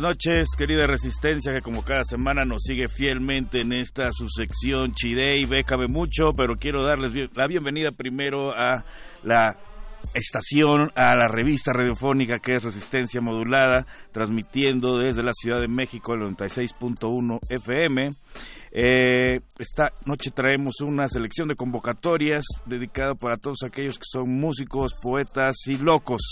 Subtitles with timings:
[0.00, 5.44] Noches, querida Resistencia, que como cada semana nos sigue fielmente en esta su sección Chidey,
[5.44, 8.82] bécame mucho, pero quiero darles la bienvenida primero a
[9.22, 9.58] la
[10.14, 16.14] estación, a la revista radiofónica que es Resistencia Modulada, transmitiendo desde la Ciudad de México
[16.14, 18.10] el 96.1 FM.
[18.72, 24.94] Eh, esta noche traemos una selección de convocatorias dedicada para todos aquellos que son músicos,
[25.02, 26.22] poetas y locos.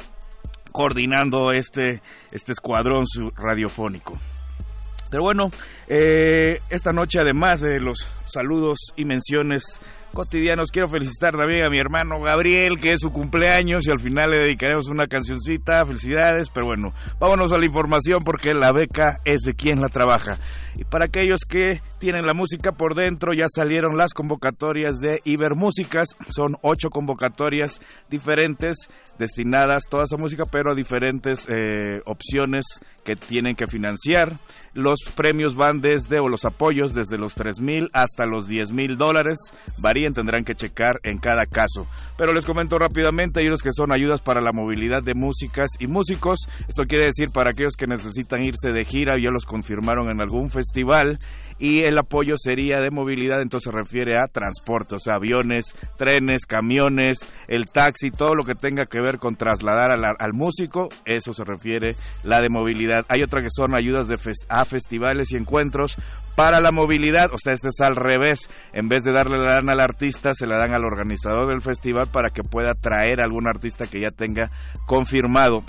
[0.73, 3.05] coordinando este, este escuadrón
[3.37, 4.15] radiofónico.
[5.11, 5.51] Pero bueno,
[5.89, 9.79] eh, esta noche además de los saludos y menciones
[10.13, 10.71] cotidianos.
[10.71, 14.43] Quiero felicitar también a mi hermano Gabriel, que es su cumpleaños y al final le
[14.45, 15.85] dedicaremos una cancioncita.
[15.85, 20.39] Felicidades, pero bueno, vámonos a la información porque la beca es de quien la trabaja.
[20.79, 26.09] Y para aquellos que tienen la música por dentro, ya salieron las convocatorias de Ibermúsicas.
[26.29, 32.65] Son ocho convocatorias diferentes destinadas toda esa música, pero a diferentes eh, opciones
[33.05, 34.35] que tienen que financiar.
[34.75, 38.97] Los premios van desde, o los apoyos, desde los 3 mil hasta los 10 mil
[38.97, 39.39] dólares.
[40.11, 41.87] Tendrán que checar en cada caso.
[42.19, 45.87] Pero les comento rápidamente, hay unos que son ayudas para la movilidad de músicas y
[45.87, 46.49] músicos.
[46.69, 50.51] Esto quiere decir para aquellos que necesitan irse de gira, ya los confirmaron en algún
[50.51, 51.19] festival.
[51.59, 56.47] Y el apoyo sería de movilidad, entonces se refiere a transporte, o sea, aviones, trenes,
[56.47, 61.45] camiones, el taxi, todo lo que tenga que ver con trasladar al músico, eso se
[61.45, 62.73] refiere la de movilidad
[63.09, 64.09] hay otra que son ayudas
[64.49, 65.97] a festivales y encuentros
[66.37, 67.27] para la movilidad.
[67.33, 68.49] O sea, este es al revés.
[68.73, 72.09] En vez de darle la lana al artista, se la dan al organizador del festival
[72.13, 74.49] para que pueda traer a algún artista que ya tenga
[74.87, 75.63] confirmado.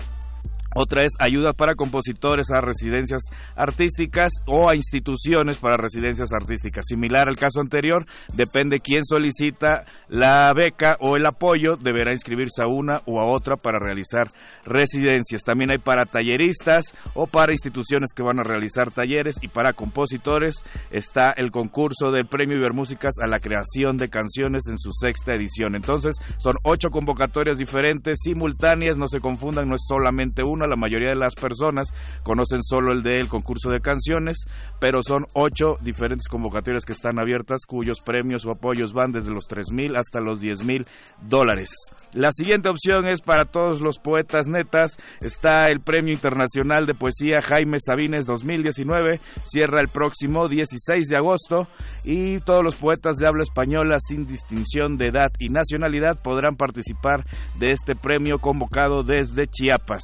[0.75, 3.21] Otra es ayuda para compositores a residencias
[3.55, 6.85] artísticas o a instituciones para residencias artísticas.
[6.87, 12.71] Similar al caso anterior, depende quién solicita la beca o el apoyo, deberá inscribirse a
[12.71, 14.27] una o a otra para realizar
[14.65, 15.43] residencias.
[15.43, 20.55] También hay para talleristas o para instituciones que van a realizar talleres y para compositores
[20.91, 25.75] está el concurso del Premio Ibermúsicas a la creación de canciones en su sexta edición.
[25.75, 30.69] Entonces, son ocho convocatorias diferentes, simultáneas, no se confundan, no es solamente uno 1.
[30.69, 31.93] La mayoría de las personas
[32.23, 34.45] conocen solo el del concurso de canciones,
[34.79, 39.47] pero son ocho diferentes convocatorias que están abiertas cuyos premios o apoyos van desde los
[39.47, 40.81] 3 mil hasta los 10 mil
[41.21, 41.69] dólares.
[42.13, 44.97] La siguiente opción es para todos los poetas netas.
[45.21, 49.19] Está el Premio Internacional de Poesía Jaime Sabines 2019.
[49.45, 51.67] Cierra el próximo 16 de agosto
[52.03, 57.25] y todos los poetas de habla española sin distinción de edad y nacionalidad podrán participar
[57.59, 60.03] de este premio convocado desde Chiapas.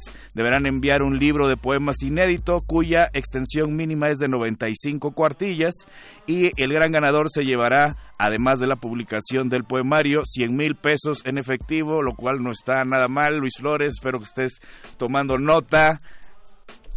[0.66, 5.74] Enviar un libro de poemas inédito cuya extensión mínima es de 95 cuartillas
[6.26, 7.88] y el gran ganador se llevará,
[8.18, 12.84] además de la publicación del poemario, 100 mil pesos en efectivo, lo cual no está
[12.84, 13.36] nada mal.
[13.38, 14.58] Luis Flores, espero que estés
[14.98, 15.96] tomando nota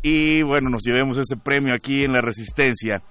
[0.01, 3.01] y bueno, nos llevemos ese premio aquí en la Resistencia.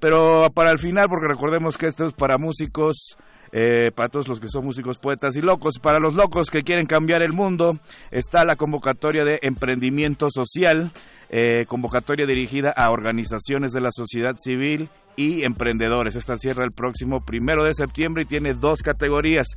[0.00, 3.16] Pero para el final, porque recordemos que esto es para músicos,
[3.52, 6.86] eh, para todos los que son músicos, poetas y locos, para los locos que quieren
[6.86, 7.70] cambiar el mundo,
[8.10, 10.90] está la convocatoria de emprendimiento social,
[11.28, 16.16] eh, convocatoria dirigida a organizaciones de la sociedad civil y emprendedores.
[16.16, 19.48] Esta cierra el próximo primero de septiembre y tiene dos categorías.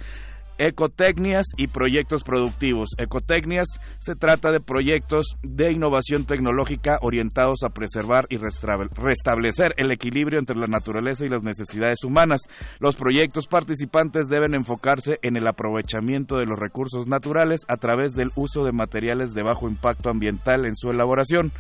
[0.58, 2.90] Ecotecnias y proyectos productivos.
[2.98, 3.68] Ecotecnias
[4.00, 10.58] se trata de proyectos de innovación tecnológica orientados a preservar y restablecer el equilibrio entre
[10.58, 12.42] la naturaleza y las necesidades humanas.
[12.80, 18.30] Los proyectos participantes deben enfocarse en el aprovechamiento de los recursos naturales a través del
[18.36, 21.52] uso de materiales de bajo impacto ambiental en su elaboración,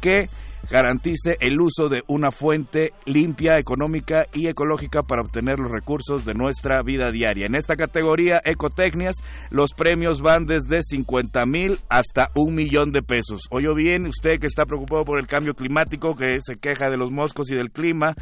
[0.00, 0.28] que
[0.68, 6.34] garantice el uso de una fuente limpia, económica y ecológica para obtener los recursos de
[6.34, 7.46] nuestra vida diaria.
[7.46, 9.16] En esta categoría, Ecotecnias,
[9.50, 13.42] los premios van desde 50 mil hasta un millón de pesos.
[13.50, 17.10] Oye bien, usted que está preocupado por el cambio climático, que se queja de los
[17.10, 18.12] moscos y del clima,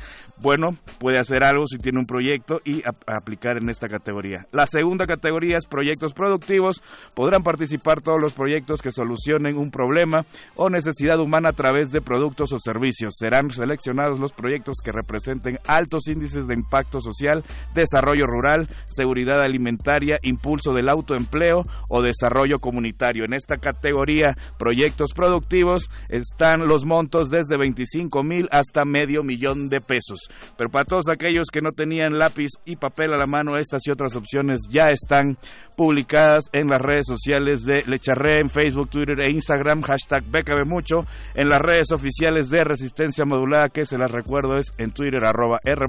[0.42, 4.46] bueno, puede hacer algo si tiene un proyecto y aplicar en esta categoría.
[4.52, 6.82] La segunda categoría es proyectos productivos.
[7.14, 10.24] Podrán participar todos los proyectos que solucionen un problema
[10.56, 13.14] o necesidad humana a través de productos productos o servicios.
[13.18, 17.42] Serán seleccionados los proyectos que representen altos índices de impacto social,
[17.74, 23.24] desarrollo rural, seguridad alimentaria, impulso del autoempleo o desarrollo comunitario.
[23.24, 29.80] En esta categoría, proyectos productivos, están los montos desde 25 mil hasta medio millón de
[29.80, 30.28] pesos.
[30.56, 33.90] Pero para todos aquellos que no tenían lápiz y papel a la mano, estas y
[33.90, 35.38] otras opciones ya están
[35.76, 40.24] publicadas en las redes sociales de Lecharre en Facebook, Twitter e Instagram, hashtag
[40.66, 41.04] Mucho,
[41.34, 45.60] en las redes oficiales de Resistencia Modulada, que se las recuerdo es en Twitter arroba
[45.64, 45.86] R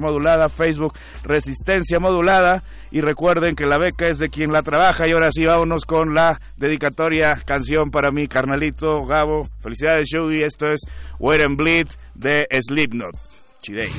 [0.50, 0.94] Facebook
[1.24, 5.44] Resistencia Modulada y recuerden que la beca es de quien la trabaja y ahora sí
[5.46, 9.42] vámonos con la dedicatoria canción para mi carnalito Gabo.
[9.60, 10.82] Felicidades y esto es
[11.20, 13.39] Wait and Bleed de Slipknot.
[13.64, 13.92] Chidei.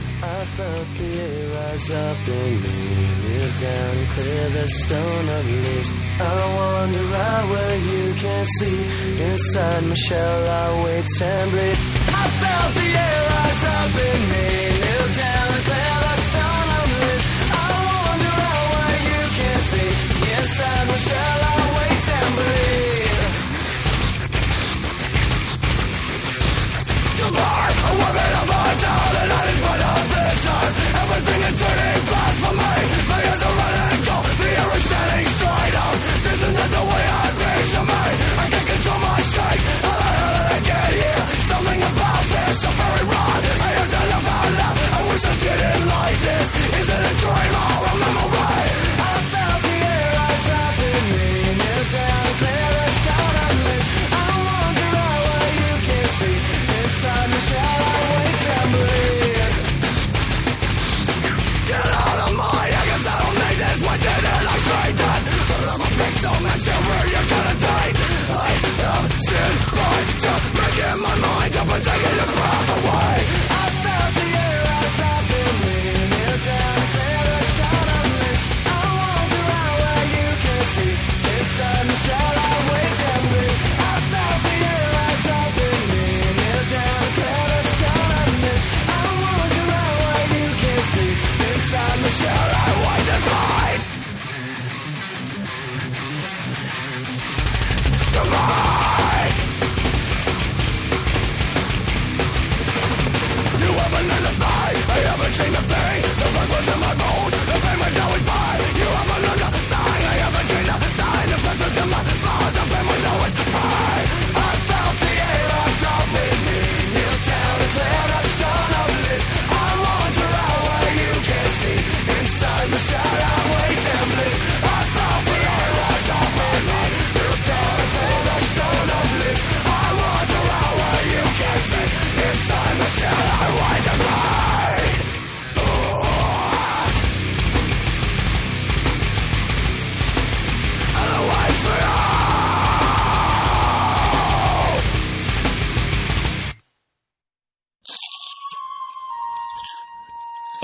[3.23, 5.91] kneel down and clear the stone of leaves.
[6.19, 8.79] I wander out where you can see.
[9.23, 11.77] Inside my shell, I wait and bleed.
[12.09, 14.49] I felt the air rise up in me.
[15.21, 17.23] Down clear the stone of.
[17.53, 17.71] I
[18.73, 19.93] where you can see.
[20.41, 21.30] Inside my shell,
[29.31, 30.73] town, and I is but of this time.
[31.03, 32.75] Everything is turning fast for me.
[33.11, 33.57] My ears are
[34.07, 34.85] cold, the air is
[35.37, 35.97] straight up.
[36.27, 37.27] This is not the way I
[37.93, 38.05] me.
[38.43, 39.90] I can't control my shakes.
[105.41, 107.40] seen a thing, the voice was in my bones.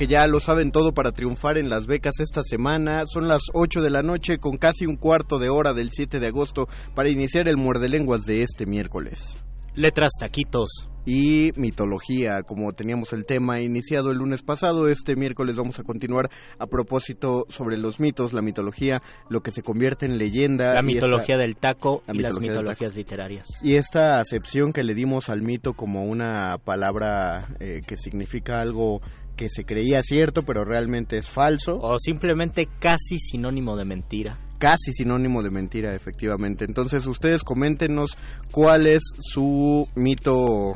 [0.00, 3.02] Que ya lo saben todo para triunfar en las becas esta semana.
[3.04, 6.28] Son las 8 de la noche con casi un cuarto de hora del 7 de
[6.28, 9.36] agosto para iniciar el muerde lenguas de este miércoles.
[9.74, 10.88] Letras, taquitos.
[11.06, 16.30] Y mitología, como teníamos el tema iniciado el lunes pasado, este miércoles vamos a continuar
[16.58, 20.74] a propósito sobre los mitos, la mitología, lo que se convierte en leyenda.
[20.74, 23.48] La mitología del taco y las mitologías literarias.
[23.62, 29.00] Y esta acepción que le dimos al mito como una palabra eh, que significa algo
[29.40, 31.78] que se creía cierto pero realmente es falso.
[31.80, 34.38] O simplemente casi sinónimo de mentira.
[34.58, 36.66] Casi sinónimo de mentira, efectivamente.
[36.66, 38.18] Entonces ustedes coméntenos
[38.52, 40.74] cuál es su mito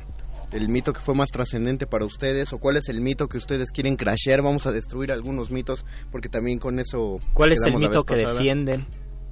[0.52, 3.70] el mito que fue más trascendente para ustedes o cuál es el mito que ustedes
[3.70, 4.40] quieren crashear.
[4.40, 7.18] Vamos a destruir algunos mitos porque también con eso...
[7.34, 8.86] ¿Cuál es el mito que defienden?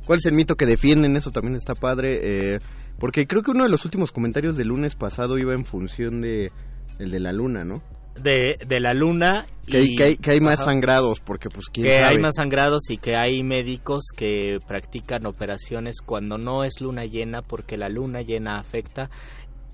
[0.04, 1.16] ¿Cuál es el mito que defienden?
[1.16, 2.18] Eso también está padre.
[2.54, 2.58] Eh,
[2.98, 6.52] porque creo que uno de los últimos comentarios del lunes pasado iba en función de
[6.98, 7.82] el de la luna, ¿no?
[8.20, 9.46] De, de la luna.
[9.66, 12.96] Que, y, hay, que hay más sangrados, porque pues quién Que hay más sangrados y
[12.96, 18.58] que hay médicos que practican operaciones cuando no es luna llena, porque la luna llena
[18.58, 19.08] afecta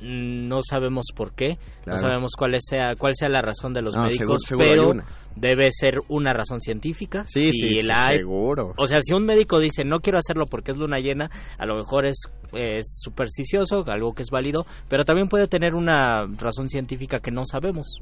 [0.00, 4.42] no sabemos por qué, no sabemos cuál sea cuál sea la razón de los médicos,
[4.56, 4.92] pero
[5.34, 7.24] debe ser una razón científica.
[7.28, 8.74] Sí, sí, seguro.
[8.76, 11.76] O sea, si un médico dice no quiero hacerlo porque es luna llena, a lo
[11.76, 17.18] mejor es, es supersticioso, algo que es válido, pero también puede tener una razón científica
[17.18, 17.98] que no sabemos.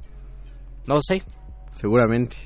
[0.86, 1.22] No sé.
[1.72, 2.36] Seguramente.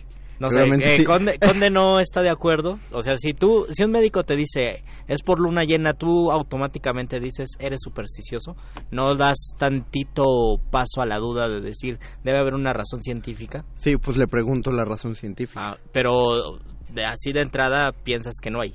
[0.40, 1.04] No sé, eh,
[1.40, 2.78] Conde, no está de acuerdo.
[2.92, 7.20] O sea, si tú, si un médico te dice es por luna llena, tú automáticamente
[7.20, 8.56] dices eres supersticioso.
[8.90, 13.66] No das tantito paso a la duda de decir debe haber una razón científica.
[13.74, 15.72] Sí, pues le pregunto la razón científica.
[15.72, 18.72] Ah, pero de, así de entrada piensas que no hay.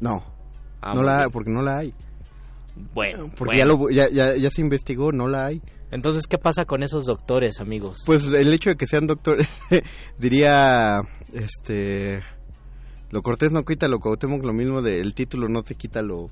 [0.00, 0.22] No.
[0.82, 1.94] Ah, no la, porque no la hay.
[2.94, 5.62] Bueno, porque Ya, ya, ya se investigó, no la hay.
[5.90, 8.02] Entonces, ¿qué pasa con esos doctores, amigos?
[8.04, 9.48] Pues el hecho de que sean doctores,
[10.18, 11.00] diría,
[11.32, 12.22] este,
[13.10, 16.30] lo cortés no quita lo Cuauhtémoc, lo mismo del título no te quita lo...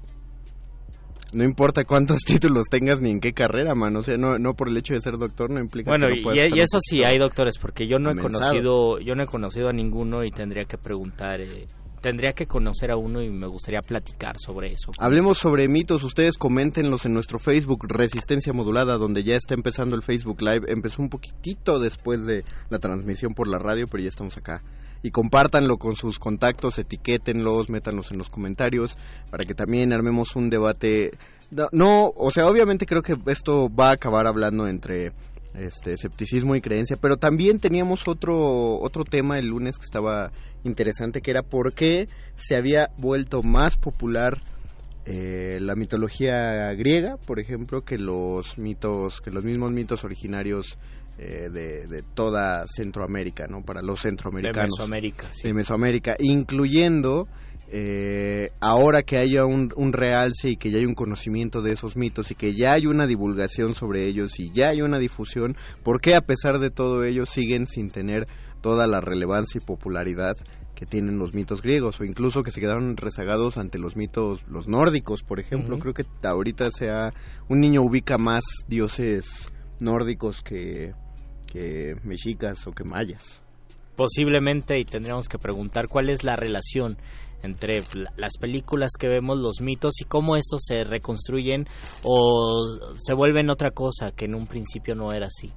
[1.33, 3.97] No importa cuántos títulos tengas ni en qué carrera, man.
[3.97, 6.35] O sea, no, no por el hecho de ser doctor no implica bueno, que no
[6.35, 9.69] y, y eso sí, hay doctores, porque yo no he conocido, yo no he conocido
[9.69, 11.67] a ninguno y tendría que preguntar eh,
[12.07, 14.93] tendría que conocer a uno y me gustaría platicar sobre eso.
[14.97, 20.05] Hablemos sobre mitos, ustedes coméntenlos en nuestro Facebook Resistencia Modulada, donde ya está empezando el
[20.05, 20.67] Facebook Live.
[20.69, 24.63] Empezó un poquitito después de la transmisión por la radio, pero ya estamos acá.
[25.03, 28.97] Y compártanlo con sus contactos, etiquétenlos, métanlos en los comentarios,
[29.29, 31.11] para que también armemos un debate.
[31.73, 35.11] No, o sea, obviamente creo que esto va a acabar hablando entre
[35.55, 40.31] este escepticismo y creencia, pero también teníamos otro otro tema el lunes que estaba
[40.67, 44.43] interesante que era por qué se había vuelto más popular
[45.09, 50.79] eh, la mitología griega, por ejemplo, que los mitos, que los mismos mitos originarios
[51.19, 53.63] eh, de, toda Centroamérica, ¿no?
[53.63, 54.77] Para los centroamericanos.
[54.77, 57.29] De Mesoamérica, De Mesoamérica, incluyendo
[57.69, 61.97] eh, ahora que haya un, un, realce y que ya hay un conocimiento de esos
[61.97, 66.01] mitos y que ya hay una divulgación sobre ellos y ya hay una difusión, ¿por
[66.01, 68.27] qué a pesar de todo ello siguen sin tener
[68.61, 70.37] toda la relevancia y popularidad
[70.77, 74.69] que tienen los mitos griegos o incluso que se quedaron rezagados ante los mitos los
[74.69, 75.79] nórdicos por ejemplo.
[75.81, 77.13] Creo que ahorita sea
[77.49, 79.47] un niño ubica más dioses
[79.81, 80.93] nórdicos que
[81.47, 83.41] que mexicas o que mayas.
[83.97, 86.99] Posiblemente y tendríamos que preguntar cuál es la relación
[87.43, 87.81] entre
[88.17, 91.67] las películas que vemos, los mitos y cómo estos se reconstruyen
[92.03, 95.53] o se vuelven otra cosa que en un principio no era así.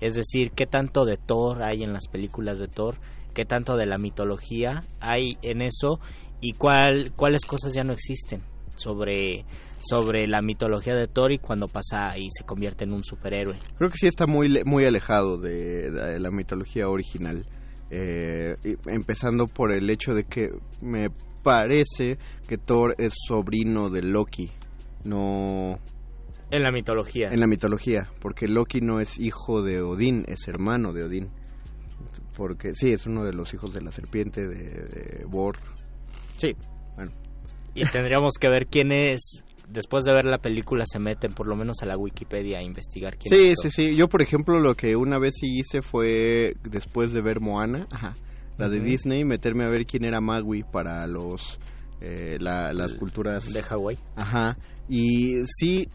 [0.00, 2.96] Es decir, qué tanto de Thor hay en las películas de Thor,
[3.34, 6.00] qué tanto de la mitología hay en eso
[6.40, 8.42] y cuál, cuáles cosas ya no existen
[8.76, 9.44] sobre
[9.86, 13.56] sobre la mitología de Thor y cuando pasa y se convierte en un superhéroe.
[13.76, 17.44] Creo que sí está muy muy alejado de, de la mitología original.
[17.90, 20.48] Eh, empezando por el hecho de que
[20.80, 21.10] me
[21.42, 24.50] parece que Thor es sobrino de Loki,
[25.04, 25.78] no...
[26.50, 27.28] En la mitología.
[27.30, 31.30] En la mitología, porque Loki no es hijo de Odín, es hermano de Odín.
[32.36, 35.56] Porque sí, es uno de los hijos de la serpiente de, de Bor.
[36.36, 36.54] Sí,
[36.96, 37.12] bueno.
[37.74, 41.56] Y tendríamos que ver quién es después de ver la película se meten por lo
[41.56, 43.58] menos a la Wikipedia a investigar quién sí, es.
[43.60, 43.96] Sí, sí, sí.
[43.96, 47.86] Yo, por ejemplo, lo que una vez sí hice fue, después de ver Moana,
[48.58, 51.58] la de Disney, meterme a ver quién era Magui para los
[52.00, 53.52] eh, las culturas...
[53.52, 53.98] De Hawái.
[54.16, 54.56] Ajá.
[54.88, 55.88] Y sí,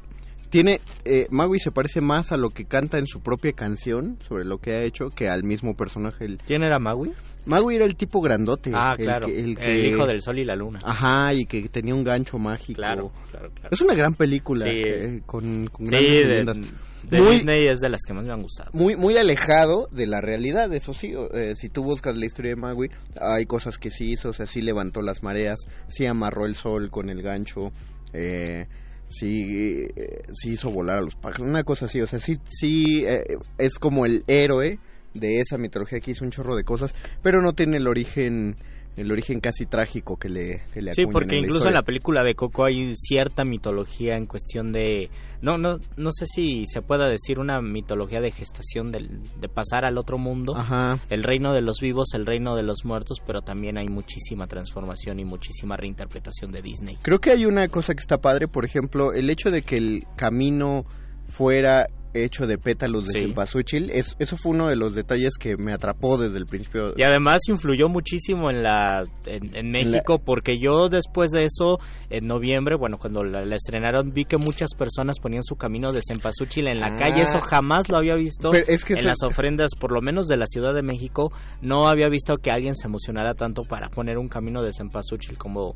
[0.50, 4.46] tiene eh, Magui se parece más a lo que canta en su propia canción sobre
[4.46, 6.38] lo que ha hecho que al mismo personaje.
[6.46, 7.12] ¿Quién era Magui?
[7.46, 8.72] Magui era el tipo grandote.
[8.76, 9.28] Ah, claro.
[9.28, 10.80] el, hijo del sol y la luna.
[10.84, 12.78] Ajá, y que tenía un gancho mágico.
[12.78, 14.66] Claro, claro, Es una gran película.
[14.70, 18.72] Sí, con, con sí de, Disney es de las que más me han gustado.
[18.74, 21.14] Muy, muy alejado de la realidad, eso sí.
[21.34, 22.90] Eh, si tú buscas la historia de Magui,
[23.20, 24.30] hay cosas que sí hizo.
[24.30, 27.72] O sea, sí levantó las mareas, sí amarró el sol con el gancho.
[28.14, 28.68] Eh,
[29.10, 33.04] sí, eh, sí hizo volar a los pájaros, una cosa así, o sea, sí, sí
[33.06, 34.80] eh, es como el héroe
[35.14, 38.56] de esa mitología que hizo un chorro de cosas, pero no tiene el origen
[39.00, 42.36] el origen casi trágico que le, que le Sí, porque incluso en la película de
[42.36, 45.10] Coco hay cierta mitología en cuestión de...
[45.42, 49.08] No, no, no sé si se pueda decir una mitología de gestación, de,
[49.40, 50.54] de pasar al otro mundo.
[50.54, 51.00] Ajá.
[51.10, 55.20] El reino de los vivos, el reino de los muertos, pero también hay muchísima transformación
[55.20, 56.98] y muchísima reinterpretación de Disney.
[57.02, 60.04] Creo que hay una cosa que está padre, por ejemplo, el hecho de que el
[60.18, 60.84] camino
[61.30, 64.14] fuera hecho de pétalos de sí.
[64.20, 66.94] eso fue uno de los detalles que me atrapó desde el principio.
[66.98, 72.76] Y además influyó muchísimo en la en, México porque yo después de eso en noviembre,
[72.76, 76.98] bueno, cuando la, estrenaron vi que muchas personas ponían su camino de cempasúchil en la
[76.98, 77.48] calle, eso ah.
[77.48, 81.32] jamás lo había visto en las ofrendas, por lo menos de la Ciudad de México,
[81.62, 85.76] no había visto que alguien se emocionara tanto para poner un camino de cempasúchil como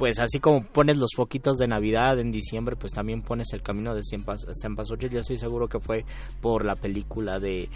[0.00, 3.94] pues así como pones los foquitos de Navidad en diciembre, pues también pones el camino
[3.94, 5.10] de Cempasúchil.
[5.10, 6.06] Yo estoy seguro que fue
[6.40, 7.68] por la película de,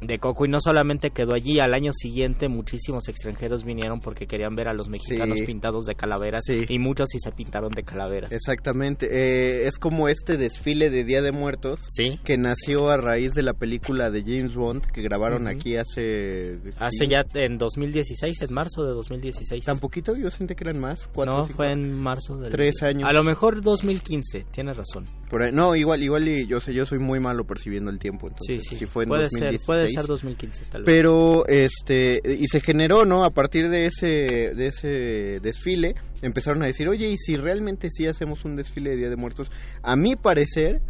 [0.00, 4.54] de Coco y no solamente quedó allí, al año siguiente muchísimos extranjeros vinieron porque querían
[4.54, 8.32] ver a los mexicanos pintados de calaveras y muchos sí se pintaron de calaveras.
[8.32, 11.86] Exactamente, eh, es como este desfile de Día de Muertos
[12.24, 16.58] que nació a raíz de la película de James Bond que grabaron aquí hace...
[16.78, 19.64] Hace ya en 2016, en marzo de 2016.
[19.64, 20.16] ¿Tan poquito?
[20.16, 21.08] Yo sentí que eran más.
[21.16, 22.52] no, fue en marzo del...
[22.52, 23.08] Tres años.
[23.08, 25.06] A lo mejor 2015, tienes razón.
[25.52, 28.70] No, igual igual y yo sé, yo soy muy malo percibiendo el tiempo, entonces sí,
[28.70, 28.76] sí.
[28.76, 30.86] si fue en puede 2016, ser, puede ser 2015 tal vez.
[30.86, 33.24] Pero este y se generó, ¿no?
[33.24, 38.06] A partir de ese de ese desfile empezaron a decir, "Oye, y si realmente sí
[38.06, 39.50] hacemos un desfile de Día de Muertos?"
[39.82, 40.80] A mi parecer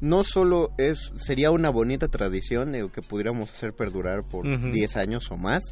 [0.00, 5.30] no solo es sería una bonita tradición eh, que pudiéramos hacer perdurar por 10 años
[5.30, 5.62] o más,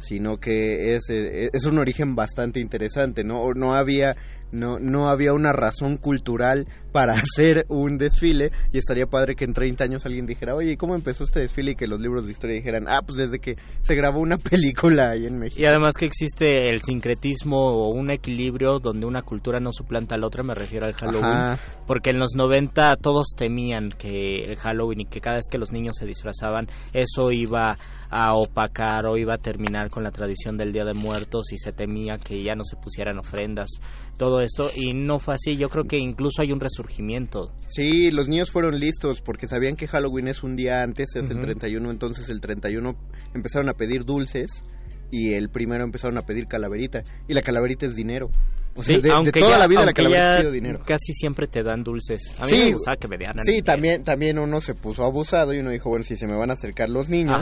[0.00, 3.52] sino que es, eh, es un origen bastante interesante, ¿no?
[3.54, 4.16] No había
[4.52, 9.54] no, no había una razón cultural para hacer un desfile y estaría padre que en
[9.54, 11.72] 30 años alguien dijera, oye, ¿cómo empezó este desfile?
[11.72, 15.10] Y que los libros de historia dijeran, ah, pues desde que se grabó una película
[15.10, 15.60] ahí en México.
[15.60, 20.18] Y además que existe el sincretismo o un equilibrio donde una cultura no suplanta a
[20.18, 25.02] la otra, me refiero al Halloween, porque en los 90 todos temían que el Halloween
[25.02, 27.76] y que cada vez que los niños se disfrazaban, eso iba
[28.10, 31.72] a opacar o iba a terminar con la tradición del Día de Muertos y se
[31.72, 33.68] temía que ya no se pusieran ofrendas,
[34.16, 37.52] todo esto, y no fue así, yo creo que incluso hay un resurgimiento.
[37.68, 41.40] Sí, los niños fueron listos porque sabían que Halloween es un día antes, es el
[41.40, 42.96] 31, entonces el 31
[43.34, 44.64] empezaron a pedir dulces
[45.10, 48.30] y el primero empezaron a pedir calaverita y la calaverita es dinero.
[48.74, 50.80] O sea, de, aunque toda la vida la calaverita ha sido dinero.
[50.86, 52.36] Casi siempre te dan dulces.
[52.40, 53.44] A mí sí, me gustaba que me dieran.
[53.44, 56.50] Sí, también, también uno se puso abusado y uno dijo, bueno, si se me van
[56.50, 57.38] a acercar los niños,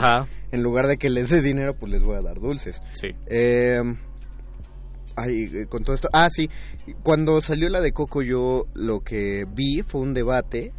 [0.51, 2.81] en lugar de que les dé dinero, pues les voy a dar dulces.
[2.93, 3.09] Sí.
[3.27, 3.81] Eh,
[5.15, 6.09] ay, eh, con todo esto.
[6.13, 6.49] Ah, sí.
[7.03, 10.73] Cuando salió la de Coco, yo lo que vi fue un debate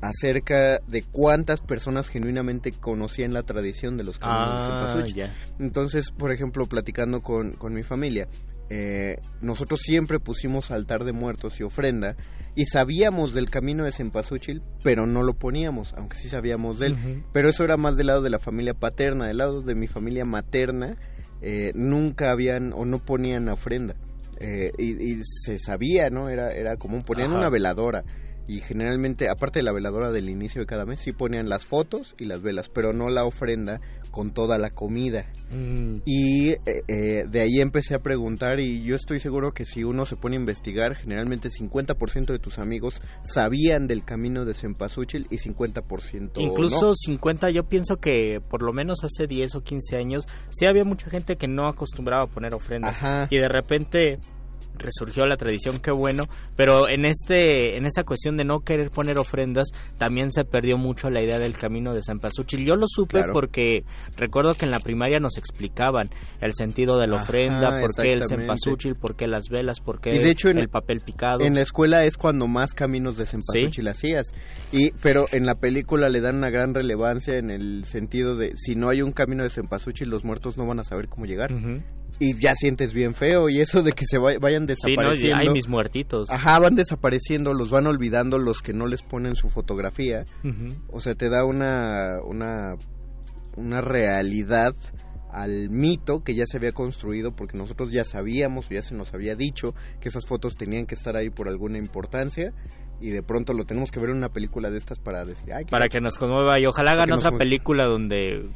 [0.00, 5.02] acerca de cuántas personas genuinamente conocían la tradición de los caminos ah,
[5.58, 8.28] Entonces, por ejemplo, platicando con, con mi familia,
[8.70, 12.16] eh, nosotros siempre pusimos altar de muertos y ofrenda
[12.54, 17.24] y sabíamos del camino de Cempasúchil, pero no lo poníamos, aunque sí sabíamos de él.
[17.32, 20.24] Pero eso era más del lado de la familia paterna, del lado de mi familia
[20.24, 20.96] materna,
[21.40, 23.94] eh, nunca habían o no ponían ofrenda.
[24.40, 26.28] Eh, y, se sabía, ¿no?
[26.28, 28.04] Era, era común, ponían una veladora
[28.48, 32.14] y generalmente, aparte de la veladora del inicio de cada mes, sí ponían las fotos
[32.18, 33.80] y las velas, pero no la ofrenda
[34.18, 35.26] con toda la comida.
[35.52, 35.98] Mm.
[36.04, 40.06] Y eh, eh, de ahí empecé a preguntar y yo estoy seguro que si uno
[40.06, 45.36] se pone a investigar, generalmente 50% de tus amigos sabían del camino de Cempasúchil y
[45.36, 46.94] 50% Incluso no.
[46.96, 51.08] 50, yo pienso que por lo menos hace 10 o 15 años sí había mucha
[51.10, 52.96] gente que no acostumbraba a poner ofrendas.
[52.96, 53.28] Ajá.
[53.30, 54.18] Y de repente
[54.78, 56.24] resurgió la tradición, qué bueno,
[56.56, 61.10] pero en este en esa cuestión de no querer poner ofrendas también se perdió mucho
[61.10, 62.64] la idea del camino de San Pasuchil.
[62.66, 63.32] Yo lo supe Claro.
[63.32, 63.84] porque
[64.16, 66.10] recuerdo que en la primaria nos explicaban
[66.40, 68.22] el sentido de la Ajá, ofrenda, por qué el.
[68.28, 71.40] Cempasúchil, por qué las velas, por qué Y de hecho en- el papel picado.
[71.40, 74.32] En la escuela es cuando más caminos de Cempasúchil hacías.
[74.72, 78.74] Y, pero en la película le dan una gran relevancia en el sentido de si
[78.74, 81.50] no hay un camino de Cempasúchil, los muertos no van a saber cómo llegar.
[82.20, 83.48] Y ya sientes bien feo.
[83.48, 85.38] Y eso de que se vay- vayan Sí, no, desapareciendo.
[85.38, 86.30] hay mis muertitos.
[86.30, 90.24] Ajá, van desapareciendo, los van olvidando los que no les ponen su fotografía.
[90.90, 92.74] O sea, te da una, una,
[93.56, 94.74] una realidad
[95.30, 99.34] al mito que ya se había construido porque nosotros ya sabíamos, ya se nos había
[99.36, 102.52] dicho que esas fotos tenían que estar ahí por alguna importancia
[103.00, 105.66] y de pronto lo tenemos que ver en una película de estas para decir, ay,
[105.66, 108.48] para que nos conmueva y ojalá hagan nos otra película donde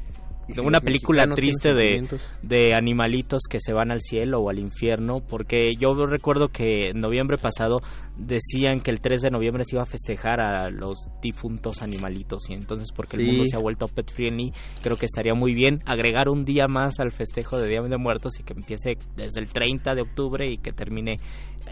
[0.62, 2.06] una película triste de,
[2.42, 6.98] de animalitos que se van al cielo o al infierno, porque yo recuerdo que en
[7.00, 7.78] noviembre pasado
[8.16, 12.54] decían que el 3 de noviembre se iba a festejar a los difuntos animalitos y
[12.54, 14.52] entonces porque el mundo se ha vuelto pet friendly,
[14.82, 18.38] creo que estaría muy bien agregar un día más al festejo de Día de Muertos
[18.38, 21.16] y que empiece desde el 30 de octubre y que termine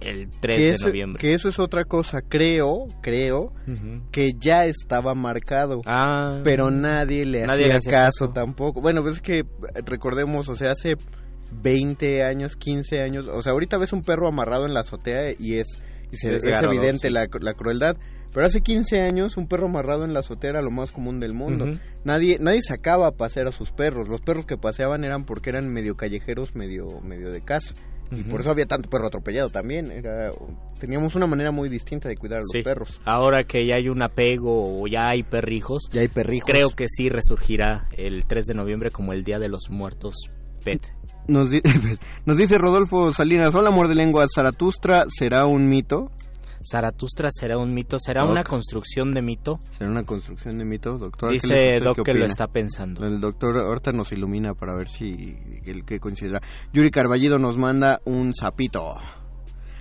[0.00, 1.20] el 3 que de eso, noviembre.
[1.20, 3.52] que eso es otra cosa, creo, creo
[4.12, 5.80] que ya estaba marcado.
[5.87, 8.33] Ah, pero nadie le Nadie hacía le hacía caso, caso.
[8.33, 8.60] tampoco.
[8.73, 9.44] Bueno, pues es que eh,
[9.85, 10.96] recordemos, o sea, hace
[11.62, 15.57] 20 años, 15 años, o sea, ahorita ves un perro amarrado en la azotea y
[15.57, 15.79] es,
[16.12, 17.12] y se, es evidente sí.
[17.12, 17.96] la, la crueldad.
[18.33, 21.35] Pero hace 15 años un perro amarrado en la azotea era lo más común del
[21.35, 21.66] mundo.
[22.05, 24.09] Nadie nadie sacaba a pasear a sus perros.
[24.09, 27.75] Los perros que paseaban eran porque eran medio callejeros, medio medio de casa.
[28.11, 28.31] Y Ujú.
[28.31, 29.90] por eso había tanto perro atropellado también.
[29.90, 30.33] Era
[30.79, 32.62] teníamos una manera muy distinta de cuidar a los Sí.
[32.62, 33.01] perros.
[33.05, 36.49] Ahora que ya hay un apego o ya hay perrijos, Ya hay perrijos.
[36.51, 40.14] creo que sí resurgirá el 3 de noviembre como el Día de los Muertos
[40.64, 40.81] Pet.
[41.29, 41.61] Nos, di-
[42.27, 46.11] nos dice Rodolfo Salinas, hola amor de lengua, Zaratustra será un mito.
[46.62, 48.33] Zaratustra será un mito, será Doc.
[48.33, 49.61] una construcción de mito.
[49.79, 51.33] ¿Será una construcción de mito, doctor?
[51.33, 53.07] Dice ¿usted Doc que lo está pensando.
[53.07, 56.40] El doctor ahorita nos ilumina para ver si el que considera.
[56.73, 58.96] Yuri Carballido nos manda un sapito.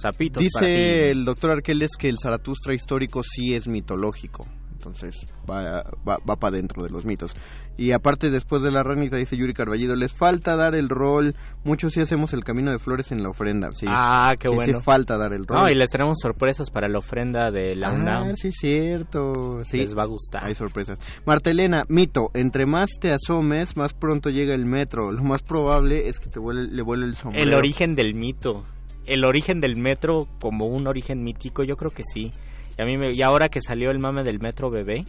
[0.01, 0.41] Zapitos.
[0.41, 4.47] Dice el doctor Arqueles que el Zaratustra histórico sí es mitológico.
[4.71, 7.33] Entonces va, va, va para dentro de los mitos.
[7.79, 11.33] Y aparte, después de la ranita, dice Yuri Carballido, les falta dar el rol.
[11.63, 13.71] Muchos sí hacemos el camino de flores en la ofrenda.
[13.71, 14.81] Sí, Ah, qué sí bueno.
[14.81, 15.57] falta dar el rol.
[15.61, 18.35] No, y les tenemos sorpresas para la ofrenda de la Ah, UNAM.
[18.35, 19.63] sí, cierto.
[19.63, 20.43] Sí, Les va a gustar.
[20.43, 20.99] hay sorpresas.
[21.25, 25.11] Martelena, mito, entre más te asomes, más pronto llega el metro.
[25.11, 27.47] Lo más probable es que te vuele- le vuele el sombrero.
[27.47, 28.65] El origen del mito.
[29.05, 32.33] El origen del metro como un origen mítico, yo creo que sí.
[32.77, 35.05] Y a mí me- y ahora que salió el mame del metro bebé,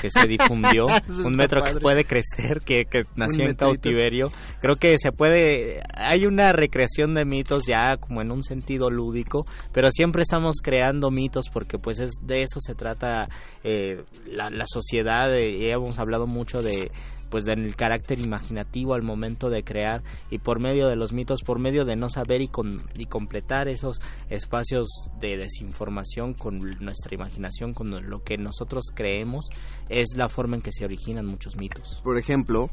[0.00, 0.86] que se difundió,
[1.24, 4.26] un metro que puede crecer, que, que nació en cautiverio,
[4.60, 9.46] creo que se puede, hay una recreación de mitos ya como en un sentido lúdico,
[9.72, 13.28] pero siempre estamos creando mitos porque pues es de eso se trata
[13.64, 16.90] eh, la, la sociedad, eh, y hemos hablado mucho de
[17.30, 21.58] pues del carácter imaginativo al momento de crear y por medio de los mitos, por
[21.58, 24.88] medio de no saber y, con, y completar esos espacios
[25.20, 29.48] de desinformación con nuestra imaginación, con lo que nosotros creemos,
[29.88, 32.00] es la forma en que se originan muchos mitos.
[32.02, 32.70] Por ejemplo,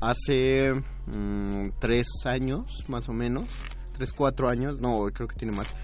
[0.00, 0.72] hace
[1.06, 3.48] mm, tres años, más o menos,
[3.92, 5.74] tres, cuatro años, no, creo que tiene más,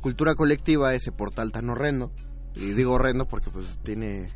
[0.00, 2.10] Cultura Colectiva, ese portal tan horrendo,
[2.54, 4.32] y digo horrendo porque pues tiene,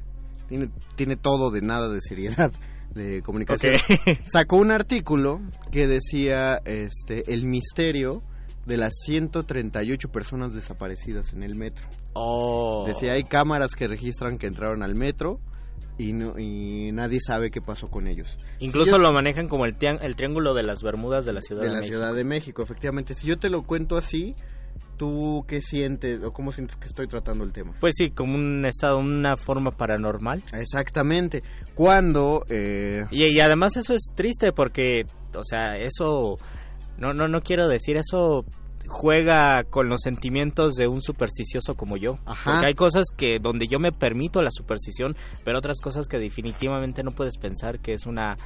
[0.49, 2.53] tiene, tiene todo de nada de seriedad
[2.95, 3.75] de comunicación.
[4.27, 8.23] sacó un artículo que decía este el misterio
[8.67, 11.87] de las 138 personas desaparecidas en el metro.
[12.15, 12.85] Oh.
[12.87, 15.39] Decía, hay cámaras que registran que entraron al metro
[15.99, 18.39] y, no, y nadie sabe qué pasó con ellos.
[18.61, 21.61] Incluso Si yo- lo manejan como el, el triángulo de las Bermudas de la Ciudad
[21.63, 21.97] de de, la México.
[21.99, 23.15] Ciudad de México, efectivamente.
[23.15, 24.35] Si yo te lo cuento así,
[24.97, 27.73] ¿tú qué sientes o cómo sientes que estoy tratando el tema?
[27.81, 30.43] Pues sí, como un estado, una forma paranormal.
[30.53, 31.43] Exactamente.
[31.75, 32.45] Cuando...
[32.49, 36.37] eh, Y, y además eso es triste porque, o sea, eso,
[36.99, 38.45] no, no, no quiero decir eso,
[38.89, 42.19] juega con los sentimientos de un supersticioso como yo.
[42.27, 42.53] Ajá.
[42.53, 47.03] Porque hay cosas que donde yo me permito la superstición, pero otras cosas que definitivamente
[47.03, 48.37] no puedes pensar que es una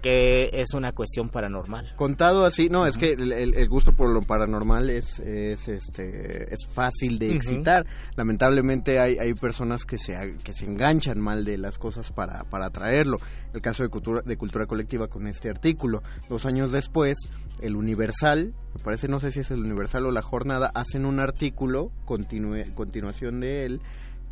[0.00, 1.92] que es una cuestión paranormal.
[1.96, 6.66] Contado así, no, es que el, el- gusto por lo paranormal es, es, este, es
[6.72, 7.84] fácil de excitar.
[8.16, 12.66] Lamentablemente hay, hay personas que se, que se enganchan mal de las cosas para, para
[12.66, 13.18] atraerlo.
[13.52, 16.02] El caso de cultura, de cultura colectiva con este artículo.
[16.28, 17.18] Dos años después,
[17.60, 21.20] el Universal, me parece, no sé si es el Universal o la Jornada, hacen un
[21.20, 23.80] artículo, continue, continuación de él,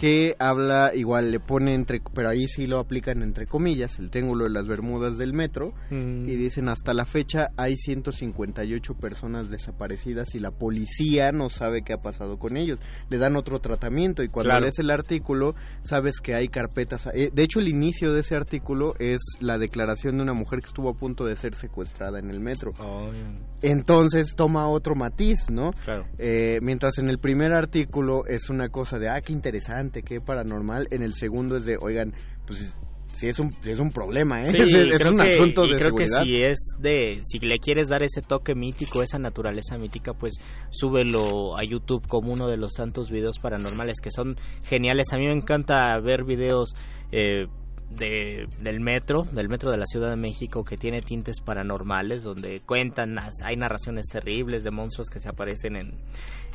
[0.00, 4.44] que habla, igual le pone entre, pero ahí sí lo aplican entre comillas, el triángulo
[4.44, 10.40] de las Bermudas del metro, y dicen hasta la fecha hay 158 personas desaparecidas y
[10.40, 12.78] la policía no sabe qué ha pasado con ellos.
[13.10, 14.62] Le dan otro tratamiento y cuando Claro.
[14.62, 17.06] lees el artículo sabes que hay carpetas.
[17.12, 20.66] eh, De hecho el inicio de ese artículo es la declaración de una mujer que
[20.68, 22.72] estuvo a punto de ser secuestrada en el metro.
[23.62, 25.72] Entonces toma otro matiz, ¿no?
[25.84, 26.06] Claro.
[26.18, 30.88] Eh, mientras en el primer artículo es una cosa de, ah, qué interesante, qué paranormal,
[30.90, 32.14] en el segundo es de, oigan,
[32.46, 32.74] pues
[33.12, 34.52] sí es un, sí es un problema, ¿eh?
[34.52, 36.22] Sí, es, es un que- asunto de creo seguridad.
[36.22, 40.34] que si es de si le quieres dar ese toque mítico esa naturaleza mítica pues
[40.70, 45.26] súbelo a YouTube como uno de los tantos videos paranormales que son geniales a mí
[45.26, 46.74] me encanta ver videos
[47.10, 47.46] eh,
[47.90, 52.60] de, del metro, del metro de la Ciudad de México que tiene tintes paranormales donde
[52.64, 55.94] cuentan, hay narraciones terribles de monstruos que se aparecen en,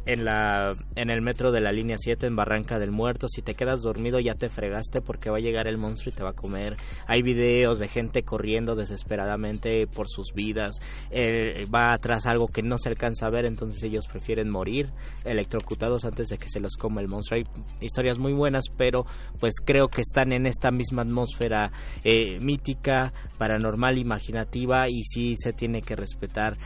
[0.06, 3.28] en, la, en el metro de la línea 7 en Barranca del Muerto.
[3.28, 6.24] Si te quedas dormido ya te fregaste porque va a llegar el monstruo y te
[6.24, 6.76] va a comer.
[7.08, 10.80] Hay videos de gente corriendo desesperadamente por sus vidas.
[11.12, 14.92] Eh, va atrás algo que no se alcanza a ver, entonces ellos prefieren morir
[15.24, 17.40] electrocutados antes de que se los coma el monstruo.
[17.40, 19.06] Hay historias muy buenas, pero
[19.40, 21.72] pues creo que están en esta misma atmósfera
[22.04, 26.58] eh, mítica, paranormal, imaginativa y sí se tiene que respetar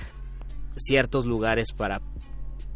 [0.75, 2.02] ciertos lugares para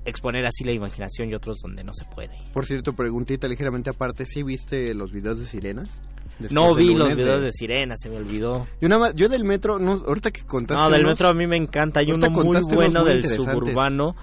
[0.06, 2.36] exponer así la imaginación y otros donde no se puede.
[2.54, 6.02] Por cierto, preguntita ligeramente aparte, ¿sí viste los videos de sirenas?
[6.40, 8.66] Después No vi los videos de- de Sirena, se me olvidó.
[8.82, 11.34] Yo nada más, yo del metro, no, ahorita que contaste No, del unos- metro a
[11.34, 12.00] mí me encanta.
[12.00, 14.16] Hay uno muy bueno muy del suburbano.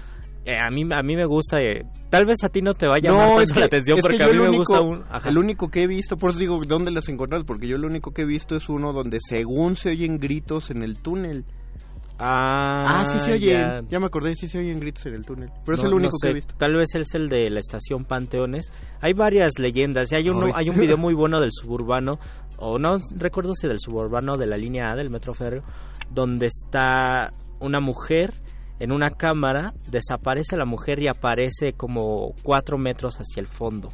[0.43, 1.59] Eh, a mí a mí me gusta.
[1.61, 4.09] eh, tal vez a ti no te vaya No, es que, la atención es que
[4.09, 5.03] porque yo a mí me único, gusta un.
[5.09, 5.29] Ajá.
[5.29, 7.43] el único que he visto, por eso digo, ¿dónde las encontrás?
[7.43, 10.81] Porque yo lo único que he visto es uno donde según se oyen gritos en
[10.83, 11.45] el túnel.
[12.23, 13.51] Ah, Ah, sí se oyen.
[13.57, 13.81] ya.
[13.89, 13.99] Ya.
[13.99, 15.49] me acordé, sí se oyen gritos en el túnel.
[15.65, 16.53] Pero es el único no que he visto.
[16.57, 18.71] Tal vez es el de la estación Panteones.
[19.01, 20.11] Hay varias leyendas.
[20.13, 20.53] Hay, uno, Ay.
[20.55, 22.19] hay un video muy bueno del suburbano,
[22.57, 25.63] o no recuerdo si del suburbano de la línea A del Metro Férreo,
[26.11, 28.33] donde está una mujer
[28.79, 33.89] en una cámara, desaparece la mujer y aparece como cuatro metros hacia el fondo.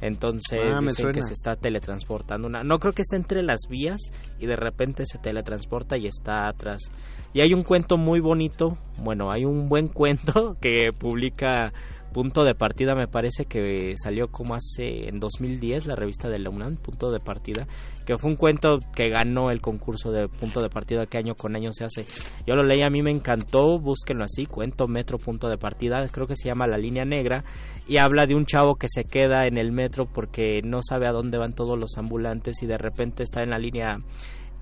[0.00, 2.48] Entonces Ah, dicen que se está teletransportando.
[2.48, 4.00] Una, no creo que esté entre las vías
[4.38, 6.80] y de repente se teletransporta y está atrás.
[7.32, 11.72] Y hay un cuento muy bonito, bueno, hay un buen cuento que publica
[12.12, 16.50] Punto de Partida, me parece que salió como hace en 2010 la revista de la
[16.50, 17.68] UNAM, Punto de Partida,
[18.04, 21.54] que fue un cuento que ganó el concurso de Punto de Partida que año con
[21.54, 22.04] año se hace.
[22.46, 26.26] Yo lo leí, a mí me encantó, búsquenlo así, cuento Metro Punto de Partida, creo
[26.26, 27.44] que se llama La Línea Negra,
[27.86, 31.12] y habla de un chavo que se queda en el metro porque no sabe a
[31.12, 33.98] dónde van todos los ambulantes y de repente está en la línea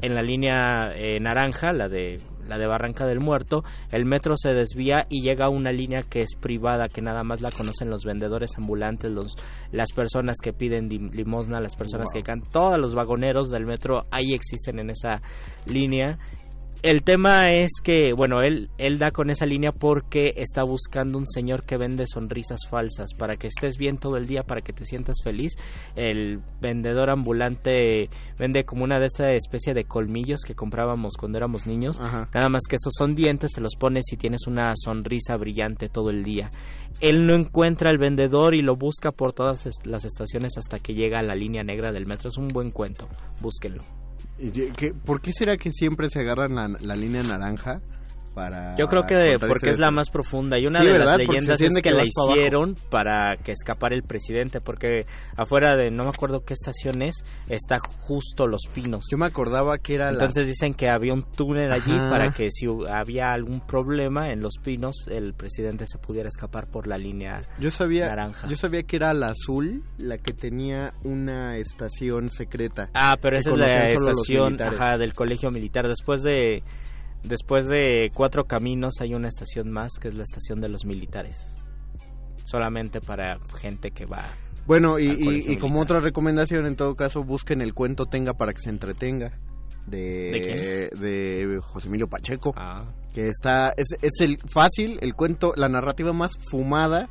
[0.01, 4.53] en la línea eh, naranja, la de la de Barranca del Muerto, el metro se
[4.53, 8.05] desvía y llega a una línea que es privada, que nada más la conocen los
[8.05, 9.37] vendedores ambulantes, los
[9.71, 14.33] las personas que piden limosna, las personas que cantan, todos los vagoneros del metro ahí
[14.33, 15.21] existen en esa
[15.67, 16.19] línea.
[16.81, 21.27] El tema es que, bueno, él, él da con esa línea porque está buscando un
[21.27, 24.85] señor que vende sonrisas falsas para que estés bien todo el día, para que te
[24.85, 25.55] sientas feliz.
[25.97, 31.67] El vendedor ambulante vende como una de esta especie de colmillos que comprábamos cuando éramos
[31.67, 31.99] niños.
[32.01, 32.29] Ajá.
[32.33, 36.11] Nada más que esos son dientes, te los pones y tienes una sonrisa brillante todo
[36.11, 36.51] el día.
[37.01, 41.19] Él no encuentra al vendedor y lo busca por todas las estaciones hasta que llega
[41.19, 42.29] a la línea negra del metro.
[42.29, 43.09] Es un buen cuento,
[43.41, 43.83] búsquenlo.
[44.39, 47.81] ¿Y qué- qué- ¿Por qué será que siempre se agarran la, la línea naranja
[48.39, 51.19] para Yo creo que porque es la más profunda y una Sí, de ¿verdad?
[51.19, 55.77] las leyendas es que, que la para hicieron para que escapara el presidente porque afuera
[55.77, 59.07] de no me acuerdo qué estación es está justo Los Pinos.
[59.11, 62.11] Yo me acordaba que era Entonces dicen que había un túnel allí Ajá.
[62.11, 66.87] para que si había algún problema en Los Pinos el presidente se pudiera escapar por
[66.87, 67.43] la línea.
[67.59, 68.47] Yo sabía, naranja.
[68.49, 72.89] yo sabía que era la azul la que tenía una estación secreta.
[72.95, 75.89] Ah, pero esa es la estación ajá, del colegio militar.
[75.89, 76.63] Después de
[77.23, 81.47] después de cuatro caminos hay una estación más que es la estación de los militares.
[82.45, 84.35] Solamente para gente que va.
[84.67, 88.71] Bueno, y, como otra recomendación, en todo caso, busquen el cuento Tenga para que se
[88.71, 89.39] entretenga.
[89.87, 92.53] de, ¿De José Emilio Pacheco.
[92.57, 92.85] Ah.
[93.15, 97.09] Que está, es, es el fácil, el cuento, la narrativa más fumada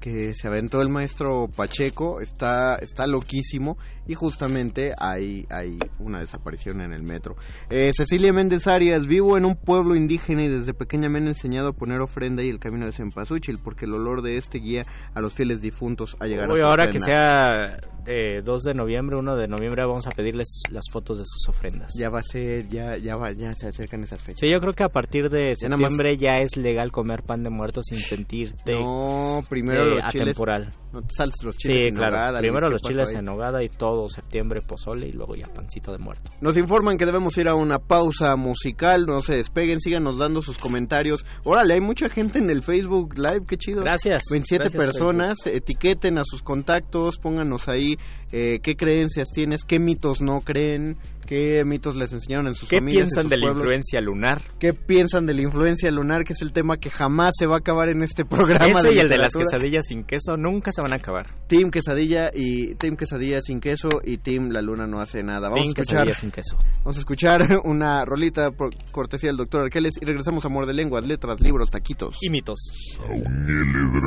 [0.00, 6.80] que se aventó el maestro Pacheco está, está loquísimo y justamente hay, hay una desaparición
[6.80, 7.36] en el metro.
[7.70, 11.68] Eh, Cecilia Méndez Arias, vivo en un pueblo indígena y desde pequeña me han enseñado
[11.68, 15.20] a poner ofrenda y el camino de Cempasúchil porque el olor de este guía a
[15.20, 19.36] los fieles difuntos a llegar Uy, a ahora que sea eh, 2 de noviembre, 1
[19.36, 21.92] de noviembre, vamos a pedirles las fotos de sus ofrendas.
[21.98, 24.40] Ya va a ser, ya, ya, va, ya se acercan esas fechas.
[24.40, 27.82] Sí, yo creo que a partir de septiembre ya es legal comer pan de muerto
[27.82, 30.72] sin sentirte no, primero atemporal.
[30.92, 32.12] No te saltes los chiles sí, en claro.
[32.16, 32.38] nogada.
[32.40, 36.30] Primero los chiles en nogada y todo septiembre pozole y luego ya pancito de muerto.
[36.40, 40.58] Nos informan que debemos ir a una pausa musical, no se despeguen, síganos dando sus
[40.58, 41.26] comentarios.
[41.44, 43.82] Órale, hay mucha gente en el Facebook Live, qué chido.
[43.82, 44.22] Gracias.
[44.30, 45.56] 27 Gracias, personas, Facebook.
[45.62, 47.96] etiqueten a sus contactos, pónganos ahí
[48.30, 52.76] eh, qué creencias tienes, qué mitos no creen, qué mitos les enseñaron en sus ¿Qué
[52.78, 53.04] familias.
[53.04, 53.56] piensan sus de pueblos?
[53.56, 54.42] la influencia lunar?
[54.58, 56.24] ¿Qué piensan de la influencia lunar?
[56.24, 58.80] Que es el tema que jamás se va a acabar en este programa.
[58.80, 61.26] Ese de y el de las quesadillas sin queso nunca se van a acabar.
[61.48, 65.48] Team quesadilla y Team quesadilla sin queso y Team la luna no hace nada.
[65.48, 66.56] Vamos Team a escuchar, quesadilla sin queso.
[66.84, 71.04] vamos a escuchar una rolita por cortesía del doctor Arqueles y regresamos a Muerde Lenguas,
[71.04, 72.16] letras, libros, taquitos.
[72.20, 72.60] Y mitos.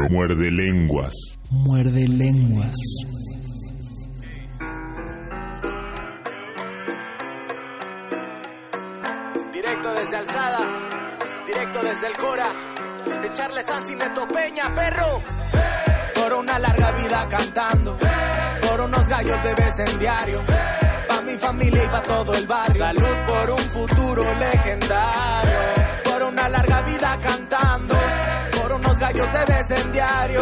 [0.10, 1.14] Muerde lenguas.
[1.50, 2.78] Muerde lenguas.
[9.52, 10.60] Directo desde Alzada,
[11.46, 12.48] directo desde el Cora,
[13.22, 15.91] de Charles Sanz y Neto Peña, perro.
[16.22, 17.98] Por una larga vida cantando,
[18.68, 20.42] por unos gallos de vez en diario,
[21.08, 22.86] pa' mi familia y pa' todo el barrio.
[22.86, 25.60] Salud por un futuro legendario,
[26.04, 27.96] por una larga vida cantando,
[29.14, 30.42] gallos de vez en diario,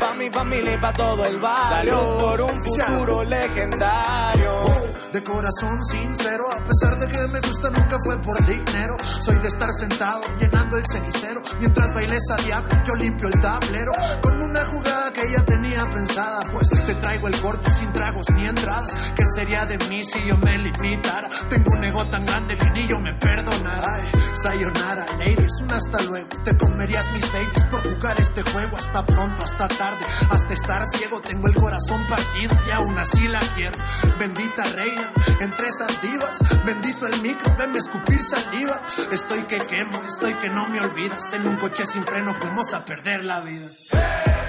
[0.00, 1.92] pa' mi familia y pa' todo el barrio.
[1.92, 4.92] Salud por un futuro legendario.
[5.12, 8.96] De corazón sincero, a pesar de que me gusta nunca fue por dinero.
[9.20, 11.42] Soy de estar sentado llenando el cenicero.
[11.60, 13.92] Mientras bailes a diablo, yo limpio el tablero.
[14.22, 16.46] Con una jugada que ya tenía pensada.
[16.50, 19.12] Pues te traigo el corto sin tragos ni entradas.
[19.14, 21.28] ¿Qué sería de mí si yo me limitara?
[21.50, 23.86] Tengo un ego tan grande que ni yo me perdonara.
[23.94, 24.08] Ay,
[24.42, 26.28] sayonara, ladies, un hasta luego.
[26.42, 28.76] Te comerías mis babies por jugar este juego.
[28.76, 31.20] Hasta pronto, hasta tarde, hasta estar ciego.
[31.20, 33.78] Tengo el corazón partido y aún así la quiero.
[34.18, 36.36] Bendita reina entre esas divas.
[36.64, 38.82] Bendito el micro, venme escupir saliva.
[39.10, 41.32] Estoy que quemo, estoy que no me olvidas.
[41.32, 43.66] En un coche sin freno fuimos a perder la vida.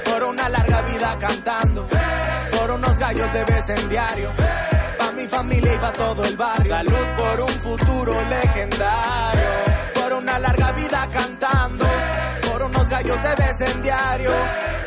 [0.05, 1.87] Por una larga vida cantando,
[2.57, 4.29] por unos gallos de vez en diario.
[4.97, 6.69] Pa' mi familia y pa' todo el barrio.
[6.69, 9.43] Salud por un futuro legendario.
[9.93, 11.85] Por una larga vida cantando,
[13.03, 14.31] por unos gallos de vez en diario.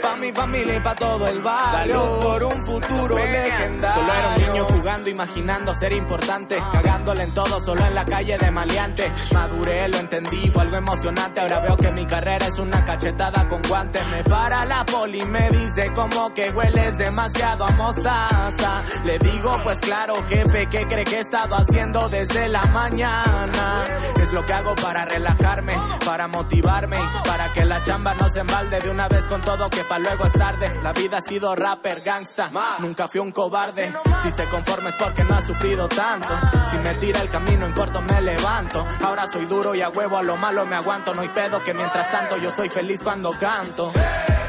[0.02, 1.94] Pa' mi familia y pa' todo el barrio.
[1.94, 4.02] Salud por un futuro legendario.
[4.02, 6.56] Solo era un niño jugando, imaginando ser importante.
[6.56, 9.12] Cagándole en todo, solo en la calle de maleante.
[9.32, 11.40] Maduré, lo entendí, fue algo emocionante.
[11.40, 14.06] Ahora veo que mi carrera es una cachetada con guantes.
[14.08, 18.82] Me para la poli, me dice como que hueles demasiado a mostaza.
[19.04, 23.86] Le digo, pues claro, jefe, ¿qué cree que he estado haciendo desde la mañana?
[24.20, 25.74] Es lo que hago para relajarme,
[26.04, 29.68] para motivarme y para que la chamba no se embalde de una vez con todo
[29.68, 30.80] que pa' luego es tarde.
[30.82, 33.92] La vida ha sido rapper, gangsta, nunca fui un cobarde.
[34.22, 36.28] Si se conforma es porque no ha sufrido tanto.
[36.70, 38.84] Si me tira el camino en corto me levanto.
[39.02, 41.14] Ahora soy duro y a huevo a lo malo me aguanto.
[41.14, 43.92] No hay pedo que mientras tanto yo soy feliz cuando canto.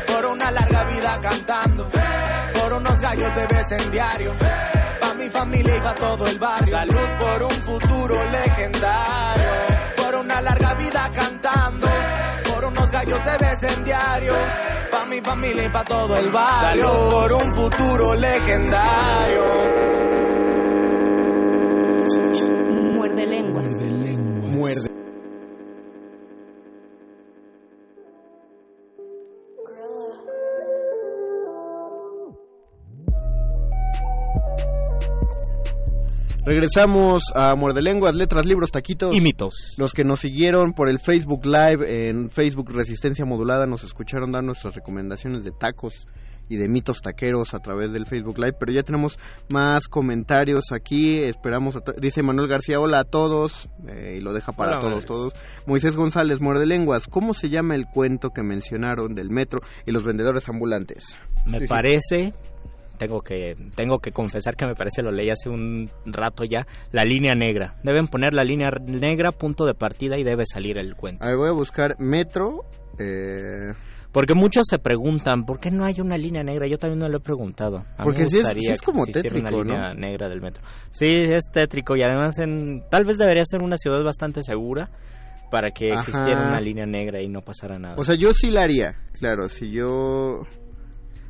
[0.08, 1.89] Por una larga vida cantando,
[2.60, 4.34] por unos gallos de vez en diario.
[5.02, 6.76] Pa' mi familia y pa' todo el barrio.
[6.76, 9.46] Salud por un futuro legendario.
[9.96, 11.88] Por una larga vida cantando,
[12.97, 14.33] gallos de vez en diario.
[14.91, 16.88] Pa' mi familia y pa' todo el barrio.
[16.88, 19.43] Salud por un futuro legendario.
[22.93, 23.71] Muerde lenguas.
[24.41, 24.96] Muerde.
[36.47, 39.13] Regresamos a Muerde Lenguas, letras, libros, taquitos.
[39.13, 39.73] Y mitos.
[39.75, 44.45] Los que nos siguieron por el Facebook Live en Facebook Resistencia Modulada nos escucharon dar
[44.45, 46.07] nuestras recomendaciones de tacos
[46.47, 51.19] y de mitos taqueros a través del Facebook Live, pero ya tenemos más comentarios aquí,
[51.19, 55.05] esperamos, a dice Manuel García, hola a todos, eh, y lo deja para Hola, todos,
[55.05, 55.33] todos.
[55.65, 60.03] Moisés González, muerde lenguas, ¿cómo se llama el cuento que mencionaron del metro y los
[60.03, 61.17] vendedores ambulantes?
[61.45, 61.67] Me Sí.
[61.67, 62.33] parece,
[62.97, 67.03] tengo que, tengo que confesar que me parece, lo leí hace un rato ya, la
[67.03, 67.75] línea negra.
[67.83, 71.23] Deben poner la línea negra, punto de partida y debe salir el cuento.
[71.23, 72.65] A ver, voy a buscar metro,
[72.99, 73.73] eh,
[74.12, 76.65] Porque muchos se preguntan, ¿por qué no hay una línea negra?
[76.67, 77.77] Yo también no lo he preguntado.
[77.77, 79.99] A mí Porque me sí es- sí es como que tétrico, una línea ¿no?
[79.99, 80.63] negra del metro.
[80.89, 84.89] Sí, es tétrico y además en tal vez debería ser una ciudad bastante segura
[85.51, 85.99] para que Ajá.
[85.99, 87.95] existiera una línea negra y no pasara nada.
[87.97, 90.41] O sea, yo sí la haría, claro, si yo...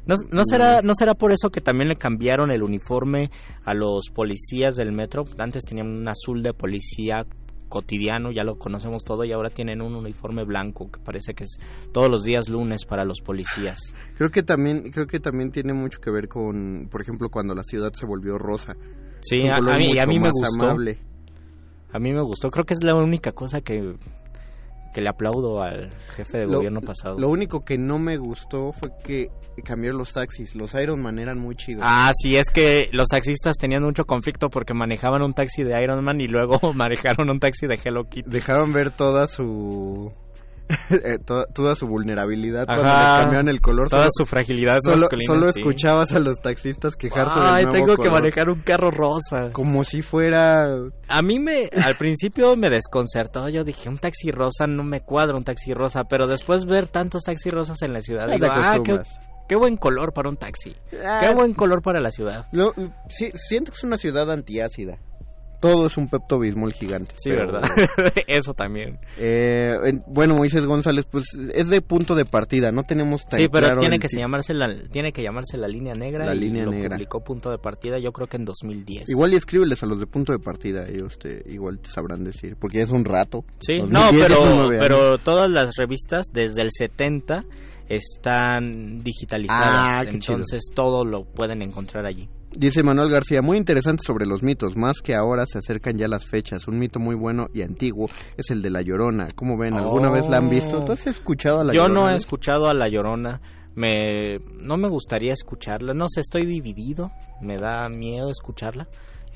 [0.08, 3.30] ¿No, no será, ¿No será por eso que también le cambiaron el uniforme
[3.66, 5.26] a los policías del metro?
[5.38, 7.26] Antes tenían un azul de policía
[7.70, 11.58] cotidiano, ya lo conocemos todo, y ahora tienen un uniforme blanco que parece que es
[11.92, 13.78] todos los días lunes para los policías.
[14.16, 17.64] Creo que también creo que también tiene mucho que ver con, por ejemplo, cuando la
[17.64, 18.74] ciudad se volvió rosa.
[19.20, 20.66] Sí, a, mí, a mí me más gustó.
[20.66, 21.00] amable.
[21.92, 22.50] A mí me gustó.
[22.52, 23.96] Creo que es la única cosa que,
[24.94, 27.18] que le aplaudo al jefe de Lo- gobierno pasado.
[27.20, 29.30] Lo único que no me gustó fue que
[29.64, 30.56] cambiaron los taxis.
[30.56, 31.84] Los Iron Man eran muy chidos.
[31.86, 36.04] Ah, sí, es que los taxistas tenían mucho conflicto porque manejaban un taxi de Iron
[36.04, 38.30] Man y luego manejaron un taxi de Hello Kitty.
[38.30, 40.12] Dejaron ver toda su
[40.90, 43.16] eh, toda, toda su vulnerabilidad cuando Ajá.
[43.18, 43.90] le cambiaron el color.
[43.90, 45.62] Toda Solo- su fragilidad Solo, masculina, solo sí.
[45.62, 49.50] escuchabas a los taxistas quejarse Ay, del nuevo tengo que manejar un carro rosa.
[49.54, 50.66] Como si fuera...
[51.08, 53.48] A mí me, al principio me desconcertó.
[53.48, 56.04] Yo dije, un taxi rosa no me cuadra un taxi rosa.
[56.10, 59.00] Pero después ver tantos taxis rosas en la ciudad, Ya digo, ah, qué.
[59.48, 60.76] Qué buen color para un taxi.
[61.04, 61.20] Ah.
[61.22, 62.48] Qué buen color para la ciudad.
[62.52, 62.74] No,
[63.10, 65.00] sí, siento que es una ciudad antiácida.
[65.60, 67.16] Todo es un Pepto Bismol gigante.
[67.18, 67.70] Sí, pero- ¿verdad?
[68.28, 69.00] Eso también.
[69.18, 72.72] Eh, en- bueno, Moisés González, pues es de punto de partida.
[72.72, 75.94] No tenemos tan Sí, pero claro tiene que llamarse la, tiene que llamarse la línea
[75.96, 76.96] negra La y línea lo negra.
[76.96, 79.10] publicó punto de partida yo creo que en 2010.
[79.10, 82.56] Igual y escríbeles a los de punto de partida, ellos te, igual te sabrán decir,
[82.60, 83.44] porque ya es un rato.
[83.60, 87.40] Sí, 2010 no, pero, pero todas las revistas desde el 70
[87.90, 90.36] están digitalizadas, Ah, qué chido.
[90.36, 92.30] entonces todo lo pueden encontrar allí.
[92.60, 96.26] Dice Manuel García, muy interesante sobre los mitos, más que ahora se acercan ya las
[96.26, 96.68] fechas.
[96.68, 99.28] Un mito muy bueno y antiguo es el de La Llorona.
[99.36, 99.76] ¿Cómo ven?
[99.76, 100.14] ¿Alguna Oh.
[100.14, 100.84] vez la han visto?
[100.84, 102.02] ¿Tú has escuchado a La Yo Llorona?
[102.02, 103.42] no he escuchado a La Llorona,
[103.76, 108.88] me no me gustaría escucharla, no sé, estoy dividido, me da miedo escucharla.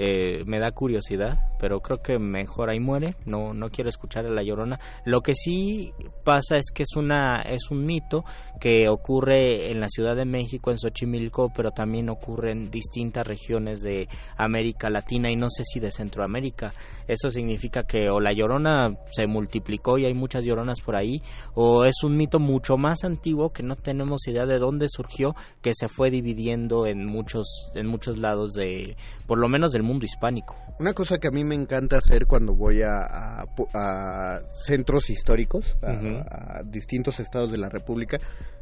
[0.04, 3.14] eh, me da curiosidad, pero creo que mejor ahí muere.
[3.26, 4.80] No, no quiero escuchar a la Llorona.
[5.06, 5.94] Lo que sí
[6.26, 8.24] pasa es que es una es un mito
[8.62, 13.82] que ocurre en la Ciudad de México, en Xochimilco, pero también ocurre en distintas regiones
[13.82, 14.08] de
[14.38, 16.72] América Latina y no sé si de Centroamérica.
[17.08, 21.24] Eso significa que o la Llorona se multiplicó y hay muchas Lloronas por ahí,
[21.56, 25.72] o es un mito mucho más antiguo que no tenemos idea de dónde surgió, que
[25.74, 28.96] se fue dividiendo en muchos en muchos lados de,
[29.26, 30.56] por lo menos del mundo hispánico.
[30.80, 35.66] Una cosa que a mí me encanta hacer cuando voy a, a- a centros históricos,
[35.82, 38.20] a, distintos estados de la República,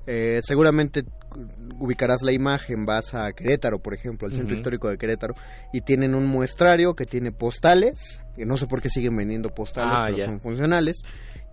[0.08, 1.04] eh, seguramente
[1.80, 5.36] ubicarás la imagen, vas a Querétaro, por ejemplo, al centro histórico de Querétaro,
[5.72, 9.94] y tienen un muestrario que tiene postales, que no sé por qué siguen vendiendo postales,
[9.94, 11.04] Ah, pero son funcionales,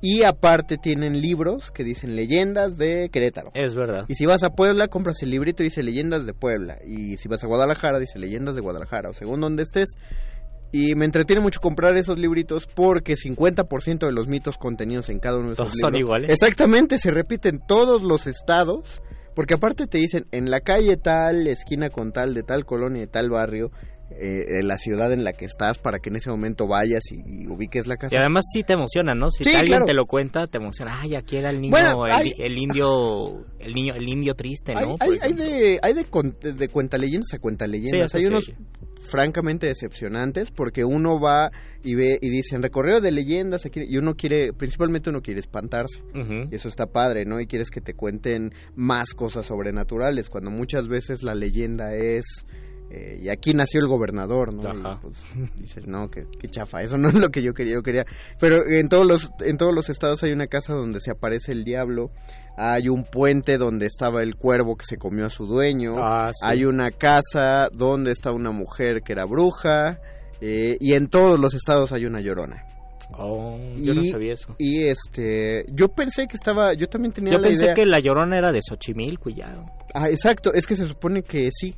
[0.00, 3.50] y aparte tienen libros que dicen leyendas de Querétaro.
[3.54, 4.04] Es verdad.
[4.08, 6.78] Y si vas a Puebla, compras el librito y dice leyendas de Puebla.
[6.86, 9.10] Y si vas a Guadalajara, dice leyendas de Guadalajara.
[9.10, 9.96] O según donde estés.
[10.72, 15.38] Y me entretiene mucho comprar esos libritos porque 50% de los mitos contenidos en cada
[15.38, 16.00] uno de esos Todos son libros.
[16.00, 16.30] iguales.
[16.30, 19.02] Exactamente, se repiten todos los estados.
[19.34, 23.06] Porque aparte te dicen en la calle tal, esquina con tal, de tal colonia, de
[23.06, 23.70] tal barrio,
[24.10, 27.16] eh, en la ciudad en la que estás, para que en ese momento vayas y,
[27.44, 28.14] y ubiques la casa.
[28.16, 29.28] Y además sí te emociona, ¿no?
[29.28, 29.84] Si Sí, alguien claro.
[29.84, 30.98] te lo cuenta, te emociona.
[31.02, 34.72] Ay, aquí era el niño, Bueno, el, hay- el indio, el niño, el indio triste,
[34.74, 34.94] ¿no?
[35.00, 38.12] hay, hay de, hay de, con- de cuentaleyendas a cuentaleyendas.
[38.12, 38.50] Sí, hay unos.
[39.06, 41.50] Francamente decepcionantes porque uno va
[41.82, 46.00] y ve y dicen recorrido de leyendas aquí", y uno quiere, principalmente uno quiere espantarse.
[46.50, 47.40] Y eso está padre, ¿no?
[47.40, 52.24] Y quieres que te cuenten más cosas sobrenaturales, cuando muchas veces la leyenda es...
[52.90, 54.62] eh, y aquí nació el gobernador, ¿no?
[54.62, 54.98] Y, Ajá.
[55.02, 55.18] pues,
[55.60, 58.04] dices, no, qué, qué chafa, eso no es lo que yo quería, yo quería...
[58.38, 61.64] Pero en todos, los, en todos los estados hay una casa donde se aparece el
[61.64, 62.10] diablo,
[62.56, 66.46] hay un puente donde estaba el cuervo que se comió a su dueño, Ah, sí.
[66.46, 69.98] hay una casa donde está una mujer que era bruja,
[70.40, 72.64] eh, y en todos los estados hay una llorona.
[73.18, 74.54] Oh, yo no Y- sabía eso.
[74.58, 77.74] Y este, yo pensé que estaba, yo también tenía Yo la pensé idea.
[77.74, 79.64] que la llorona era de Xochimilco y ya.
[79.94, 81.74] Ah, exacto, es que se supone que sí,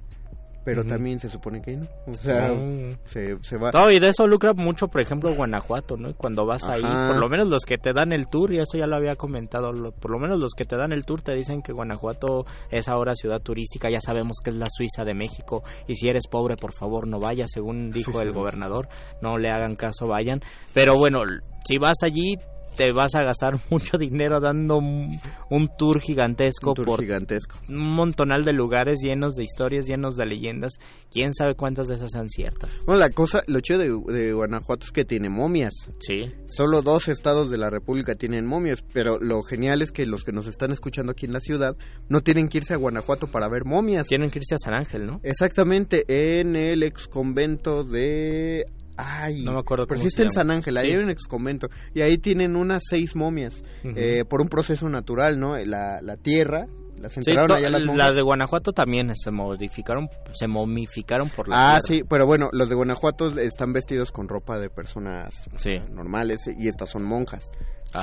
[0.74, 1.86] pero también se supone que no.
[2.06, 2.96] O sea, Mm.
[3.04, 3.70] se, se va.
[3.72, 6.10] No, y de eso lucra mucho, por ejemplo, Guanajuato, ¿no?
[6.10, 8.76] Y Cuando vas ahí, por lo menos los que te dan el tour, y eso
[8.78, 11.34] ya lo había comentado, lo- por lo menos los que te dan el tour te
[11.34, 15.62] dicen que Guanajuato es ahora ciudad turística, ya sabemos que es la Suiza de México,
[15.86, 18.24] y si eres pobre, por favor, no vayas, según dijo Sí, sí.
[18.24, 18.88] el gobernador,
[19.22, 20.40] no le hagan caso, vayan.
[20.74, 21.20] Pero bueno,
[21.64, 22.34] si vas allí,
[22.78, 25.10] te vas a gastar mucho dinero dando un,
[25.50, 27.58] un tour gigantesco Un tour por gigantesco.
[27.68, 30.74] un montonal de lugares llenos de historias, llenos de leyendas.
[31.10, 32.70] Quién sabe cuántas de esas sean ciertas.
[32.86, 35.74] Bueno, la cosa, lo chido de, de Guanajuato es que tiene momias.
[35.98, 36.32] Sí.
[36.46, 40.30] Solo dos estados de la República tienen momias, pero lo genial es que los que
[40.32, 41.72] nos están escuchando aquí en la ciudad
[42.08, 44.06] no tienen que irse a Guanajuato para ver momias.
[44.06, 45.18] Tienen que irse a San Ángel, ¿no?
[45.24, 48.66] Exactamente, en el ex convento de...
[49.00, 50.32] Ay, No me acuerdo pero sí está en.
[50.32, 51.68] San Ángel, ahí hay un ex convento.
[51.94, 55.56] Y ahí tienen unas seis momias, eh, por un proceso natural, ¿no?
[55.56, 56.66] La, la tierra,
[57.00, 62.00] las Sí, allá las de Guanajuato también se modificaron, se momificaron por la Ah, tierra.
[62.00, 65.78] sí, pero bueno, los de Guanajuato están vestidos con ropa de personas Sí.
[65.92, 67.44] normales y estas son monjas.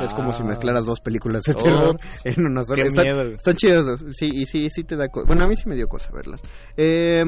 [0.02, 0.38] Es como Ah.
[0.38, 2.82] si mezclaras dos películas de Oh, terror en una sola.
[2.82, 3.22] qué Están, miedo.
[3.36, 5.28] están chidos, sí, y sí, sí te da cosa.
[5.28, 6.42] Bueno, a mí sí me dio cosa verlas.
[6.76, 7.24] Eh,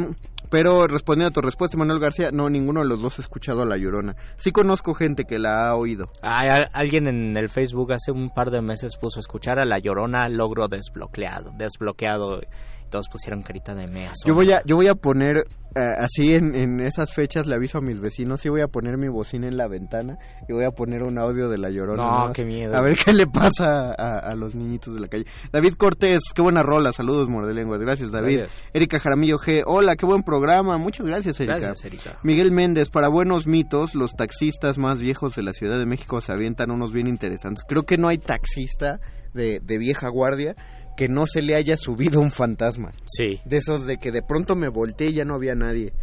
[0.49, 3.65] pero respondiendo a tu respuesta, Manuel García, no, ninguno de los dos ha escuchado a
[3.65, 4.15] La Llorona.
[4.37, 6.09] Sí conozco gente que la ha oído.
[6.21, 9.79] Ay, alguien en el Facebook hace un par de meses puso a escuchar a La
[9.79, 12.41] Llorona logro desbloqueado, desbloqueado.
[12.87, 14.13] Y todos pusieron carita de mea.
[14.25, 17.79] Yo voy a, yo voy a poner, eh, así en, en esas fechas le aviso
[17.79, 20.17] a mis vecinos, sí voy a poner mi bocina en la ventana
[20.47, 22.03] y voy a poner un audio de La Llorona.
[22.03, 22.75] No, más, qué miedo.
[22.75, 25.25] A ver qué le pasa a, a los niñitos de la calle.
[25.51, 28.37] David Cortés, qué buena rola, saludos Mordelenguas, gracias David.
[28.37, 28.63] Gracias.
[28.73, 31.59] Erika Jaramillo G, hola, qué buen programa, muchas gracias Erika.
[31.59, 32.19] Gracias, Erika.
[32.23, 36.31] Miguel Méndez, para buenos mitos, los taxistas más viejos de la Ciudad de México se
[36.31, 37.63] avientan unos bien interesantes.
[37.67, 38.99] Creo que no hay taxista
[39.33, 40.55] de, de vieja guardia
[40.97, 42.91] que no se le haya subido un fantasma.
[43.05, 43.39] Sí.
[43.45, 45.93] De esos de que de pronto me volteé y ya no había nadie.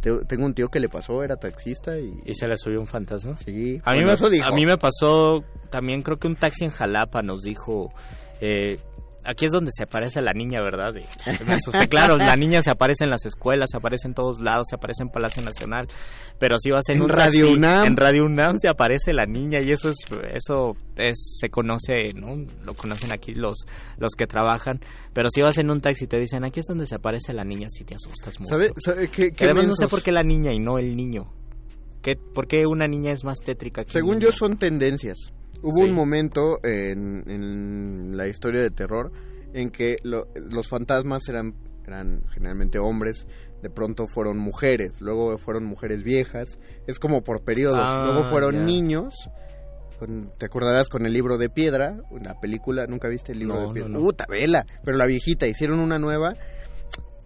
[0.00, 2.12] Te- Tengo un tío que le pasó, era taxista y...
[2.24, 3.36] ¿Y se le subió un fantasma?
[3.36, 3.80] Sí.
[3.84, 4.46] A mí, Bueno, me, eso dijo.
[4.46, 7.92] a mí me pasó también, creo que un taxi en Jalapa nos dijo,
[8.40, 8.78] eh,
[9.28, 10.92] aquí es donde se aparece la niña, ¿verdad?
[11.46, 11.86] Me asusté.
[11.88, 15.02] claro, la niña se aparece en las escuelas, se aparece en todos lados, se aparece
[15.02, 15.86] en Palacio Nacional,
[16.38, 17.84] pero si vas en, En un Radio taxi, UNAM.
[17.86, 19.96] en Radio UNAM se aparece la niña y eso es,
[20.34, 22.36] eso es, se conoce, ¿no?
[22.64, 23.66] Lo conocen aquí los,
[23.98, 24.80] los que trabajan,
[25.12, 27.44] pero si vas en un taxi y te dicen, aquí es donde se aparece la
[27.44, 28.50] niña, si te asustas mucho.
[28.50, 30.96] ¿Sabe, sabe qué, Que qué además no sé por qué la niña y no el
[30.96, 31.32] niño.
[32.02, 35.32] ¿Qué, ¿Por qué una niña es más tétrica que Según yo son tendencias.
[35.62, 35.82] Hubo Sí.
[35.84, 39.10] un momento en, en la historia de terror
[39.54, 41.54] en que lo- los fantasmas eran,
[41.86, 43.26] eran generalmente hombres,
[43.62, 48.64] de pronto fueron mujeres, luego fueron mujeres viejas, es como por periodos, Ah, luego fueron
[48.66, 49.14] niños,
[49.98, 53.66] con- te acordarás con el libro de piedra, una película, ¿nunca viste el libro No,
[53.68, 53.88] de piedra?
[53.88, 54.04] no, no.
[54.04, 56.34] Puta, vela, pero la viejita, hicieron una nueva,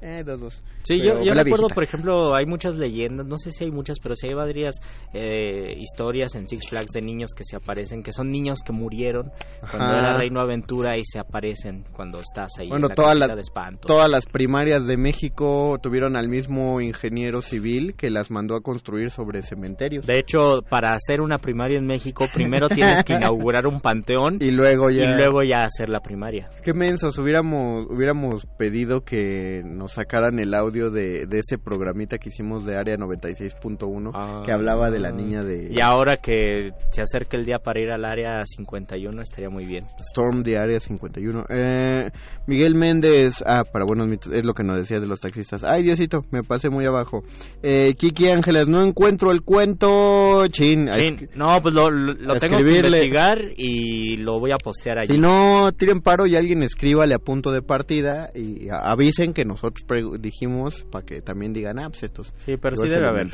[0.03, 0.63] eh, dos, dos.
[0.83, 1.75] Sí, Pero yo, yo la recuerdo, viejita.
[1.75, 4.75] por ejemplo, hay muchas leyendas, no sé si hay muchas, pero sí hay varias
[5.15, 9.31] eh, historias en Six Flags de niños que se aparecen, que son niños que murieron
[9.61, 9.99] cuando Ajá.
[9.99, 13.37] era Reino Aventura y se aparecen cuando estás ahí Bueno, en la todas casita las,
[13.37, 13.87] de espanto.
[13.87, 19.11] todas las primarias de México tuvieron al mismo ingeniero civil que las mandó a construir
[19.11, 20.07] sobre cementerios.
[20.07, 24.51] De hecho, para hacer una primaria en México, primero tienes que inaugurar un panteón Y
[24.51, 25.05] luego ya...
[25.05, 26.49] y luego ya hacer la primaria.
[26.65, 32.29] Qué mensos, hubiéramos, hubiéramos pedido que nos sacaran el audio de, de ese programita que
[32.29, 37.37] hicimos de Área 96.1 que hablaba de la niña de Y ahora que se acerca
[37.37, 39.85] el día para ir al área 51, estaría muy bien.
[40.13, 41.45] Storm de Área 51.
[41.49, 42.11] Eh,
[42.47, 45.65] Miguel Méndez, ah, para buenos mitos, es lo que nos decía de los taxistas.
[45.65, 47.23] Ay, Diosito, me pasé muy abajo.
[47.63, 50.47] Eh, Kiki Ángeles, no encuentro el cuento.
[50.49, 55.13] Chin, escri- no, pues lo, lo- tengo que investigar y lo voy a postear allí.
[55.15, 59.82] Si no, tiren paro y alguien escríbale a punto de partida y avisen que nosotros
[60.19, 62.33] dijimos para que también digan, ah, pues estos.
[62.39, 63.29] Sí, pero sí debe haber.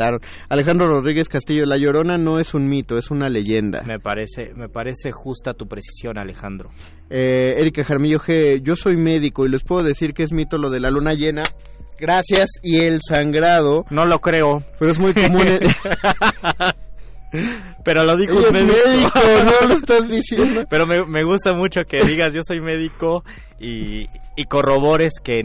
[0.48, 3.82] Alejandro Rodríguez Castillo, La Llorona no es un mito, es una leyenda.
[3.86, 6.70] Me parece, me parece justa tu precisión, Alejandro.
[7.10, 10.70] Eh, Erika Jarmillo G, yo soy médico y les puedo decir que es mito lo
[10.70, 11.42] de la luna llena.
[11.98, 13.84] Gracias y el sangrado.
[13.90, 14.62] No lo creo.
[14.78, 15.48] Pero es muy común.
[15.48, 15.60] en-
[17.84, 18.72] Pero lo dijo un médico.
[18.72, 19.20] médico,
[19.60, 20.64] no lo estás diciendo.
[20.68, 23.22] Pero me, me gusta mucho que digas yo soy médico
[23.60, 24.04] y,
[24.38, 25.40] y corrobores que,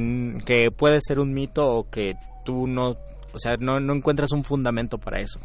[0.46, 2.14] que puede ser un mito o que
[2.46, 5.39] tú no, o sea, no, no encuentras un fundamento para eso.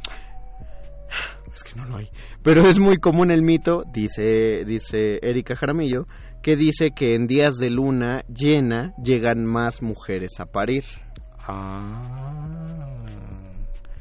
[1.54, 2.08] Es que no lo hay.
[2.42, 6.06] Pero es muy común el mito, dice, dice Erika Jaramillo,
[6.42, 10.84] que dice que en días de luna llena llegan más mujeres a parir.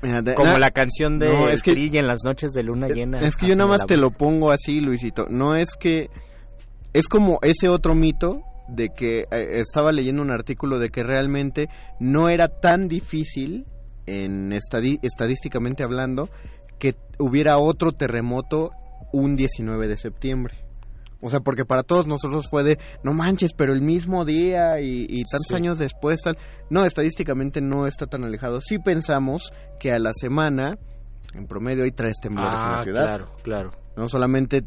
[0.01, 2.63] Mira, de- Como na- la canción de No, es que- Krill en las noches de
[2.63, 3.19] luna llena.
[3.21, 5.25] Es que yo nada más te lo pongo así, Luisito.
[5.29, 6.09] No es que...
[6.93, 11.69] Es como ese otro mito de que eh, estaba leyendo un artículo de que realmente
[11.99, 13.65] no era tan difícil,
[14.05, 16.29] en estadi- estadísticamente hablando,
[16.79, 18.71] que hubiera otro terremoto
[19.11, 20.55] un 19 de septiembre.
[21.19, 25.07] O sea, porque para todos nosotros fue de, no manches, pero el mismo día y,
[25.09, 25.55] y tantos Sí.
[25.55, 26.37] años después, tal.
[26.69, 28.61] No, estadísticamente no está tan alejado.
[28.61, 30.73] Sí pensamos que a la semana,
[31.33, 33.03] en promedio, hay tres temblores en Ah, la ciudad.
[33.05, 33.71] claro, claro.
[33.97, 34.61] No solamente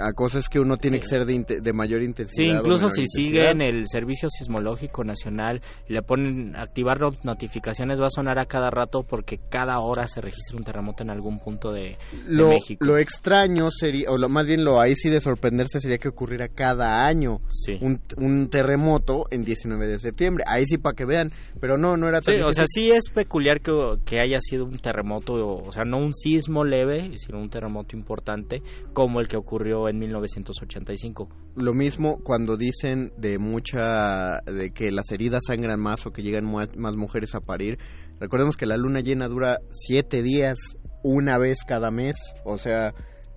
[0.00, 2.56] a cosas que uno tiene que ser de, de mayor Sí, intensidad.
[2.56, 8.06] o incluso si siguen el Servicio Sismológico Nacional y le ponen activar not- notificaciones, va
[8.06, 11.70] a sonar a cada rato porque cada hora se registra un terremoto en algún punto
[11.70, 12.84] de, México.
[12.84, 16.48] lo extraño sería, o lo, más bien lo ahí sí de sorprenderse sería que ocurriera
[16.48, 17.74] cada año Sí.
[17.80, 20.42] un, un terremoto en 19 de septiembre.
[20.46, 23.10] Ahí sí para que vean, pero no, no era tan Sí, o sea, sí es
[23.14, 23.72] peculiar que,
[24.04, 27.96] que haya sido un terremoto, o, o sea, no un sismo leve, sino un terremoto
[27.96, 31.28] importante como el que ocurrió en 1985.
[31.56, 36.44] Lo mismo cuando dicen de mucha, de que las heridas sangran más o que llegan
[36.44, 37.78] más, más mujeres a parir.
[38.18, 40.58] Recordemos que la luna llena dura siete días,
[41.02, 42.92] una vez cada mes, o sea,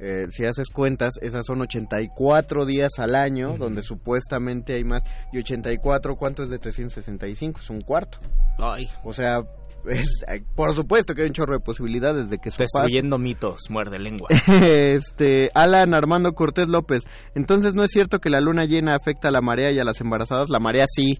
[0.06, 5.04] eh, si haces cuentas, esas son 84 días al año, donde supuestamente hay más.
[5.32, 7.62] Y 84, ¿cuánto es de 365?
[7.62, 8.20] Es un cuarto.
[8.58, 9.44] Ay, O sea,
[9.90, 10.24] es-
[10.56, 12.64] por supuesto que hay un chorro de posibilidades de que pase.
[12.64, 14.30] destruyendo mitos, muerde lengua.
[14.62, 17.04] este Alan Armando Cortés López.
[17.36, 20.00] Entonces no es cierto que la luna llena afecta a la marea y a las
[20.02, 20.50] embarazadas.
[20.50, 21.20] La marea sí.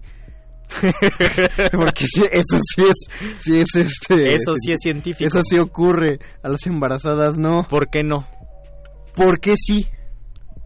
[1.72, 4.34] Porque sí, eso sí es, sí es este.
[4.34, 5.28] Eso sí es científico.
[5.28, 6.18] Eso sí ocurre.
[6.42, 7.66] A las embarazadas no.
[7.68, 8.26] ¿Por qué no?
[9.14, 9.86] ¿Por qué sí?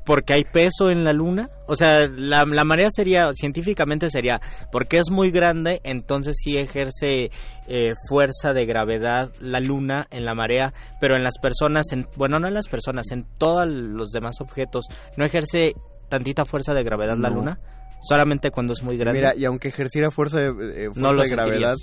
[0.09, 1.51] Porque hay peso en la luna.
[1.67, 4.41] O sea, la, la marea sería, científicamente sería,
[4.73, 7.31] porque es muy grande, entonces sí ejerce
[7.67, 12.39] eh, fuerza de gravedad la luna en la marea, pero en las personas, en, bueno,
[12.39, 14.87] no en las personas, en todos los demás objetos,
[15.19, 15.75] no ejerce
[16.09, 17.59] tantita fuerza de gravedad la luna,
[18.01, 19.21] solamente cuando es muy grande.
[19.21, 20.53] Mira, y aunque ejerciera fuerza de, eh,
[20.87, 21.75] fuerza No lo de gravedad,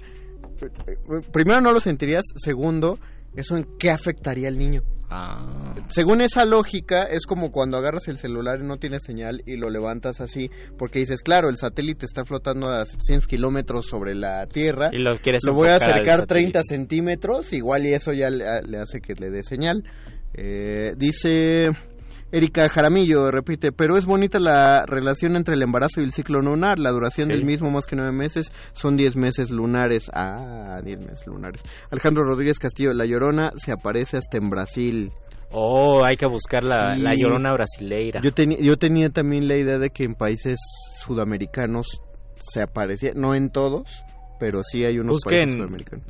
[0.64, 2.98] eh, primero no lo sentirías, segundo,
[3.36, 4.82] eso en qué afectaría al niño.
[5.10, 5.76] Ah.
[5.88, 9.70] Según esa lógica, es como cuando agarras el celular y no tiene señal y lo
[9.70, 14.90] levantas así, porque dices, claro, el satélite está flotando a 700 kilómetros sobre la Tierra,
[14.92, 16.28] Y lo quieres lo voy a acercar satélite.
[16.28, 19.84] 30 centímetros, igual y eso ya le, le hace que le dé señal.
[20.34, 21.70] Eh, dice
[22.36, 26.80] Erika Jaramillo, repite, pero es bonita la relación entre el embarazo y el ciclo lunar,
[26.80, 27.34] la duración Sí.
[27.34, 30.12] del mismo más que nueve meses, son 10 meses lunares.
[30.14, 31.62] Ah, 10 meses lunares.
[31.92, 35.12] Alejandro Rodríguez Castillo, La Llorona se aparece hasta en Brasil.
[35.52, 37.02] Oh, hay que buscar la, Sí.
[37.04, 38.20] la llorona brasileira.
[38.22, 40.60] Yo, teni- yo tenía también la idea de que en países
[41.06, 42.02] sudamericanos
[42.42, 43.84] se aparecía, no en todos,
[44.40, 46.06] pero sí hay unos países sudamericanos.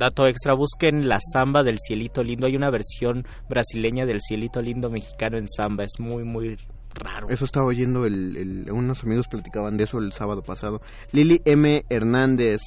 [0.00, 2.46] Dato extra, busquen la samba del cielito lindo.
[2.46, 5.84] Hay una versión brasileña del cielito lindo mexicano en samba.
[5.84, 6.56] Es muy, muy
[6.94, 7.28] raro.
[7.28, 10.80] Eso estaba oyendo, el, unos amigos platicaban de eso el sábado pasado.
[11.12, 11.84] Lili M.
[11.88, 12.62] Hernández.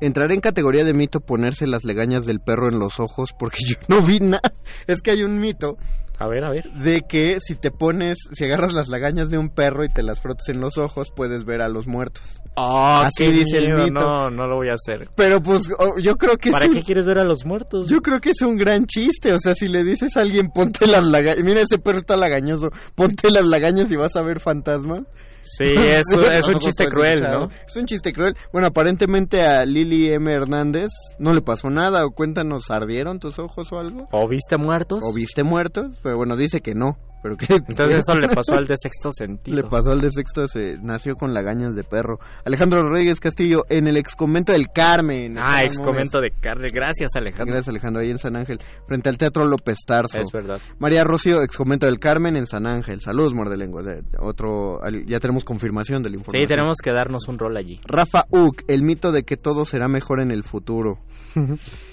[0.00, 3.76] Entraré en categoría de mito ponerse las legañas del perro en los ojos porque yo
[3.86, 4.52] no vi nada.
[4.86, 5.76] Es que hay un mito
[6.20, 6.70] A ver, a ver.
[6.74, 10.20] de que si te pones, si agarras las lagañas de un perro y te las
[10.20, 12.22] frotas en los ojos, puedes ver a los muertos.
[12.56, 13.92] Oh, Así dice el mito.
[14.00, 15.08] No, no lo voy a hacer.
[15.16, 17.88] Pero pues oh, yo creo que ¿Para es qué un- quieres ver a los muertos?
[17.88, 20.86] Yo creo que es un gran chiste, o sea, si le dices a alguien ponte
[20.86, 25.02] las lagañas, mira ese perro está lagañoso, ponte las lagañas y vas a ver fantasmas.
[25.42, 27.22] Sí, es un, es un Ojo, chiste cruel.
[27.22, 27.48] ¿no?
[27.66, 28.36] Es un chiste cruel.
[28.52, 30.32] Bueno, aparentemente a Lili M.
[30.32, 34.08] Hernández no le pasó nada, o cuéntanos, ¿ardieron tus ojos o algo?
[34.12, 35.00] ¿O viste muertos?
[35.02, 35.98] ¿O viste muertos?
[36.02, 37.46] Pero bueno, dice que no, pero que...
[37.54, 39.56] Entonces eso le pasó al de sexto sentido.
[39.56, 42.18] Le pasó al de sexto, se nació con lagañas de perro.
[42.44, 45.36] Alejandro Rodríguez Castillo, en el ex convento del Carmen.
[45.38, 46.68] Ah, ex convento de carne.
[46.72, 47.46] Gracias, Alejandro.
[47.54, 50.18] Gracias Alejandro, ahí en San Ángel, frente al Teatro López Tarso.
[50.20, 50.60] Es verdad.
[50.78, 53.00] María Rocío, ex convento del Carmen en San Ángel.
[53.00, 53.82] Saludos, muerde lengua.
[53.82, 56.46] De- Otro, ya tenemos confirmación de la información.
[56.46, 57.78] Sí, tenemos que darnos un rol allí.
[57.86, 60.98] Rafa Uc, el mito de que todo será mejor en el futuro.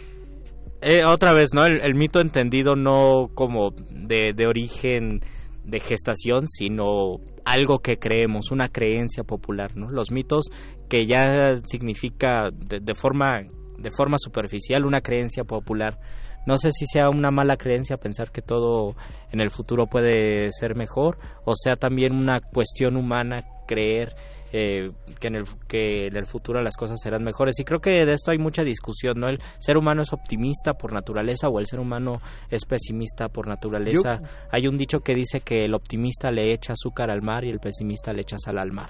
[0.82, 1.65] Eh, otra vez, ¿no?
[1.65, 5.21] El, mito entendido no como de, de origen
[5.63, 9.89] de gestación, sino algo que creemos, una creencia popular, ¿no?
[9.89, 10.45] Los mitos
[10.88, 13.41] que ya significa de, de forma
[13.78, 15.97] de forma superficial una creencia popular.
[16.45, 18.95] No sé si sea una mala creencia pensar que todo
[19.32, 24.15] en el futuro puede ser mejor o sea también una cuestión humana creer
[24.51, 27.59] eh, que, en el, que en el futuro las cosas serán mejores.
[27.59, 29.29] Y creo que de esto hay mucha discusión, ¿no?
[29.29, 32.13] El ser humano es optimista por naturaleza o el ser humano
[32.49, 34.21] es pesimista por naturaleza.
[34.51, 37.59] Hay un dicho que dice que el optimista le echa azúcar al mar y el
[37.59, 38.89] pesimista le echa sal al mar.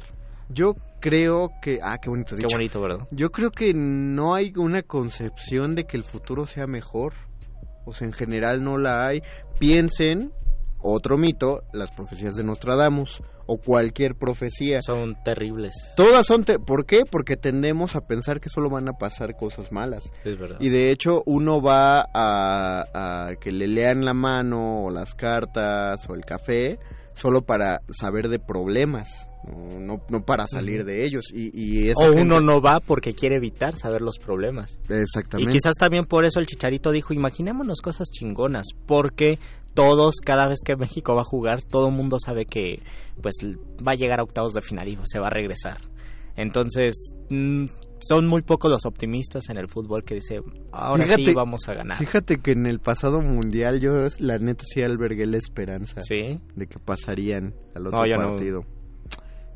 [0.49, 1.79] Yo creo que...
[1.83, 2.55] Ah, qué bonito Qué dicho.
[2.55, 3.07] bonito, ¿verdad?
[3.11, 7.13] Yo creo que no hay una concepción de que el futuro sea mejor.
[7.85, 9.21] O sea, en general no la hay.
[9.59, 10.31] Piensen,
[10.79, 14.81] otro mito, las profecías de Nostradamus o cualquier profecía.
[14.81, 15.73] Son terribles.
[15.95, 16.43] Todas son...
[16.43, 16.99] te- ¿Por qué?
[17.09, 20.03] Porque tendemos a pensar que solo van a pasar cosas malas.
[20.23, 20.57] Es verdad.
[20.59, 26.07] Y de hecho uno va a, a que le lean la mano o las cartas
[26.09, 26.77] o el café
[27.17, 31.25] solo para saber de problemas, no, no, no para salir de ellos.
[31.33, 34.79] Y, y esa O gente- uno no va porque quiere evitar saber los problemas.
[34.89, 35.51] Y Exactamente.
[35.51, 39.39] quizás también por eso el Chicharito dijo, imaginémonos cosas chingonas, porque
[39.73, 42.81] todos, cada vez que México va a jugar, todo el mundo sabe que
[43.21, 43.35] pues
[43.85, 45.77] va a llegar a octavos de final y se va a regresar.
[46.35, 47.65] Entonces, mm,
[47.99, 50.41] son muy pocos los optimistas en el fútbol que dicen,
[50.71, 51.97] ahora sí vamos a ganar.
[51.97, 56.39] Fíjate que en el pasado mundial yo la neta sí albergué la esperanza Sí.
[56.55, 58.61] de que pasarían al otro No, no.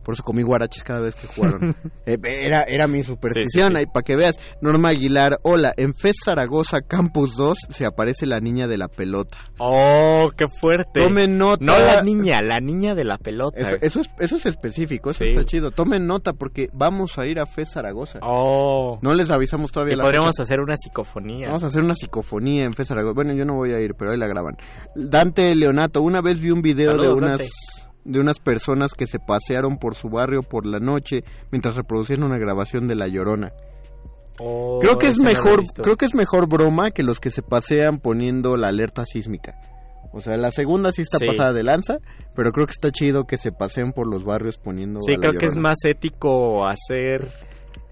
[0.03, 1.75] Por eso comí guaraches cada vez que jugaron.
[2.05, 3.77] Eh, era, era mi superstición, Sí, sí, sí.
[3.77, 4.39] ahí para que veas.
[4.61, 9.37] Norma Aguilar, hola, en FES Zaragoza Campus 2 se aparece la niña de la pelota.
[9.59, 11.01] Oh, qué fuerte.
[11.01, 11.63] Tomen nota.
[11.63, 13.59] No la niña, la niña de la pelota.
[13.59, 15.69] Eso, eso es, eso es específico, eso está chido.
[15.71, 18.19] Tomen nota porque vamos a ir a FES Zaragoza.
[18.23, 18.97] Oh.
[19.01, 20.43] No les avisamos todavía Y la podríamos fecha.
[20.43, 21.47] hacer una psicofonía.
[21.47, 23.13] Vamos a hacer una psicofonía en FES Zaragoza.
[23.13, 24.57] Bueno, yo no voy a ir, pero ahí la graban.
[24.95, 27.90] Dante Leonato, una vez vi un video Saludos, de unas Dante.
[28.03, 32.37] De unas personas que se pasearon por su barrio por la noche mientras reproducían una
[32.37, 33.51] grabación de La Llorona.
[34.39, 37.43] Oh, creo que es no mejor, creo que es mejor broma que los que se
[37.43, 39.53] pasean poniendo la alerta sísmica.
[40.13, 41.25] O sea, la segunda sí está Sí.
[41.27, 41.97] pasada de lanza,
[42.35, 45.19] pero creo que está chido que se paseen por los barrios poniendo Sí, a La
[45.21, 47.29] creo que es más ético hacer,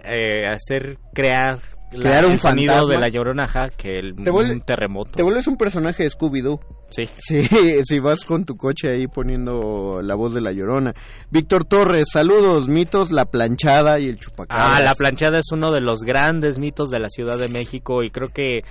[0.03, 1.59] eh, hacer crear,
[1.91, 2.93] Crear un el sonido fantasma.
[2.95, 5.11] de la llorona ajá, que el, Te vuelve- un terremoto.
[5.11, 6.59] Te vuelves un personaje de Scooby-Doo.
[6.89, 7.07] Sí.
[7.17, 7.43] Sí,
[7.83, 10.93] si vas con tu coche ahí poniendo la voz de la llorona.
[11.31, 14.71] Víctor Torres, saludos, mitos, la planchada y el chupacabras.
[14.79, 18.09] Ah, la planchada es uno de los grandes mitos de la Ciudad de México y
[18.11, 18.61] creo que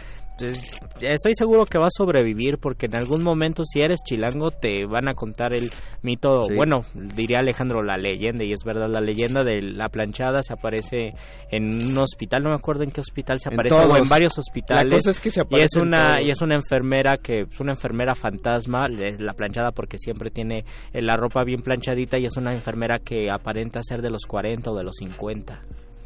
[0.46, 5.08] estoy seguro que va a sobrevivir porque en algún momento si eres chilango te van
[5.08, 5.70] a contar el
[6.02, 6.54] mito, Sí.
[6.54, 11.14] bueno, diría Alejandro la leyenda y es verdad, la leyenda de la planchada se aparece
[11.50, 13.98] en un hospital, no me acuerdo en qué hospital se En aparece o todos.
[13.98, 14.90] en varios hospitales.
[14.90, 17.40] La cosa es que se y aparece es en una y es una enfermera que
[17.42, 22.18] es una enfermera fantasma, es la planchada porque siempre tiene eh, la ropa bien planchadita
[22.18, 25.62] y es una enfermera que aparenta ser de los 40 o de los 50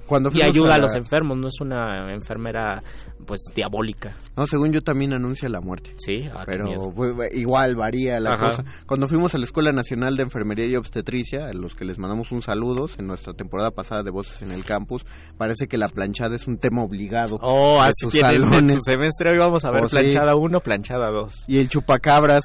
[0.06, 2.82] Cuando y ayuda a los enfermos, no es una enfermera
[3.26, 4.14] pues diabólica.
[4.36, 5.94] No, según yo también anuncia la muerte.
[5.96, 8.46] Sí, ah, Pero pues, igual varía la Ajá.
[8.50, 8.64] cosa.
[8.86, 12.32] Cuando fuimos a la Escuela Nacional de Enfermería y Obstetricia, a los que les mandamos
[12.32, 15.04] un saludo en nuestra temporada pasada de Voces en el Campus,
[15.38, 17.38] parece que la planchada es un tema obligado.
[17.40, 21.10] Oh, así sus tienen en su semestre hoy vamos a ver Oh, planchada 1, planchada
[21.10, 21.44] 2.
[21.46, 22.42] Y el chupacabras,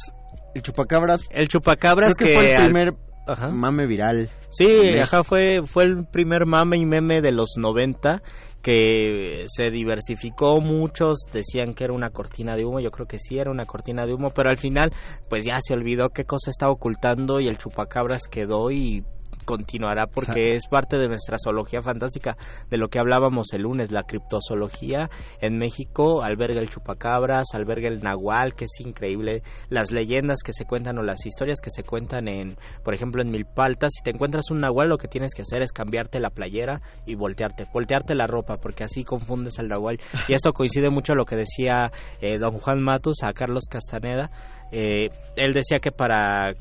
[0.53, 2.93] el chupacabras, El chupacabras creo que, fue el al- primer
[3.27, 3.49] Ajá.
[3.49, 4.29] mame viral.
[4.49, 8.21] Sí, ajá, fue, fue el primer mame y meme de los 90
[8.61, 10.59] que se diversificó.
[10.59, 12.79] Muchos decían que era una cortina de humo.
[12.79, 14.91] Yo creo que sí era una cortina de humo, pero al final,
[15.29, 19.05] pues ya se olvidó qué cosa estaba ocultando y el chupacabras quedó y
[19.47, 22.35] continuará porque es parte de nuestra zoología fantástica
[22.69, 25.09] de lo que hablábamos el lunes la criptozoología
[25.41, 30.65] en México alberga el chupacabras alberga el nahual que es increíble las leyendas que se
[30.65, 34.51] cuentan o las historias que se cuentan en por ejemplo en Milpalta si te encuentras
[34.51, 38.27] un nahual lo que tienes que hacer es cambiarte la playera y voltearte voltearte la
[38.27, 39.99] ropa porque así confundes al nahual.
[40.27, 44.29] Y esto coincide mucho a lo que decía eh, don Juan Matus a Carlos Castaneda
[44.71, 46.53] eh, él decía que para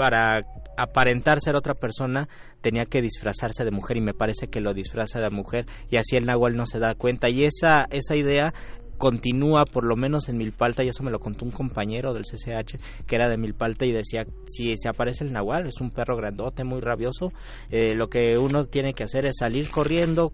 [0.00, 0.40] para
[0.78, 2.26] aparentar ser otra persona
[2.62, 6.16] tenía que disfrazarse de mujer y me parece que lo disfraza de mujer y así
[6.16, 7.28] el nahual no se da cuenta.
[7.28, 8.54] Y esa esa idea
[8.96, 12.80] continúa por lo menos en Milpalta y eso me lo contó un compañero del CCH
[13.06, 16.64] que era de Milpalta y decía si se aparece el nahual es un perro grandote
[16.64, 17.30] muy rabioso
[17.70, 20.32] eh, lo que uno tiene que hacer es salir corriendo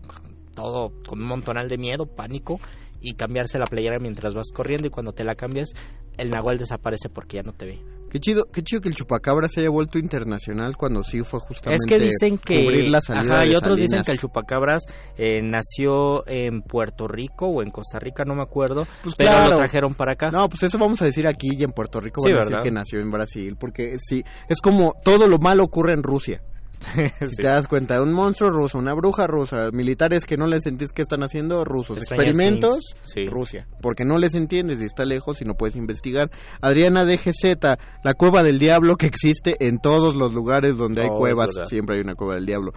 [0.55, 2.59] todo con un montonal de miedo pánico
[3.01, 5.71] y cambiarse la playera mientras vas corriendo y cuando te la cambias
[6.17, 7.79] el nahual desaparece porque ya no te ve
[8.09, 11.83] Qué chido, qué chido que el chupacabra se haya vuelto internacional cuando sí fue justamente
[11.85, 14.85] Es que dicen que cubrir la salida ajá, de y otros dicen que el chupacabras
[15.19, 19.51] eh, nació en Puerto Rico o en Costa Rica, no me acuerdo, Pues pero claro.
[19.51, 20.31] lo trajeron para acá.
[20.31, 22.57] No, pues eso vamos a decir aquí y en Puerto Rico Sí, van a decir
[22.63, 26.41] que nació en Brasil, porque sí, es como todo lo malo ocurre en Rusia.
[27.21, 27.37] Si Sí.
[27.41, 31.03] te das cuenta, un monstruo ruso, una bruja rusa, militares que no les sentís qué
[31.03, 33.27] están haciendo, rusos, experimentos, sí.
[33.27, 36.31] Rusia, porque no les entiendes y está lejos y no puedes investigar.
[36.61, 41.19] Adriana DGZ, la cueva del diablo que existe en todos los lugares donde hay Oh,
[41.19, 42.73] cuevas, siempre hay una cueva del diablo.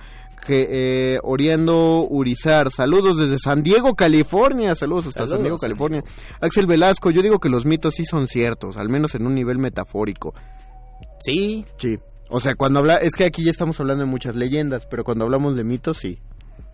[0.48, 6.02] Que, eh, Oriendo Urizar, saludos desde San Diego, California, saludos hasta San Diego, California.
[6.40, 9.58] Axel Velasco, yo digo que los mitos sí son ciertos, al menos en un nivel
[9.60, 10.34] metafórico.
[11.20, 11.98] Sí, Sí.
[12.30, 15.26] O sea, cuando habla, es que aquí ya estamos hablando de muchas leyendas, pero cuando
[15.26, 16.20] hablamos de mitos, sí.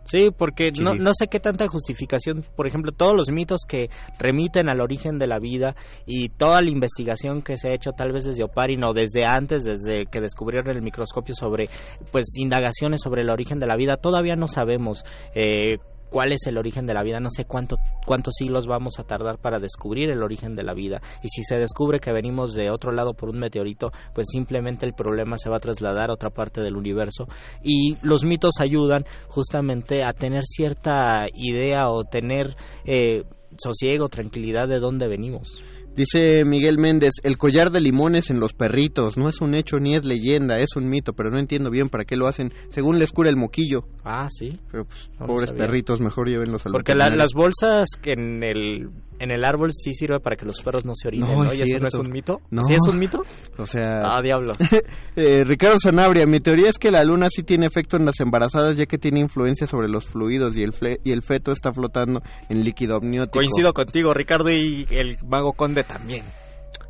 [0.03, 0.83] sí, porque Sí.
[0.83, 3.89] no, no sé qué tanta justificación, por ejemplo, todos los mitos que
[4.19, 5.75] remiten al origen de la vida
[6.05, 9.63] y toda la investigación que se ha hecho tal vez desde Oparin o desde antes,
[9.63, 11.69] desde que descubrieron el microscopio sobre,
[12.11, 15.03] pues, indagaciones sobre el origen de la vida, todavía no sabemos.
[15.33, 15.77] Eh,
[16.15, 19.37] cuál es el origen de la vida, no sé cuánto, cuántos siglos vamos a tardar
[19.37, 21.01] para descubrir el origen de la vida.
[21.21, 24.93] Y si se descubre que venimos de otro lado por un meteorito, pues simplemente el
[24.93, 27.27] problema se va a trasladar a otra parte del universo.
[27.61, 32.55] Y los mitos ayudan justamente a tener cierta idea o tener
[32.85, 33.25] eh,
[33.57, 35.61] sosiego, tranquilidad de dónde venimos.
[35.95, 39.95] Dice Miguel Méndez, el collar de limones en los perritos no es un hecho ni
[39.95, 42.51] es leyenda, es un mito, pero no entiendo bien para qué lo hacen.
[42.69, 43.85] Según les cura el moquillo.
[44.03, 44.59] Ah, sí.
[44.71, 48.89] Pero pues, pobres perritos, mejor llévenlos al Porque las bolsas que en el
[49.19, 51.53] en el árbol sí sirve para que los perros no se orinen, ¿no?
[51.53, 52.41] ¿Y eso no es un mito?
[52.49, 52.63] No.
[52.63, 53.19] ¿Sí es un mito?
[53.57, 54.01] O sea...
[54.03, 54.51] Ah, diablo.
[55.15, 58.75] eh, Ricardo Sanabria, mi teoría es que la luna sí tiene efecto en las embarazadas
[58.75, 60.73] ya que tiene influencia sobre los fluidos y el,
[61.05, 63.39] y el feto está flotando en líquido amniótico.
[63.39, 66.23] Coincido contigo, Ricardo, y el mago conde también.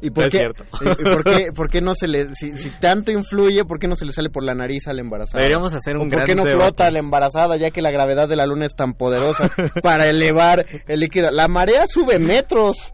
[0.02, 0.46] ¿Y por, qué,
[1.56, 4.44] por, qué, no se le, si, tanto influye, por qué no se le sale por
[4.44, 5.40] la nariz a la embarazada?
[5.40, 8.46] Deberíamos hacer un ¿Por qué no flota la embarazada ya que la gravedad de la
[8.46, 9.50] luna es tan poderosa
[9.82, 11.32] para elevar el líquido?
[11.32, 12.94] La marea sube metros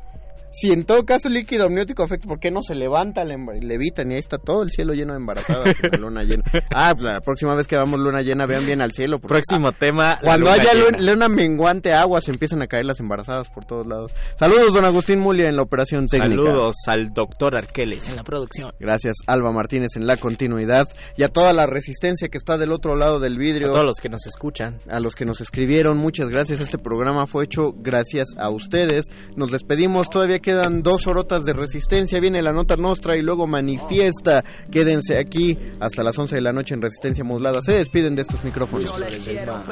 [0.52, 4.12] si en todo caso el líquido amniótico afecta, ¿por qué no se levanta, le levitan
[4.12, 6.44] y ahí está todo el cielo lleno de embarazadas la luna llena?
[6.74, 9.20] Ah, pues, la próxima vez que vamos luna llena, vean bien al cielo.
[9.20, 10.14] Próximo ah, tema.
[10.22, 14.12] Cuando haya luna, menguante agua, se empiezan a caer las embarazadas por todos lados.
[14.36, 16.44] Saludos, don Agustín Mulia en la operación técnica.
[16.44, 18.72] Saludos al doctor Arqueles en la producción.
[18.80, 22.96] Gracias, Alba Martínez en la continuidad y a toda la resistencia que está del otro
[22.96, 23.70] lado del vidrio.
[23.70, 24.80] A todos los que nos escuchan.
[24.90, 26.60] A los que nos escribieron, muchas gracias.
[26.60, 29.06] Este programa fue hecho gracias a ustedes.
[29.36, 34.44] Nos despedimos, todavía quedan dos horotas de resistencia, viene la nota nostra y luego manifiesta.
[34.70, 37.62] Quédense aquí hasta las 11 de la noche en resistencia modulada.
[37.62, 38.94] Se despiden de estos micrófonos.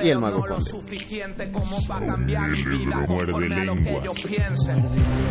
[0.02, 0.46] Y el mago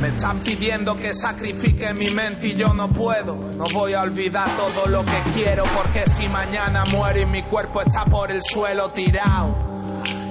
[0.00, 3.36] Me están pidiendo que sacrifique mi mente y yo no puedo.
[3.36, 7.80] No voy a olvidar todo lo que quiero porque si mañana muero y mi cuerpo
[7.80, 9.77] está por el suelo tirado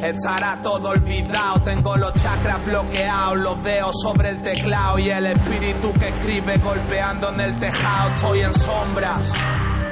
[0.03, 1.61] estará todo olvidado.
[1.61, 7.30] Tengo los chakras bloqueados, los dedos sobre el teclado y el espíritu que escribe golpeando
[7.30, 8.15] en el tejado.
[8.15, 9.34] Estoy en sombras,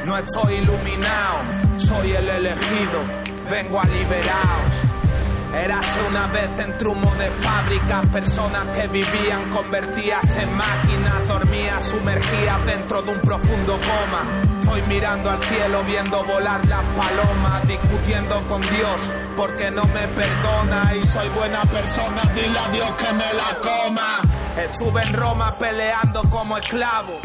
[0.06, 3.02] no estoy iluminado, soy el elegido,
[3.50, 4.95] vengo a liberaros.
[5.56, 12.66] Érase una vez en humo de fábricas, personas que vivían convertidas en máquinas, dormías sumergidas
[12.66, 14.44] dentro de un profundo coma.
[14.60, 20.94] Estoy mirando al cielo, viendo volar las palomas, discutiendo con Dios porque no me perdona
[20.96, 24.22] y soy buena persona, dile a Dios que me la coma.
[24.58, 27.18] Estuve en Roma peleando como esclavo.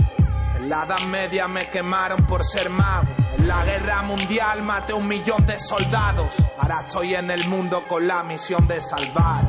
[0.57, 3.20] En la Edad Media me quemaron por ser mago.
[3.37, 6.37] En la guerra mundial maté un millón de soldados.
[6.59, 9.45] Ahora estoy en el mundo con la misión de salvar.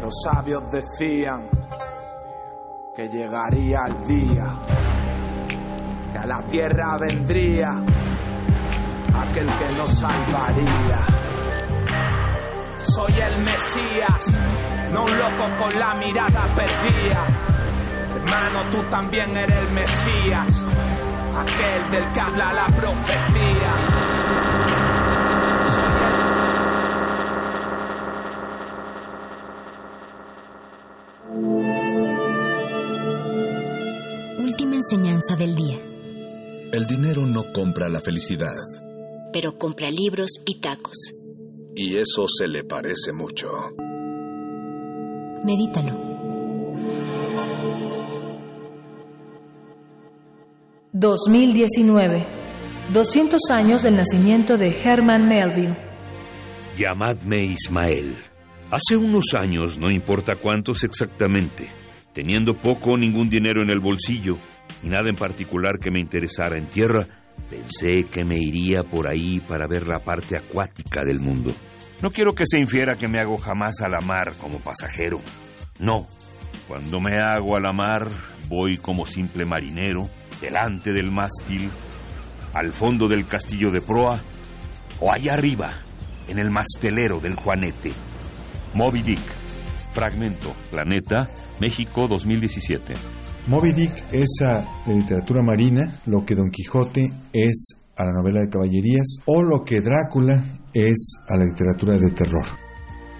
[0.00, 1.48] Los sabios decían
[2.94, 4.44] que llegaría el día
[6.12, 7.68] que a la tierra vendría
[9.14, 11.06] aquel que nos salvaría.
[12.82, 14.44] Soy el Mesías,
[14.92, 17.26] no un loco con la mirada perdida.
[18.16, 20.66] Hermano, tú también eres el Mesías
[21.36, 23.74] aquel del que habla la profecía.
[34.38, 35.78] Última enseñanza del día.
[36.72, 38.54] El dinero no compra la felicidad.
[39.32, 41.14] Pero compra libros y tacos.
[41.74, 43.48] Y eso se le parece mucho.
[45.44, 45.96] Medítalo.
[50.92, 52.26] 2019.
[52.92, 55.76] 200 años del nacimiento de Herman Melville.
[56.76, 58.16] Llamadme Ismael.
[58.72, 61.68] Hace unos años, no importa cuántos exactamente,
[62.12, 64.38] teniendo poco o ningún dinero en el bolsillo
[64.82, 67.06] y nada en particular que me interesara en tierra,
[67.48, 71.52] pensé que me iría por ahí para ver la parte acuática del mundo.
[72.02, 75.20] No quiero que se infiera que me hago jamás a la mar como pasajero.
[75.78, 76.08] No.
[76.66, 78.08] Cuando me hago a la mar,
[78.48, 80.08] voy como simple marinero
[80.40, 81.70] delante del mástil,
[82.54, 84.20] al fondo del castillo de proa
[85.00, 85.70] o allá arriba,
[86.28, 87.92] en el mastelero del Juanete.
[88.74, 89.20] Moby Dick.
[89.92, 90.54] Fragmento.
[90.70, 91.28] Planeta.
[91.60, 92.94] México 2017.
[93.48, 98.40] Moby Dick es a la literatura marina lo que Don Quijote es a la novela
[98.42, 102.46] de caballerías o lo que Drácula es a la literatura de terror.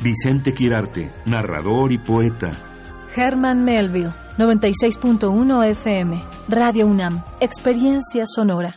[0.02, 2.69] Vicente Quirarte, narrador y poeta.
[3.14, 8.76] Herman Melville 96.1 FM, Radio UNAM, Experiencia Sonora.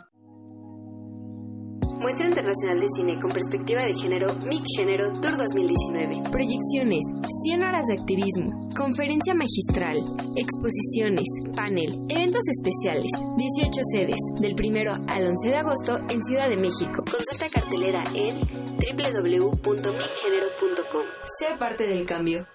[1.99, 6.23] Muestra Internacional de Cine con Perspectiva de Género, MIC Género Tour 2019.
[6.29, 6.99] Proyecciones,
[7.45, 9.95] 100 horas de activismo, conferencia magistral,
[10.35, 11.23] exposiciones,
[11.55, 17.05] panel, eventos especiales, 18 sedes, del 1 al 11 de agosto en Ciudad de México.
[17.09, 21.03] Consulta cartelera en www.miggenero.com.
[21.39, 22.45] Sé parte del cambio.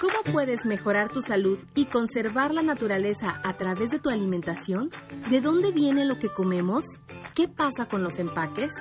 [0.00, 4.90] ¿Cómo puedes mejorar tu salud y conservar la naturaleza a través de tu alimentación?
[5.30, 6.84] ¿De dónde viene lo que comemos?
[7.34, 8.72] ¿Qué pasa con los empaques?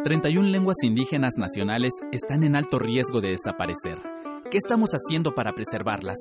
[0.03, 3.97] 31 lenguas indígenas nacionales están en alto riesgo de desaparecer.
[4.49, 6.17] ¿Qué estamos haciendo para preservarlas?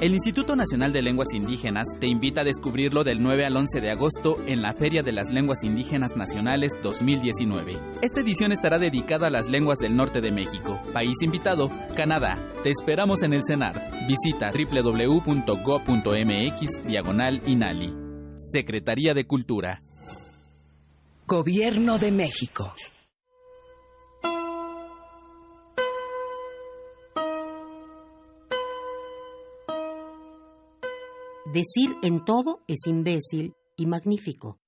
[0.00, 3.90] El Instituto Nacional de Lenguas Indígenas te invita a descubrirlo del 9 al 11 de
[3.90, 7.76] agosto en la Feria de las Lenguas Indígenas Nacionales 2019.
[8.00, 10.80] Esta edición estará dedicada a las lenguas del norte de México.
[10.94, 12.38] País invitado, Canadá.
[12.62, 13.76] Te esperamos en el CENART.
[14.08, 15.28] Visita www.go.mx
[16.82, 17.94] diagonal INALI.
[18.36, 19.80] Secretaría de Cultura.
[21.26, 22.72] Gobierno de México.
[31.56, 34.58] Decir en todo es imbécil y magnífico.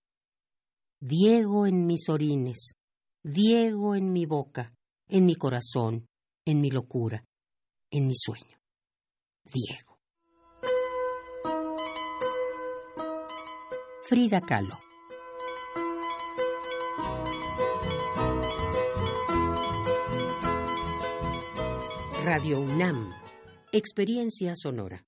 [0.99, 2.73] Diego en mis orines,
[3.23, 4.73] Diego en mi boca,
[5.07, 6.07] en mi corazón,
[6.47, 7.27] en mi locura,
[7.91, 8.59] en mi sueño.
[9.45, 9.99] Diego.
[14.05, 14.79] Frida Kahlo.
[22.25, 23.13] Radio UNAM.
[23.73, 25.08] Experiencia sonora.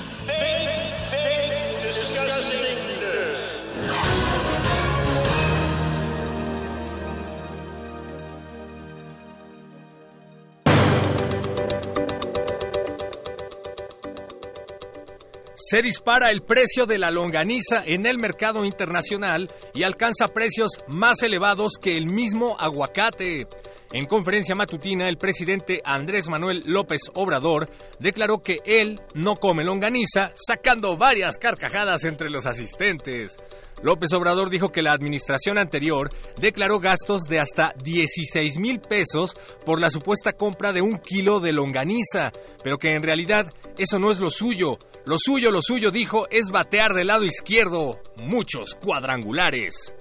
[15.71, 21.23] Se dispara el precio de la longaniza en el mercado internacional y alcanza precios más
[21.23, 23.47] elevados que el mismo aguacate.
[23.93, 27.69] En conferencia matutina, el presidente Andrés Manuel López Obrador
[27.99, 33.37] declaró que él no come longaniza, sacando varias carcajadas entre los asistentes.
[33.83, 39.79] López Obrador dijo que la administración anterior declaró gastos de hasta 16 mil pesos por
[39.79, 42.31] la supuesta compra de un kilo de longaniza,
[42.63, 44.77] pero que en realidad eso no es lo suyo.
[45.05, 49.95] Lo suyo, lo suyo, dijo, es batear del lado izquierdo muchos cuadrangulares.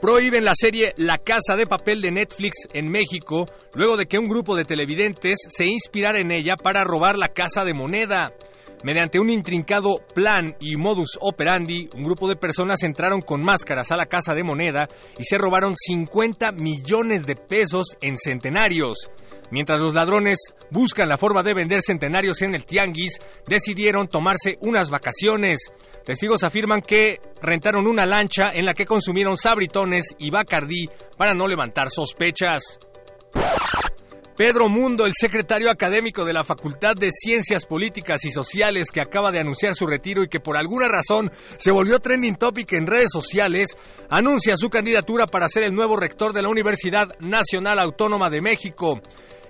[0.00, 4.28] Prohíben la serie La Casa de Papel de Netflix en México luego de que un
[4.28, 8.32] grupo de televidentes se inspirara en ella para robar la casa de moneda.
[8.84, 13.96] Mediante un intrincado plan y modus operandi, un grupo de personas entraron con máscaras a
[13.96, 14.86] la casa de moneda
[15.18, 19.10] y se robaron 50 millones de pesos en centenarios.
[19.50, 20.38] Mientras los ladrones
[20.70, 25.70] buscan la forma de vender centenarios en el tianguis, decidieron tomarse unas vacaciones.
[26.04, 31.46] Testigos afirman que rentaron una lancha en la que consumieron sabritones y bacardí para no
[31.46, 32.78] levantar sospechas.
[34.36, 39.32] Pedro Mundo, el secretario académico de la Facultad de Ciencias Políticas y Sociales que acaba
[39.32, 43.08] de anunciar su retiro y que por alguna razón se volvió trending topic en redes
[43.10, 43.74] sociales,
[44.10, 49.00] anuncia su candidatura para ser el nuevo rector de la Universidad Nacional Autónoma de México.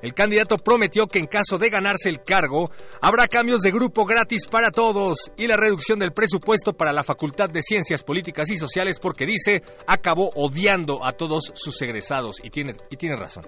[0.03, 2.71] El candidato prometió que en caso de ganarse el cargo,
[3.01, 7.51] habrá cambios de grupo gratis para todos y la reducción del presupuesto para la Facultad
[7.51, 12.75] de Ciencias Políticas y Sociales porque dice acabó odiando a todos sus egresados y tiene,
[12.89, 13.47] y tiene razón.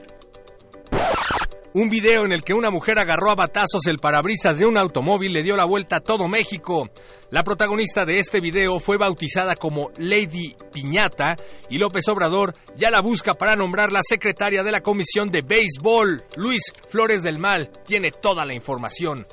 [1.74, 5.32] Un video en el que una mujer agarró a batazos el parabrisas de un automóvil
[5.32, 6.88] le dio la vuelta a todo México.
[7.30, 11.36] La protagonista de este video fue bautizada como Lady Piñata
[11.68, 16.24] y López Obrador ya la busca para nombrar la secretaria de la Comisión de Béisbol.
[16.36, 19.26] Luis Flores del Mal tiene toda la información.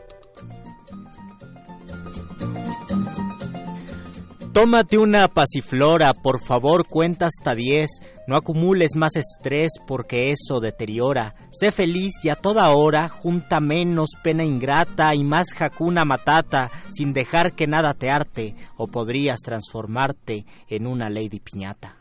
[4.54, 7.90] Tómate una pasiflora, por favor, cuenta hasta 10.
[8.28, 11.36] No acumules más estrés porque eso deteriora.
[11.52, 17.14] Sé feliz y a toda hora, junta menos pena ingrata y más jacuna matata, sin
[17.14, 21.98] dejar que nada te arte, o podrías transformarte en una lady piñata.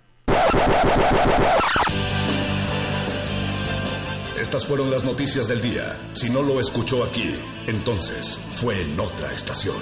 [4.40, 5.96] Estas fueron las noticias del día.
[6.12, 7.34] Si no lo escuchó aquí,
[7.66, 9.76] entonces fue en otra estación.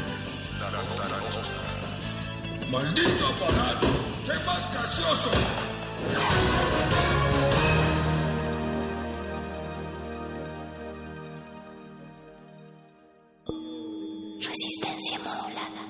[2.70, 3.86] ¡Maldito aparato!
[4.24, 5.30] ¡Sé más gracioso!
[14.44, 15.82] Resistencia modulada.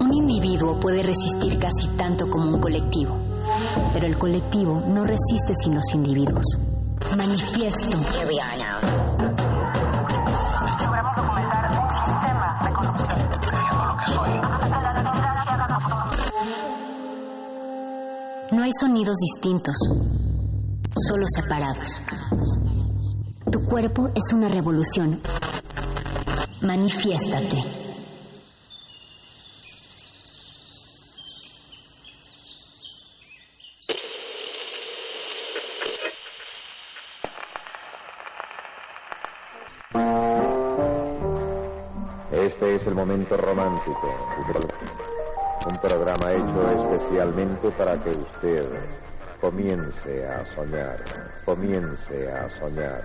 [0.00, 3.16] Un individuo puede resistir casi tanto como un colectivo,
[3.94, 6.44] pero el colectivo no resiste sin los individuos.
[7.16, 7.96] Manifiesto.
[18.62, 19.74] No hay sonidos distintos,
[21.08, 22.00] solo separados.
[23.50, 25.20] Tu cuerpo es una revolución.
[26.60, 27.56] Manifiéstate.
[42.30, 45.11] Este es el momento romántico.
[45.64, 48.66] Un programa hecho especialmente para que usted
[49.40, 50.96] comience a soñar,
[51.44, 53.02] comience a soñar,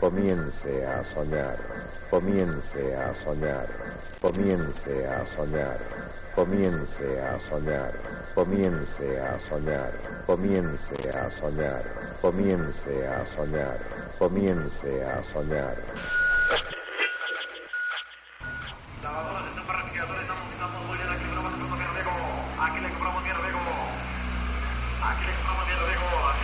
[0.00, 1.56] comience a soñar,
[2.10, 3.66] comience a soñar,
[4.20, 5.78] comience a soñar,
[6.34, 7.92] comience a soñar,
[8.34, 9.92] comience a soñar,
[10.26, 11.82] comience a soñar,
[12.20, 13.78] comience a soñar,
[14.18, 15.76] comience a soñar.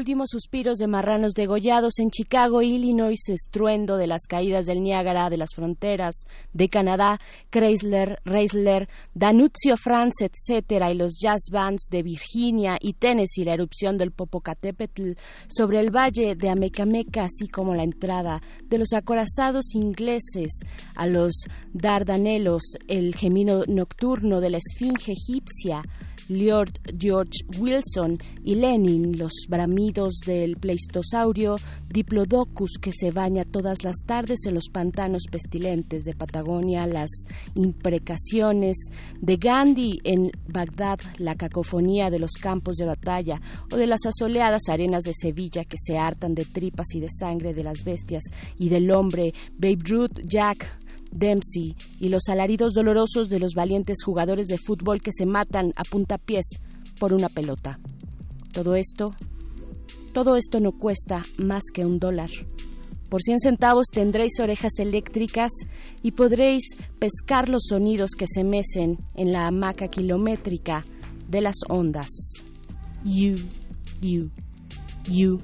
[0.00, 5.36] Últimos suspiros de marranos degollados en Chicago, Illinois, estruendo de las caídas del Niágara, de
[5.36, 6.24] las fronteras
[6.54, 7.18] de Canadá,
[7.50, 13.98] Chrysler, Reisler, Danuzio France, etcétera, y los jazz bands de Virginia y Tennessee, la erupción
[13.98, 20.62] del Popocatépetl sobre el valle de Amecameca, así como la entrada de los acorazados ingleses
[20.96, 21.44] a los
[21.74, 25.82] Dardanelos, el gemino nocturno de la esfinge egipcia,
[26.30, 31.56] Lord George Wilson y Lenin, los bramidos del pleistosaurio
[31.88, 37.10] Diplodocus que se baña todas las tardes en los pantanos pestilentes de Patagonia, las
[37.54, 38.76] imprecaciones
[39.20, 43.40] de Gandhi en Bagdad, la cacofonía de los campos de batalla
[43.72, 47.54] o de las asoleadas arenas de Sevilla que se hartan de tripas y de sangre
[47.54, 48.22] de las bestias
[48.56, 50.79] y del hombre, Babe Ruth, Jack,
[51.10, 55.82] Dempsey y los alaridos dolorosos de los valientes jugadores de fútbol que se matan a
[55.82, 56.46] puntapiés
[56.98, 57.78] por una pelota.
[58.52, 59.12] Todo esto,
[60.12, 62.30] todo esto no cuesta más que un dólar.
[63.08, 65.50] Por 100 centavos tendréis orejas eléctricas
[66.02, 66.62] y podréis
[67.00, 70.84] pescar los sonidos que se mecen en la hamaca kilométrica
[71.28, 72.08] de las ondas.
[73.04, 73.36] You,
[74.00, 74.30] you,
[75.08, 75.40] you.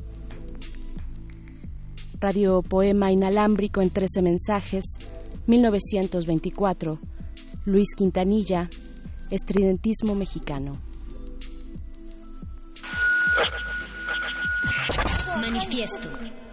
[2.20, 4.84] Radio Poema Inalámbrico en 13 mensajes
[5.46, 6.98] 1924.
[7.66, 8.68] Luis Quintanilla,
[9.30, 10.78] Estridentismo Mexicano.
[15.40, 16.45] Manifiesto.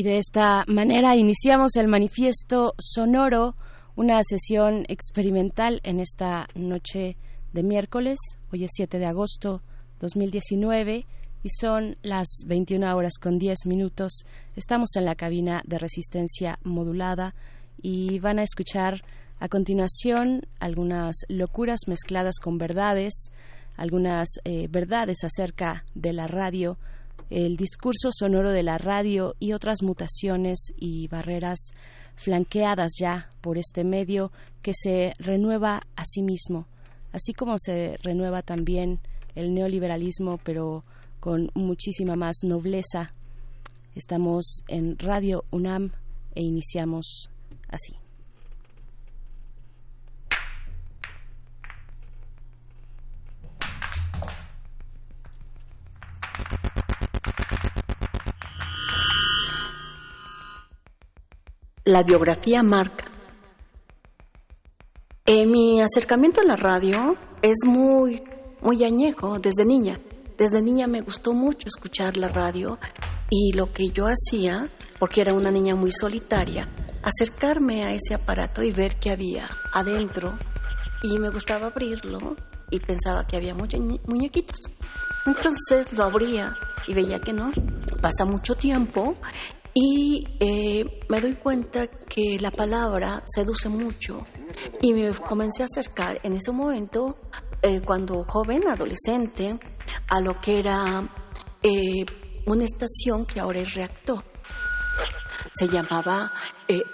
[0.00, 3.54] Y de esta manera iniciamos el manifiesto sonoro,
[3.96, 7.18] una sesión experimental en esta noche
[7.52, 8.16] de miércoles.
[8.50, 9.60] Hoy es 7 de agosto
[10.00, 11.04] 2019
[11.42, 14.24] y son las 21 horas con 10 minutos.
[14.56, 17.34] Estamos en la cabina de resistencia modulada
[17.82, 19.02] y van a escuchar
[19.38, 23.30] a continuación algunas locuras mezcladas con verdades,
[23.76, 26.78] algunas eh, verdades acerca de la radio
[27.30, 31.70] el discurso sonoro de la radio y otras mutaciones y barreras
[32.16, 34.30] flanqueadas ya por este medio
[34.62, 36.66] que se renueva a sí mismo,
[37.12, 39.00] así como se renueva también
[39.34, 40.84] el neoliberalismo, pero
[41.20, 43.14] con muchísima más nobleza.
[43.94, 45.92] Estamos en Radio UNAM
[46.34, 47.30] e iniciamos
[47.68, 47.99] así.
[61.84, 63.06] La biografía marca.
[65.24, 68.22] Eh, mi acercamiento a la radio es muy,
[68.60, 69.98] muy añejo desde niña.
[70.36, 72.78] Desde niña me gustó mucho escuchar la radio
[73.30, 74.68] y lo que yo hacía,
[74.98, 76.68] porque era una niña muy solitaria,
[77.02, 80.38] acercarme a ese aparato y ver qué había adentro
[81.02, 82.36] y me gustaba abrirlo
[82.70, 84.58] y pensaba que había muñequitos.
[85.26, 86.56] Entonces lo abría
[86.86, 87.50] y veía que no.
[88.00, 89.16] Pasa mucho tiempo
[89.74, 94.26] y eh, me doy cuenta que la palabra seduce mucho
[94.80, 97.16] y me comencé a acercar en ese momento,
[97.62, 99.58] eh, cuando joven, adolescente,
[100.08, 101.08] a lo que era
[101.62, 102.04] eh,
[102.46, 104.24] una estación que ahora es reactor.
[105.54, 106.32] Se llamaba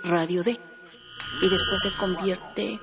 [0.05, 0.59] Radio D
[1.43, 2.79] y después se convierte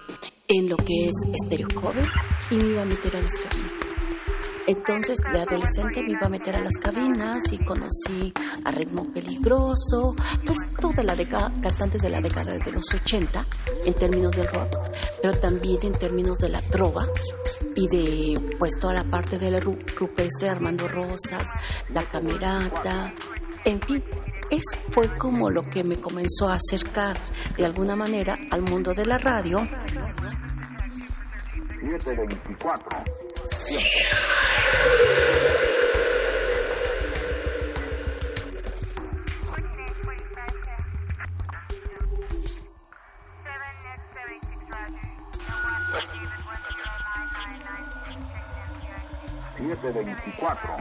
[0.48, 2.08] en lo que es estéreo cover
[2.52, 3.83] y me iba a meter a cabinas.
[4.66, 8.34] Entonces, de adolescente me iba a meter a las cabinas y conocí
[8.64, 10.16] a Ritmo Peligroso,
[10.46, 13.46] pues toda la década, cantantes de la década de los 80
[13.86, 14.78] en términos del rock,
[15.22, 17.06] pero también en términos de la trova
[17.76, 21.48] y de pues toda la parte del rupestre Armando Rosas,
[21.90, 23.14] la camerata,
[23.66, 24.04] en fin,
[24.50, 27.18] eso fue como lo que me comenzó a acercar
[27.58, 29.58] de alguna manera al mundo de la radio.
[31.84, 33.04] 724.
[49.58, 50.78] Siete veinticuatro.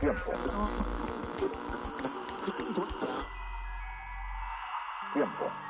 [0.00, 0.32] Tiempo.
[5.12, 5.65] Tiempo.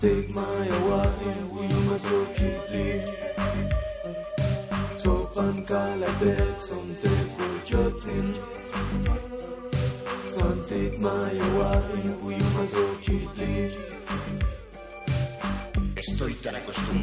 [0.00, 2.04] Take my away, we must
[2.36, 3.02] quickly.
[5.02, 5.66] Sopan
[8.06, 8.34] for.
[10.26, 13.74] Son take my away, we must go quickly.
[15.96, 16.97] Estoy tan acostumbrado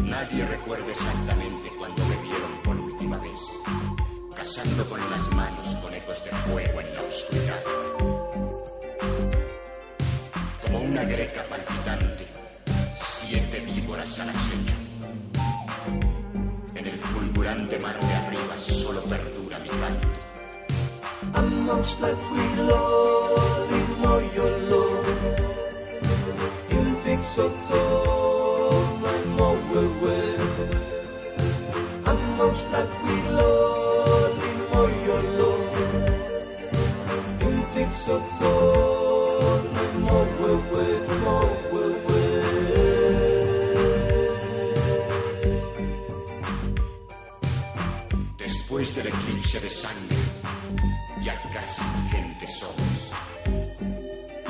[0.00, 3.40] Nadie recuerda exactamente cuando me vieron por última vez,
[4.34, 7.62] cazando con las manos con ecos de fuego en la oscuridad.
[10.62, 12.26] Como una greca palpitante,
[12.92, 14.74] siete víboras al acecho.
[16.74, 20.08] En el fulgurante mar de arriba solo perdura mi canto.
[21.34, 23.01] Amongst that we love.
[51.52, 53.10] Ya casi gente somos.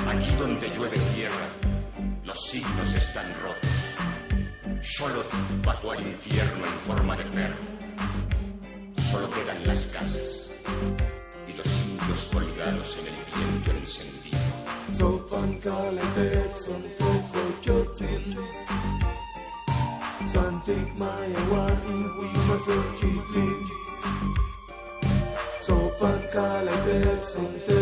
[0.06, 1.48] Aquí donde llueve tierra,
[2.24, 4.86] los signos están rotos.
[4.96, 5.24] Solo
[5.64, 7.56] bajó al infierno en forma de perro.
[9.10, 10.52] Solo quedan las casas
[11.48, 14.38] y los indios colgados en el viento encendido.
[14.92, 15.60] Sopan
[20.32, 21.61] Santik mayawain
[27.34, 27.81] kalendek son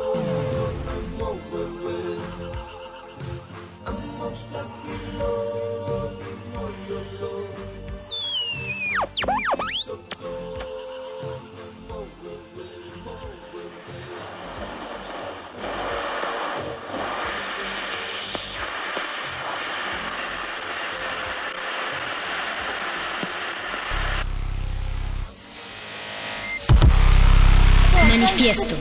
[28.41, 28.75] Manifiesto.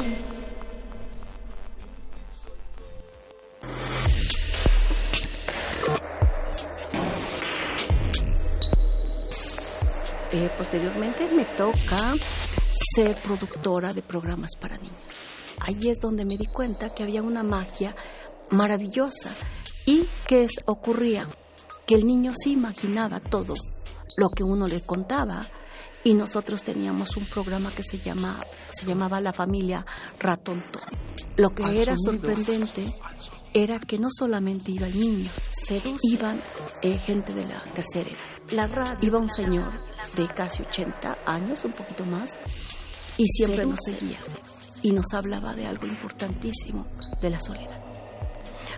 [10.33, 12.15] Eh, posteriormente me toca
[12.95, 14.95] ser productora de programas para niños.
[15.59, 17.95] Ahí es donde me di cuenta que había una magia
[18.51, 19.31] maravillosa
[19.85, 21.27] y que ocurría
[21.87, 23.53] que el niño se imaginaba todo
[24.17, 25.43] lo que uno le contaba
[26.05, 28.41] y nosotros teníamos un programa que se llama
[28.71, 29.85] se llamaba La familia
[30.19, 30.81] Ratonto.
[31.37, 32.87] Lo que era sorprendente
[33.53, 35.33] era que no solamente iban niños,
[36.03, 36.41] iban
[36.83, 38.53] eh, gente de la tercera edad.
[38.53, 38.99] La radio.
[39.01, 39.73] Iba un señor
[40.17, 42.39] de casi 80 años, un poquito más,
[43.17, 44.19] y siempre nos seguía
[44.83, 46.87] y nos hablaba de algo importantísimo,
[47.21, 47.81] de la soledad.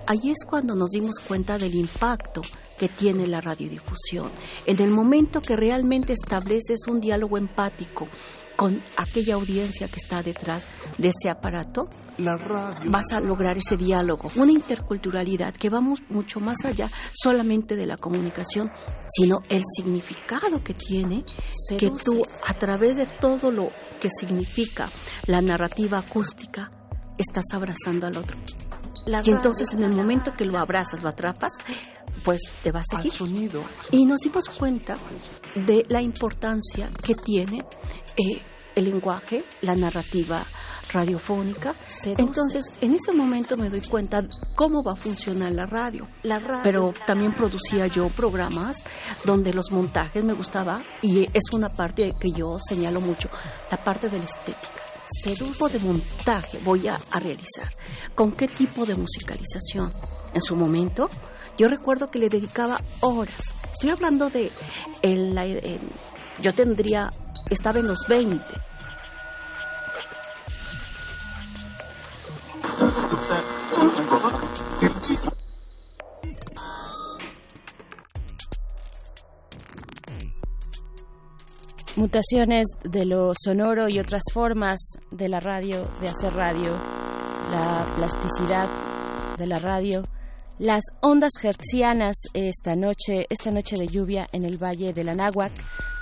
[0.06, 2.42] Allí es cuando nos dimos cuenta del impacto
[2.82, 4.32] que tiene la radiodifusión.
[4.66, 8.08] En el momento que realmente estableces un diálogo empático
[8.56, 10.66] con aquella audiencia que está detrás
[10.98, 11.84] de ese aparato,
[12.18, 17.96] vas a lograr ese diálogo, una interculturalidad que vamos mucho más allá solamente de la
[17.96, 18.68] comunicación,
[19.06, 21.24] sino el significado que tiene
[21.78, 24.90] que tú a través de todo lo que significa
[25.26, 26.72] la narrativa acústica
[27.16, 28.36] estás abrazando al otro.
[29.24, 31.52] y entonces en el momento que lo abrazas, lo atrapas,
[32.24, 33.12] pues te va a seguir.
[33.90, 34.94] Y nos dimos cuenta
[35.54, 37.58] de la importancia que tiene
[38.16, 38.42] eh,
[38.74, 40.44] el lenguaje, la narrativa
[40.92, 41.74] radiofónica.
[42.04, 44.22] Entonces, en ese momento me doy cuenta
[44.54, 46.06] cómo va a funcionar la radio.
[46.22, 46.62] La radio.
[46.62, 48.84] Pero también producía yo programas
[49.24, 53.28] donde los montajes me gustaba y es una parte que yo señalo mucho,
[53.70, 54.82] la parte de la estética.
[55.24, 57.68] ¿Qué tipo de montaje voy a, a realizar?
[58.14, 59.92] ¿Con qué tipo de musicalización?
[60.34, 61.08] En su momento,
[61.58, 63.54] yo recuerdo que le dedicaba horas.
[63.72, 64.50] Estoy hablando de,
[65.02, 67.10] en la, yo tendría,
[67.50, 68.42] estaba en los 20.
[81.94, 84.80] Mutaciones de lo sonoro y otras formas
[85.10, 86.72] de la radio, de hacer radio,
[87.50, 90.02] la plasticidad de la radio,
[90.58, 95.52] las ondas hertzianas esta noche, esta noche de lluvia en el Valle del Anáhuac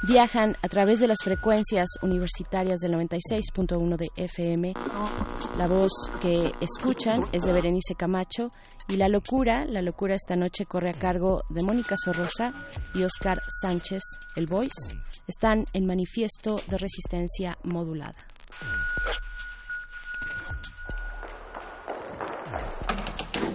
[0.07, 4.75] viajan a través de las frecuencias universitarias del 96.1 de FM.
[5.57, 8.51] La voz que escuchan es de Berenice Camacho
[8.89, 12.53] y la locura, la locura esta noche corre a cargo de Mónica Sorrosa
[12.95, 14.03] y Oscar Sánchez,
[14.37, 14.97] el Voice.
[15.27, 18.17] Están en manifiesto de resistencia modulada.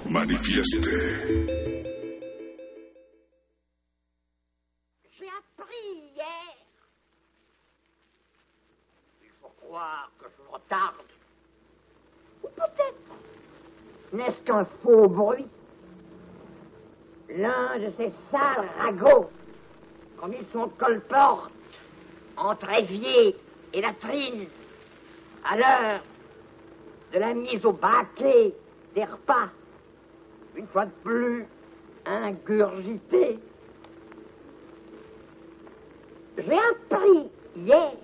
[0.09, 0.83] Manifieste.
[5.09, 6.55] J'ai appris hier.
[9.23, 10.95] Il faut croire que je retarde.
[12.43, 12.95] Ou peut-être
[14.13, 15.47] n'est-ce qu'un faux bruit?
[17.29, 19.29] L'un de ces sales ragots,
[20.17, 21.51] comme ils sont colportes,
[22.37, 23.35] entre évier
[23.73, 24.47] et latrine,
[25.43, 26.03] à l'heure
[27.11, 28.53] de la mise au baquet
[28.93, 29.49] des repas,
[30.57, 31.45] une fois de plus
[32.05, 33.39] ingurgité.
[36.37, 37.99] J'ai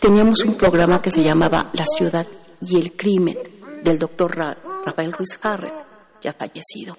[0.00, 2.26] Teníamos un programa que se llamaba La ciudad
[2.60, 3.38] y el crimen
[3.82, 5.72] del doctor Ra- Rafael Ruiz Harrer,
[6.20, 6.96] ya fallecido.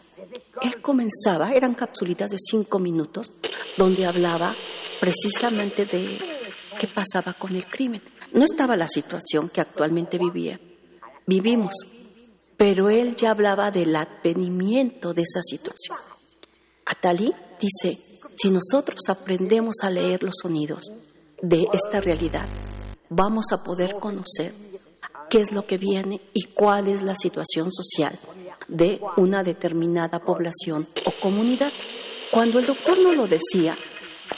[0.62, 3.32] Él comenzaba, eran capsulitas de cinco minutos,
[3.78, 4.56] donde hablaba
[5.00, 6.18] precisamente de
[6.80, 8.02] qué pasaba con el crimen.
[8.34, 10.60] No estaba la situación que actualmente vivía,
[11.28, 11.74] vivimos,
[12.58, 15.98] pero él ya hablaba del advenimiento de esa situación.
[16.86, 17.98] Atali dice,
[18.36, 20.84] si nosotros aprendemos a leer los sonidos
[21.42, 22.48] de esta realidad,
[23.10, 24.54] vamos a poder conocer
[25.30, 28.18] qué es lo que viene y cuál es la situación social
[28.68, 31.72] de una determinada población o comunidad.
[32.32, 33.78] Cuando el doctor no lo decía,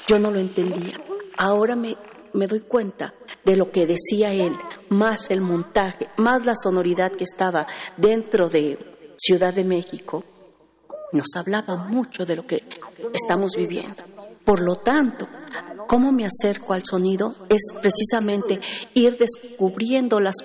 [0.08, 1.00] yo no lo entendía.
[1.38, 1.96] Ahora me,
[2.38, 4.54] me doy cuenta de lo que decía él,
[4.90, 8.78] más el montaje, más la sonoridad que estaba dentro de
[9.18, 10.24] Ciudad de México,
[11.12, 12.62] nos hablaba mucho de lo que
[13.12, 14.04] estamos viviendo.
[14.46, 15.28] Por lo tanto,
[15.88, 18.60] cómo me acerco al sonido es precisamente
[18.94, 20.36] ir descubriendo las,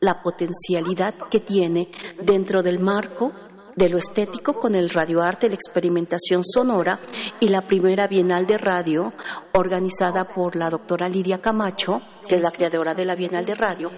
[0.00, 1.92] la potencialidad que tiene
[2.22, 3.32] dentro del marco
[3.76, 6.98] de lo estético con el radioarte, la experimentación sonora
[7.40, 9.12] y la primera Bienal de Radio
[9.52, 13.90] organizada por la doctora Lidia Camacho, que es la creadora de la Bienal de Radio,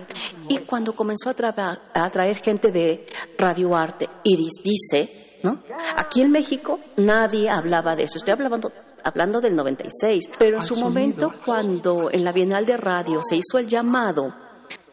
[0.48, 3.06] y cuando comenzó a, traba- a traer gente de
[3.38, 5.62] radioarte, Iris dice, ¿no?
[5.96, 8.72] Aquí en México nadie hablaba de eso, estoy hablando
[9.04, 13.58] hablando del 96, pero en su momento cuando en la Bienal de Radio se hizo
[13.58, 14.34] el llamado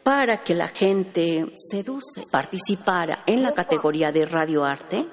[0.03, 5.05] para que la gente seduce participara en la categoría de radioarte,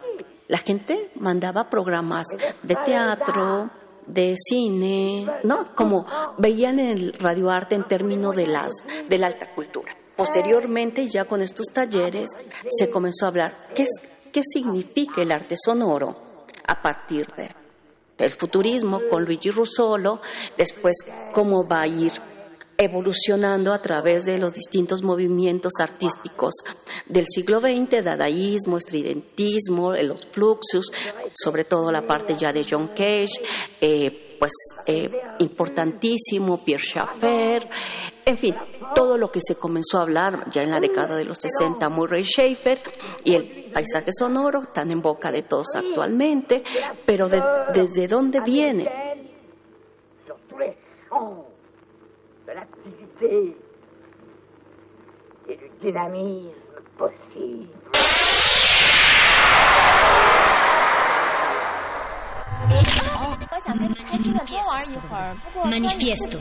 [0.49, 2.27] la gente mandaba programas
[2.63, 3.71] de teatro,
[4.07, 5.61] de cine, ¿no?
[5.77, 6.05] Como
[6.39, 8.73] veían el radioarte en términos de las
[9.09, 9.97] de la alta cultura.
[10.17, 12.29] Posteriormente, ya con estos talleres,
[12.69, 13.91] se comenzó a hablar qué es
[14.33, 16.17] qué significa el arte sonoro
[16.67, 17.51] a partir de
[18.19, 20.21] el futurismo con Luigi Russolo,
[20.57, 20.95] después
[21.33, 22.13] cómo va a ir
[22.81, 26.55] evolucionando a través de los distintos movimientos artísticos
[27.07, 30.91] del siglo XX, dadaísmo, estridentismo, los fluxus,
[31.35, 33.29] sobre todo la parte ya de John Cage,
[33.81, 34.53] eh, pues
[34.87, 37.69] eh, importantísimo, Pierre Schaeffer,
[38.25, 38.55] en fin,
[38.95, 42.25] todo lo que se comenzó a hablar ya en la década de los 60, Murray
[42.25, 42.81] Schaeffer
[43.25, 46.63] y el paisaje sonoro, tan en boca de todos actualmente,
[47.05, 47.43] pero de-
[47.75, 48.89] desde dónde viene
[52.51, 53.57] de l'activité
[55.49, 56.51] et du dynamisme
[56.99, 57.69] possible.
[63.49, 63.67] Pues
[65.65, 66.39] Manifiesto.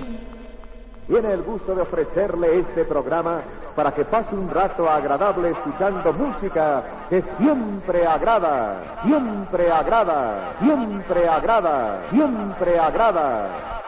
[1.07, 3.41] Tiene el gusto de ofrecerle este programa
[3.75, 12.09] para que pase un rato agradable escuchando música que siempre agrada, siempre agrada, siempre agrada,
[12.11, 13.79] siempre agrada.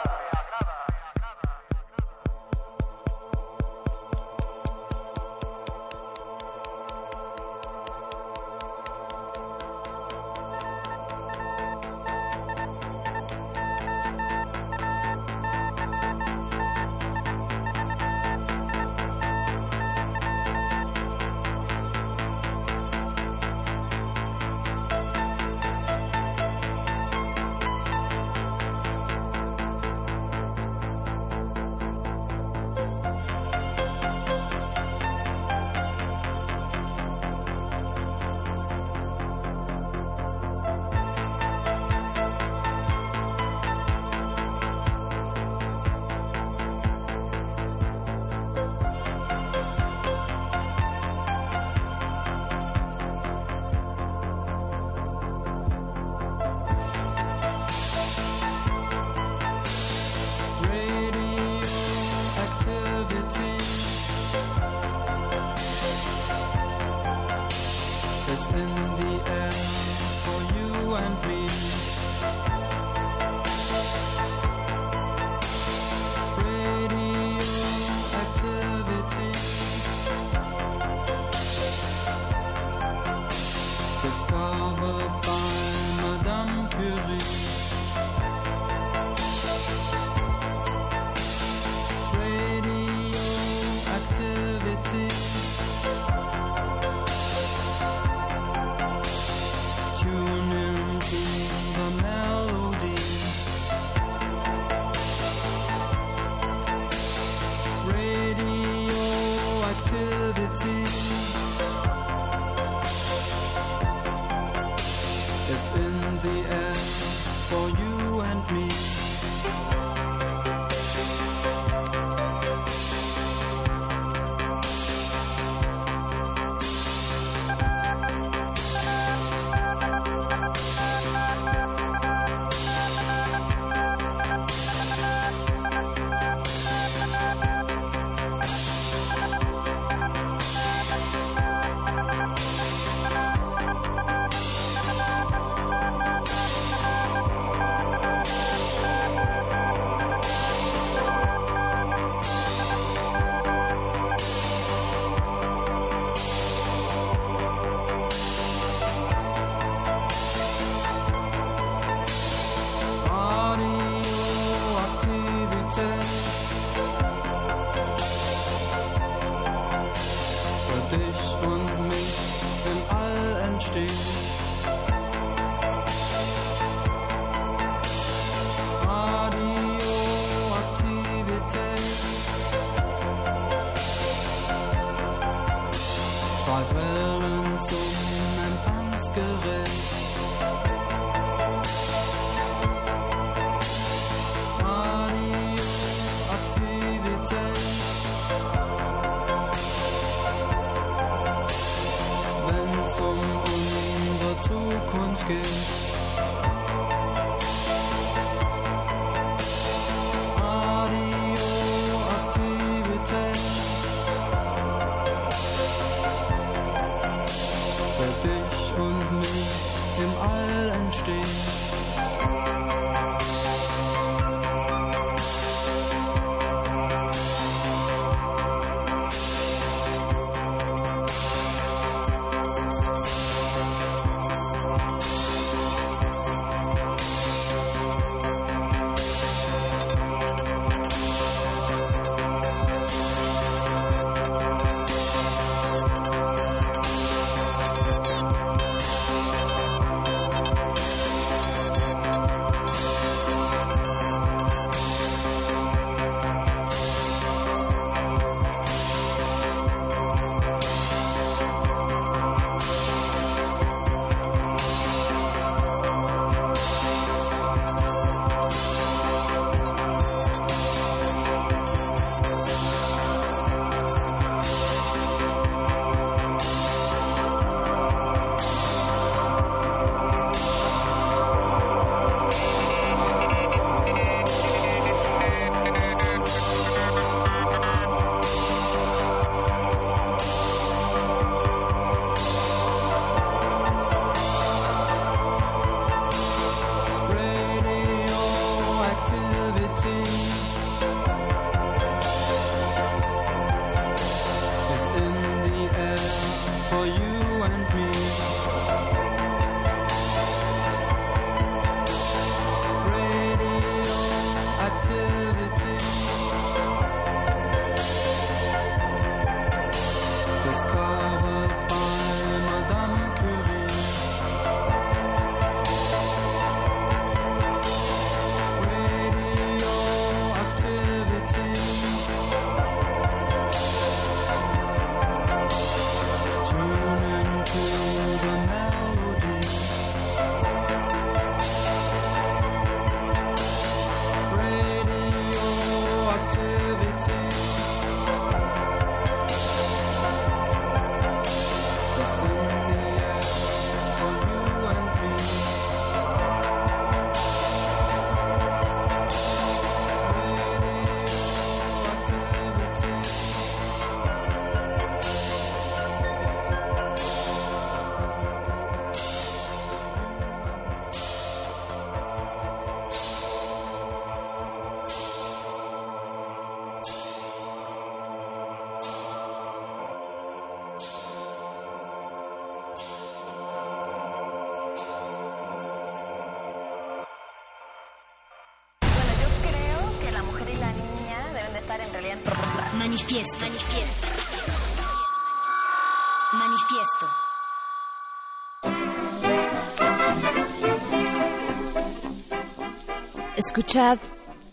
[403.51, 403.97] Escuchad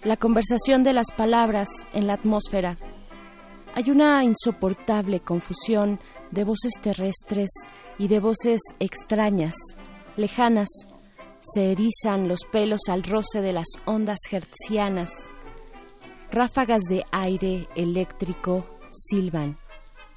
[0.02, 2.76] la conversación de las palabras en la atmósfera.
[3.76, 6.00] Hay una insoportable confusión
[6.32, 7.48] de voces terrestres
[7.96, 9.54] y de voces extrañas,
[10.16, 10.66] lejanas.
[11.40, 15.12] Se erizan los pelos al roce de las ondas hertzianas.
[16.32, 19.58] Ráfagas de aire eléctrico silban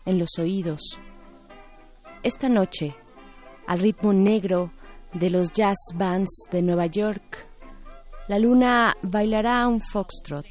[0.05, 0.81] en los oídos.
[2.23, 2.95] Esta noche,
[3.67, 4.71] al ritmo negro
[5.13, 7.50] de los jazz bands de Nueva York,
[8.27, 10.45] la luna bailará un foxtrot.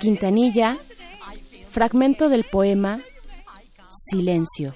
[0.00, 0.78] Quintanilla,
[1.70, 3.00] fragmento del poema
[3.88, 4.74] Silencio.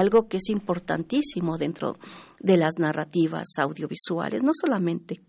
[0.00, 1.96] algo que es importantísimo dentro
[2.40, 5.20] de las narrativas audiovisuales, no solamente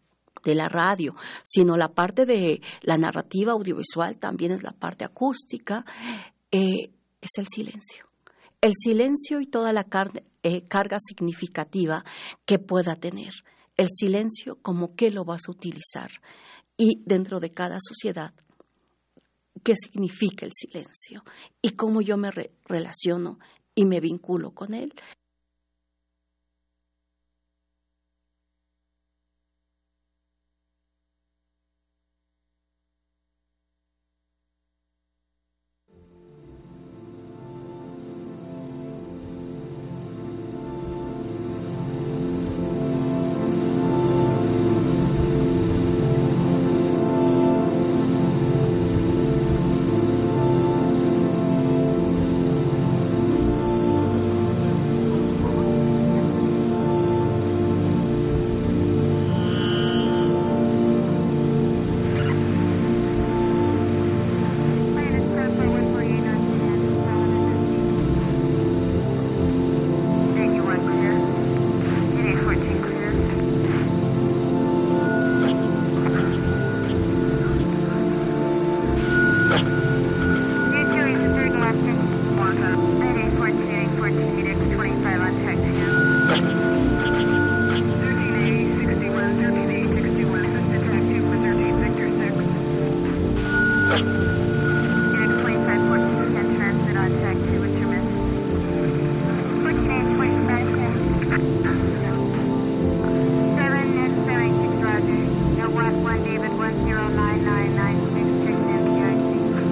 [0.44, 5.86] de la radio, sino la parte de la narrativa audiovisual también es la parte acústica,
[6.52, 6.90] eh,
[7.22, 8.06] es el silencio.
[8.60, 9.86] El silencio y toda la
[10.44, 12.04] eh, carga significativa
[12.46, 13.34] que pueda tener.
[13.78, 16.12] El silencio como qué lo vas a utilizar.
[16.78, 18.34] Y dentro de cada sociedad,
[19.64, 21.24] qué significa el silencio
[21.62, 22.32] y cómo yo me
[22.66, 23.40] relaciono
[23.76, 24.94] y me vinculo con él.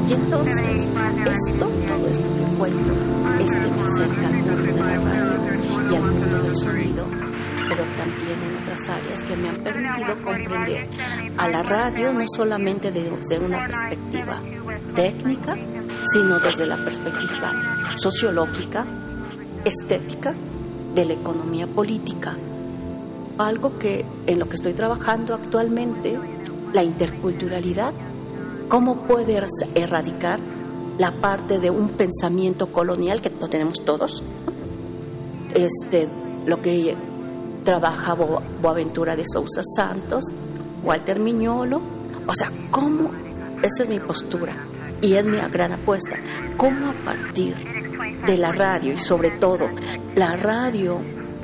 [0.10, 2.94] Y entonces, esto, todo esto que cuento,
[3.40, 7.06] es que me acerca al de la radio y al mundo del sonido,
[7.70, 10.90] pero también en otras áreas que me han permitido comprender
[11.40, 14.42] no solamente desde una perspectiva
[14.96, 15.56] técnica,
[16.12, 17.52] sino desde la perspectiva
[17.96, 18.86] sociológica,
[19.64, 20.34] estética,
[20.94, 22.36] de la economía política.
[23.38, 26.20] Algo que en lo que estoy trabajando actualmente,
[26.74, 27.94] la interculturalidad,
[28.68, 29.40] cómo puede
[29.76, 30.40] erradicar
[30.98, 34.22] la parte de un pensamiento colonial que lo tenemos todos.
[35.54, 36.08] Este,
[36.46, 36.96] lo que
[37.64, 38.16] trabaja
[38.62, 40.26] Boaventura de Sousa Santos,
[40.84, 41.82] Walter Miñolo,
[42.28, 43.12] o sea, ¿cómo?
[43.62, 44.56] Esa es mi postura
[45.02, 46.18] y es mi gran apuesta.
[46.58, 47.56] ¿Cómo a partir
[48.26, 49.68] de la radio y sobre todo
[50.16, 51.00] la radio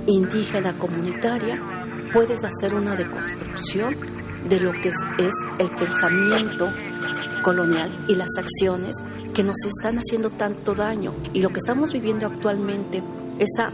[0.07, 1.59] indígena comunitaria
[2.13, 3.95] puedes hacer una deconstrucción
[4.47, 6.69] de lo que es, es el pensamiento
[7.43, 8.95] colonial y las acciones
[9.33, 13.03] que nos están haciendo tanto daño y lo que estamos viviendo actualmente,
[13.39, 13.71] esa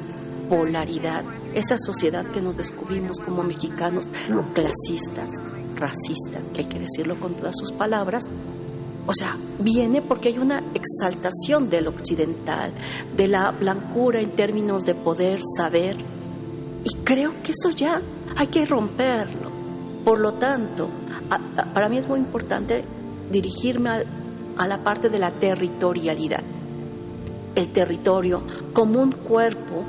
[0.49, 4.07] polaridad, esa sociedad que nos descubrimos como mexicanos
[4.53, 5.29] clasistas,
[5.75, 8.23] racista, que hay que decirlo con todas sus palabras,
[9.07, 12.73] o sea, viene porque hay una exaltación del occidental,
[13.15, 15.95] de la blancura en términos de poder, saber,
[16.83, 17.99] y creo que eso ya
[18.35, 19.51] hay que romperlo.
[20.05, 20.89] Por lo tanto,
[21.73, 22.83] para mí es muy importante
[23.31, 23.89] dirigirme
[24.57, 26.43] a la parte de la territorialidad.
[27.55, 29.83] El territorio como un cuerpo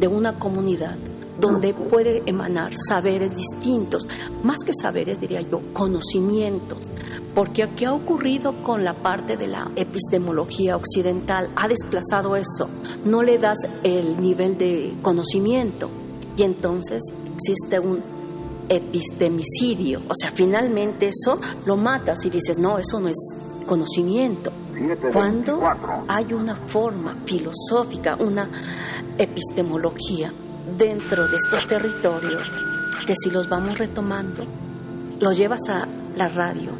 [0.00, 0.96] de una comunidad
[1.40, 4.06] donde puede emanar saberes distintos,
[4.42, 6.90] más que saberes, diría yo, conocimientos,
[7.34, 11.50] porque ¿qué ha ocurrido con la parte de la epistemología occidental?
[11.56, 12.68] Ha desplazado eso,
[13.04, 15.90] no le das el nivel de conocimiento
[16.36, 17.00] y entonces
[17.34, 18.02] existe un
[18.68, 23.18] epistemicidio, o sea, finalmente eso lo matas y dices, no, eso no es
[23.66, 24.52] conocimiento.
[25.12, 25.60] Cuando
[26.08, 28.48] hay una forma filosófica, una
[29.18, 30.32] epistemología
[30.76, 32.48] dentro de estos territorios,
[33.06, 34.44] que si los vamos retomando,
[35.18, 35.86] lo llevas a
[36.16, 36.70] la radio,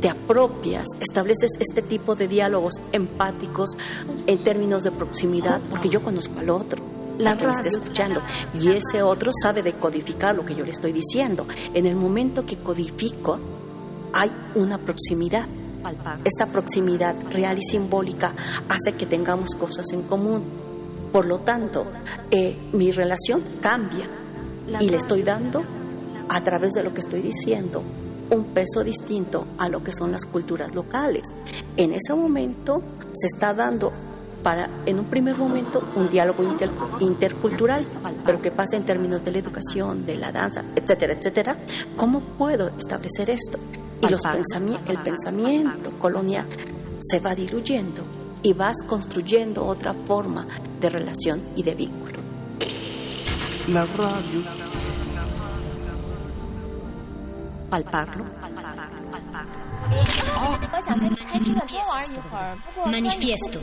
[0.00, 3.70] te apropias, estableces este tipo de diálogos empáticos
[4.26, 6.84] en términos de proximidad, porque yo conozco al otro,
[7.18, 8.22] la que me está escuchando,
[8.54, 11.46] y ese otro sabe decodificar lo que yo le estoy diciendo.
[11.74, 13.38] En el momento que codifico,
[14.12, 15.46] hay una proximidad.
[16.24, 18.34] Esta proximidad real y simbólica
[18.68, 20.42] hace que tengamos cosas en común.
[21.12, 21.86] Por lo tanto,
[22.30, 24.04] eh, mi relación cambia
[24.80, 25.62] y le estoy dando,
[26.28, 27.82] a través de lo que estoy diciendo,
[28.30, 31.22] un peso distinto a lo que son las culturas locales.
[31.76, 32.82] En ese momento
[33.12, 33.90] se está dando
[34.42, 36.42] para, en un primer momento, un diálogo
[37.00, 37.86] intercultural,
[38.24, 41.56] pero que pasa en términos de la educación, de la danza, etcétera, etcétera.
[41.96, 43.58] ¿Cómo puedo establecer esto?
[44.00, 44.22] Y los
[44.86, 46.46] el pensamiento colonial
[46.98, 48.02] se va diluyendo
[48.42, 50.46] y vas construyendo otra forma
[50.80, 52.18] de relación y de vínculo.
[53.68, 54.44] La radio.
[57.68, 58.24] Palparlo.
[62.86, 63.60] Manifiesto.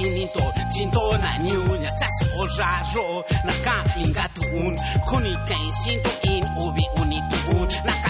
[0.00, 0.38] 移民と
[0.70, 8.07] 人道なニューニャチャスオジャジョ中因がトゥーン国天心と因帯ウニトゥーン中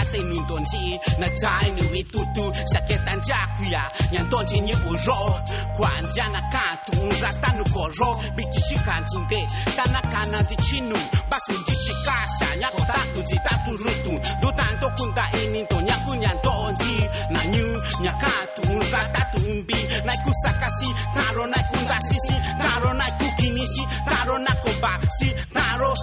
[0.73, 5.39] anjy najainy ritoto saketandrako ia nyantonjiny oro
[5.77, 10.97] koa andianakanto nratanokoro bikisikanjinde tanakanandichino
[11.29, 25.29] basondrisikasa tota, nyakotatojitatoroto dotandokondainito nyakonyantonji nanyu nyakato nratatombi naikosakasy taro naikondasisy taro naikokinisy taro nakobasy
[25.53, 25.93] taro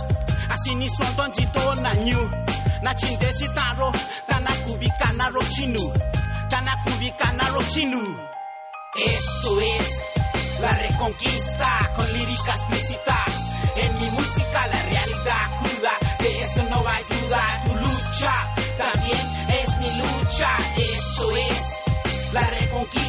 [0.51, 2.31] asini sonton jito na nyu.
[2.82, 3.93] Na chindesi taro
[4.28, 5.93] tana kubika na rochinu
[6.48, 8.02] tana kubika na rochinu
[8.97, 10.02] esto es
[10.60, 13.24] la reconquista con lírica explícita.
[13.77, 18.35] En mi música la realidad cruda de eso no hay duda tu lucha.
[18.78, 19.27] También
[19.60, 20.51] es mi lucha.
[20.77, 23.05] Esto es la reconquista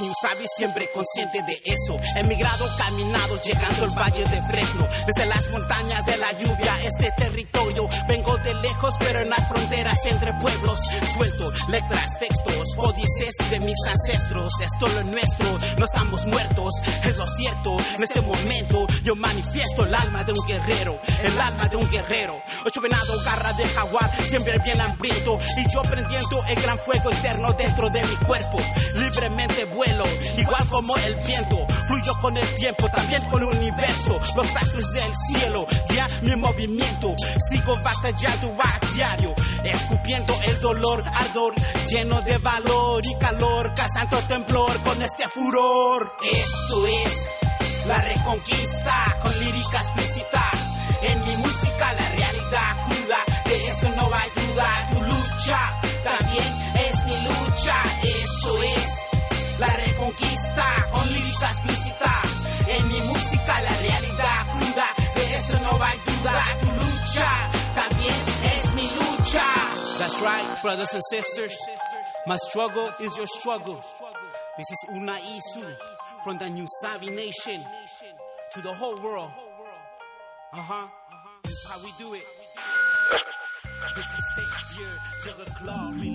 [0.00, 1.96] Ni sabes, siempre consciente de eso.
[2.16, 4.88] Emigrado, caminado, llegando al valle de Fresno.
[5.06, 7.88] Desde las montañas de la lluvia, este territorio.
[8.06, 10.78] Vengo de lejos, pero en las fronteras entre pueblos.
[11.14, 14.52] Suelto letras, textos, códices de mis ancestros.
[14.60, 17.76] Esto es lo nuestro, no estamos muertos, es lo cierto.
[17.96, 22.40] En este momento yo manifiesto el alma de un guerrero, el alma de un guerrero.
[22.64, 25.38] Ocho venado, garra de jaguar, siempre bien hambriento.
[25.56, 28.58] Y yo prendiendo el gran fuego eterno dentro de mi cuerpo.
[28.94, 29.64] Libremente
[30.36, 31.66] igual como el viento.
[31.86, 34.20] Fluyo con el tiempo, también con el universo.
[34.36, 37.14] Los astros del cielo, ya mi movimiento.
[37.50, 39.34] Sigo batallando a diario,
[39.64, 41.54] escupiendo el dolor, ardor,
[41.88, 43.72] lleno de valor y calor.
[43.74, 46.12] Cazando temblor con este furor.
[46.22, 47.30] Esto es
[47.86, 50.50] la reconquista con lírica explícita.
[51.02, 54.88] En mi música la realidad cruda, de eso no hay duda.
[54.90, 55.77] Tu lucha
[70.62, 71.56] brothers and sisters.
[72.26, 73.82] My struggle is your struggle.
[74.56, 75.76] This is Una Isu
[76.24, 77.64] from the New Savi Nation
[78.52, 79.30] to the whole world.
[80.52, 80.88] Uh huh.
[81.44, 82.24] This is how we do it.
[83.94, 84.92] This is Savior,
[85.24, 86.07] Jugger Claw, releasing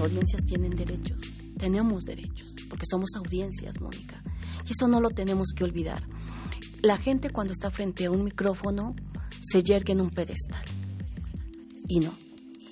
[0.00, 1.20] audiencias tienen derechos,
[1.58, 4.22] tenemos derechos, porque somos audiencias, Mónica.
[4.66, 6.02] Y eso no lo tenemos que olvidar.
[6.82, 8.94] La gente cuando está frente a un micrófono
[9.40, 10.64] se yergue en un pedestal.
[11.88, 12.14] Y no,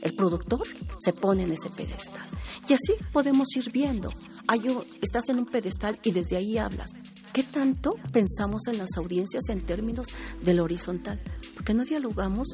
[0.02, 0.62] el productor
[0.98, 2.26] se pone en ese pedestal.
[2.68, 4.10] Y así podemos ir viendo.
[4.46, 4.60] Hay
[5.00, 6.92] estás en un pedestal y desde ahí hablas.
[7.32, 10.06] ¿Qué tanto pensamos en las audiencias en términos
[10.42, 11.20] del horizontal?
[11.54, 12.48] Porque no dialogamos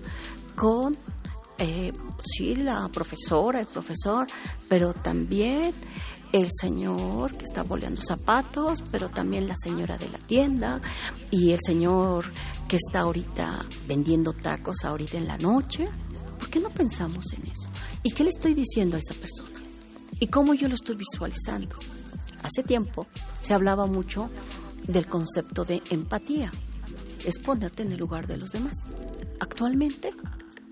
[0.57, 0.97] con,
[1.63, 1.93] eh,
[2.25, 4.27] sí, la profesora, el profesor,
[4.69, 5.73] pero también
[6.33, 10.81] el señor que está boleando zapatos, pero también la señora de la tienda
[11.31, 12.33] y el señor
[12.67, 15.89] que está ahorita vendiendo tacos ahorita en la noche.
[16.37, 17.71] ¿Por qué no pensamos en eso?
[18.03, 19.61] ¿Y qué le estoy diciendo a esa persona?
[20.19, 21.77] ¿Y cómo yo lo estoy visualizando?
[22.43, 23.07] Hace tiempo
[23.41, 24.31] se hablaba mucho
[24.85, 26.51] del concepto de empatía,
[27.25, 28.75] es ponerte en el lugar de los demás.
[29.39, 30.13] Actualmente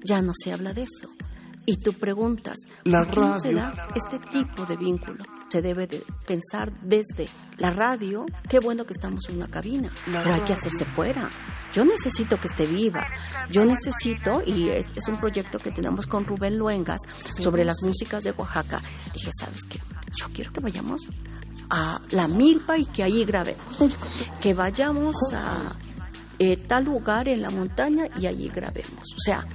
[0.04, 1.08] ya no se habla de eso.
[1.66, 5.22] Y tú preguntas, ¿por qué no se da este tipo de vínculo?
[5.50, 7.28] Se debe de pensar desde
[7.58, 11.28] la radio, qué bueno que estamos en una cabina, pero hay que hacerse fuera.
[11.72, 13.06] Yo necesito que esté viva.
[13.50, 17.00] Yo necesito, y es un proyecto que tenemos con Rubén Luengas
[17.38, 18.80] sobre las músicas de Oaxaca.
[19.12, 19.78] Dije, ¿sabes qué?
[20.16, 21.02] Yo quiero que vayamos
[21.68, 23.78] a la milpa y que ahí grabemos.
[24.40, 25.76] Que vayamos a
[26.38, 29.04] eh, tal lugar en la montaña y allí grabemos.
[29.14, 29.46] O sea,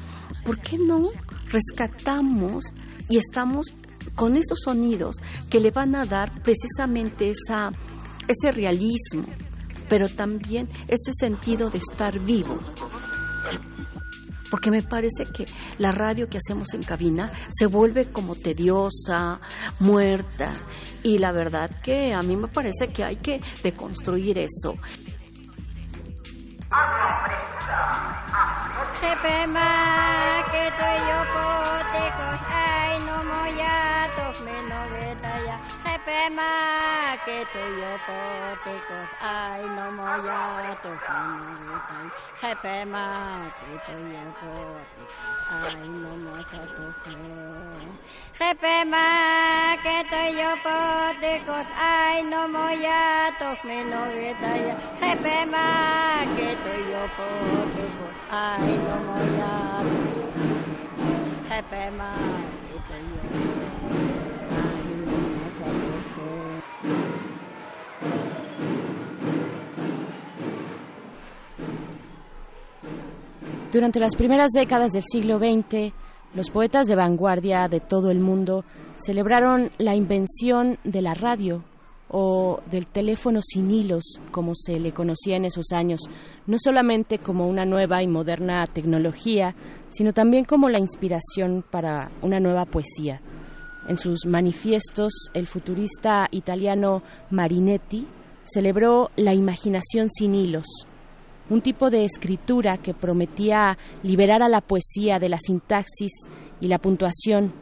[0.45, 1.10] ¿por qué no
[1.49, 2.65] rescatamos
[3.10, 3.68] y estamos
[4.15, 5.15] con esos sonidos
[5.49, 7.72] que le van a dar precisamente esa,
[8.27, 9.26] ese realismo,
[9.89, 12.60] pero también ese sentido de estar vivo?
[14.56, 15.45] porque me parece que
[15.80, 19.41] la radio que hacemos en cabina se vuelve como tediosa,
[19.80, 20.61] muerta,
[21.03, 24.76] y la verdad que a mí me parece que hay que deconstruir eso.
[29.26, 29.69] Pema
[30.52, 33.76] que tu yo poticos ay no moya
[40.81, 42.11] tu finitai
[42.41, 46.91] jepema que tu yo poticos ay no moya tu
[48.39, 55.65] jepema que tu yo poticos ay no moya tu minovitai jepema
[56.35, 62.55] que tu yo poticos ay no moya jepema que tu yo
[73.71, 75.93] Durante las primeras décadas del siglo XX,
[76.33, 78.63] los poetas de vanguardia de todo el mundo
[78.95, 81.63] celebraron la invención de la radio
[82.07, 86.01] o del teléfono sin hilos, como se le conocía en esos años,
[86.45, 89.55] no solamente como una nueva y moderna tecnología,
[89.89, 93.21] sino también como la inspiración para una nueva poesía.
[93.89, 97.01] En sus manifiestos, el futurista italiano
[97.31, 98.07] Marinetti
[98.43, 100.65] celebró la imaginación sin hilos,
[101.49, 106.11] un tipo de escritura que prometía liberar a la poesía de la sintaxis
[106.59, 107.53] y la puntuación,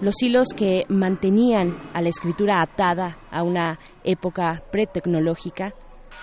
[0.00, 5.74] los hilos que mantenían a la escritura atada a una época pretecnológica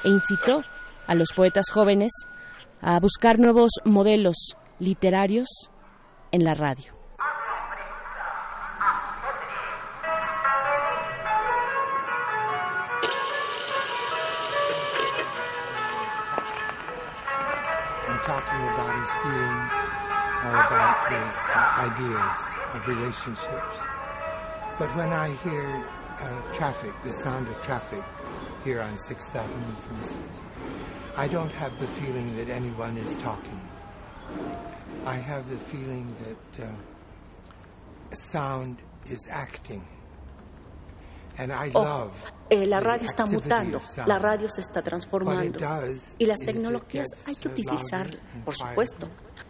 [0.03, 0.64] e incitó
[1.07, 2.11] a los poetas jóvenes
[2.82, 5.48] a buscar nuevos modelos literarios
[6.32, 6.95] en la radio.
[18.26, 19.72] Talking about his feelings
[20.45, 21.35] or about his
[21.77, 22.38] ideas
[22.73, 23.77] of relationships.
[24.80, 25.88] But when I hear
[26.19, 28.03] uh, traffic, the sound of traffic
[28.64, 30.38] here on 6th Avenue, for instance,
[31.15, 33.61] I don't have the feeling that anyone is talking.
[35.06, 39.85] I have the feeling that uh, sound is acting.
[41.74, 42.10] Oh,
[42.49, 45.60] eh, la radio está mutando, la radio se está transformando
[46.18, 49.10] y las tecnologías hay que utilizarlas, por supuesto,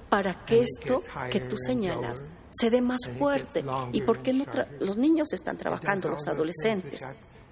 [0.09, 3.63] para que esto que tú señalas se dé más fuerte.
[3.91, 4.45] ¿Y por qué no
[4.79, 7.01] los niños están trabajando, los adolescentes?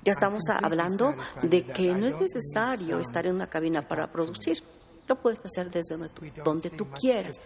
[0.06, 4.58] Ya estamos hablando de que no es necesario estar en una cabina para producir.
[5.08, 5.98] Lo puedes hacer desde
[6.44, 7.40] donde tú quieras.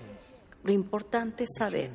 [0.64, 1.92] Lo importante es saber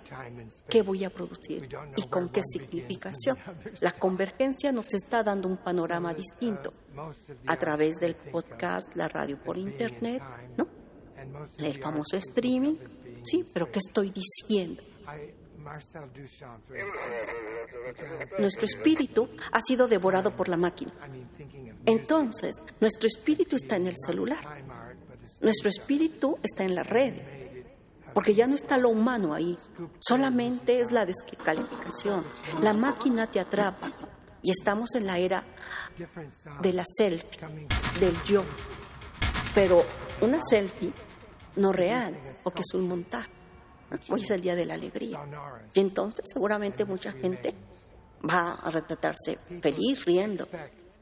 [0.68, 3.36] qué voy a producir y con qué significación.
[3.80, 6.72] La convergencia nos está dando un panorama distinto
[7.46, 10.22] a través del podcast, la radio por internet,
[10.56, 10.66] ¿no?
[11.58, 12.76] El famoso streaming.
[13.24, 14.82] Sí, pero ¿qué estoy diciendo?
[18.38, 20.92] Nuestro espíritu ha sido devorado por la máquina.
[21.84, 24.38] Entonces, nuestro espíritu está en el celular.
[25.40, 27.14] Nuestro espíritu está en la red
[28.14, 29.56] porque ya no está lo humano ahí,
[30.00, 32.24] solamente es la descalificación.
[32.60, 33.92] La máquina te atrapa
[34.42, 35.44] y estamos en la era
[36.60, 37.40] de la selfie,
[38.00, 38.44] del yo,
[39.54, 39.82] pero
[40.20, 40.92] una selfie
[41.56, 43.30] no real, porque es un montaje.
[44.08, 45.20] Hoy es el día de la alegría.
[45.74, 47.54] Y entonces seguramente mucha gente
[48.28, 50.48] va a retratarse feliz, riendo,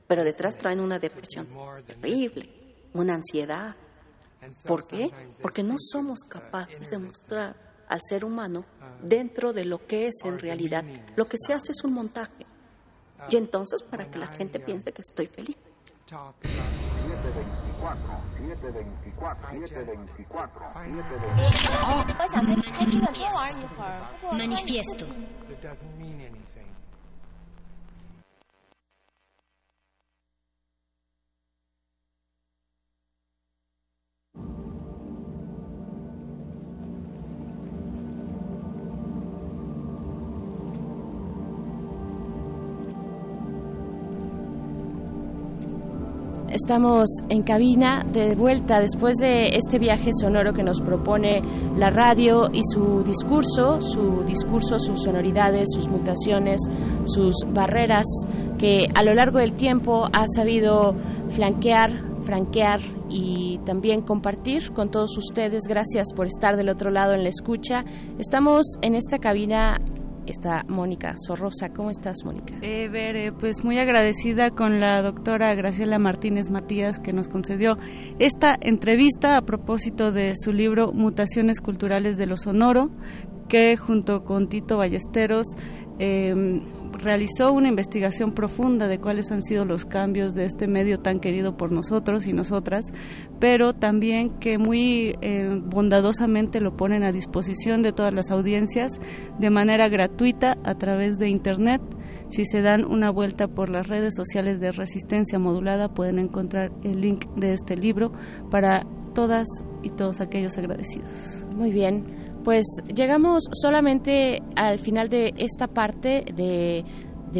[0.06, 1.46] pero detrás traen una depresión
[1.86, 3.76] terrible, una ansiedad.
[4.66, 5.10] ¿Por qué?
[5.42, 7.54] Porque no somos capaces de mostrar
[7.88, 8.64] al ser humano
[9.02, 10.84] dentro de lo que es en realidad.
[11.16, 12.46] Lo que se hace es un montaje.
[13.28, 15.56] Y entonces para que la gente piense que estoy feliz.
[16.06, 18.00] 724,
[18.38, 20.60] 724, 724.
[24.32, 25.06] Manifiesto.
[46.62, 51.40] Estamos en cabina de vuelta después de este viaje sonoro que nos propone
[51.74, 56.60] la radio y su discurso, su discurso, sus sonoridades, sus mutaciones,
[57.06, 58.04] sus barreras
[58.58, 60.94] que a lo largo del tiempo ha sabido
[61.30, 65.62] flanquear, franquear y también compartir con todos ustedes.
[65.66, 67.84] Gracias por estar del otro lado en la escucha.
[68.18, 69.78] Estamos en esta cabina
[70.26, 71.70] está Mónica Sorrosa.
[71.70, 72.54] ¿Cómo estás, Mónica?
[72.62, 77.76] Eh, pues muy agradecida con la doctora Graciela Martínez Matías que nos concedió
[78.18, 82.90] esta entrevista a propósito de su libro Mutaciones Culturales de lo Sonoro,
[83.48, 85.46] que junto con Tito Ballesteros
[85.98, 86.34] eh,
[87.00, 91.56] realizó una investigación profunda de cuáles han sido los cambios de este medio tan querido
[91.56, 92.86] por nosotros y nosotras,
[93.40, 98.92] pero también que muy eh, bondadosamente lo ponen a disposición de todas las audiencias
[99.38, 101.80] de manera gratuita a través de Internet.
[102.28, 107.00] Si se dan una vuelta por las redes sociales de Resistencia Modulada pueden encontrar el
[107.00, 108.12] link de este libro
[108.50, 109.46] para todas
[109.82, 111.44] y todos aquellos agradecidos.
[111.56, 112.19] Muy bien.
[112.44, 112.64] Pues
[112.94, 116.84] llegamos solamente al final de esta parte de,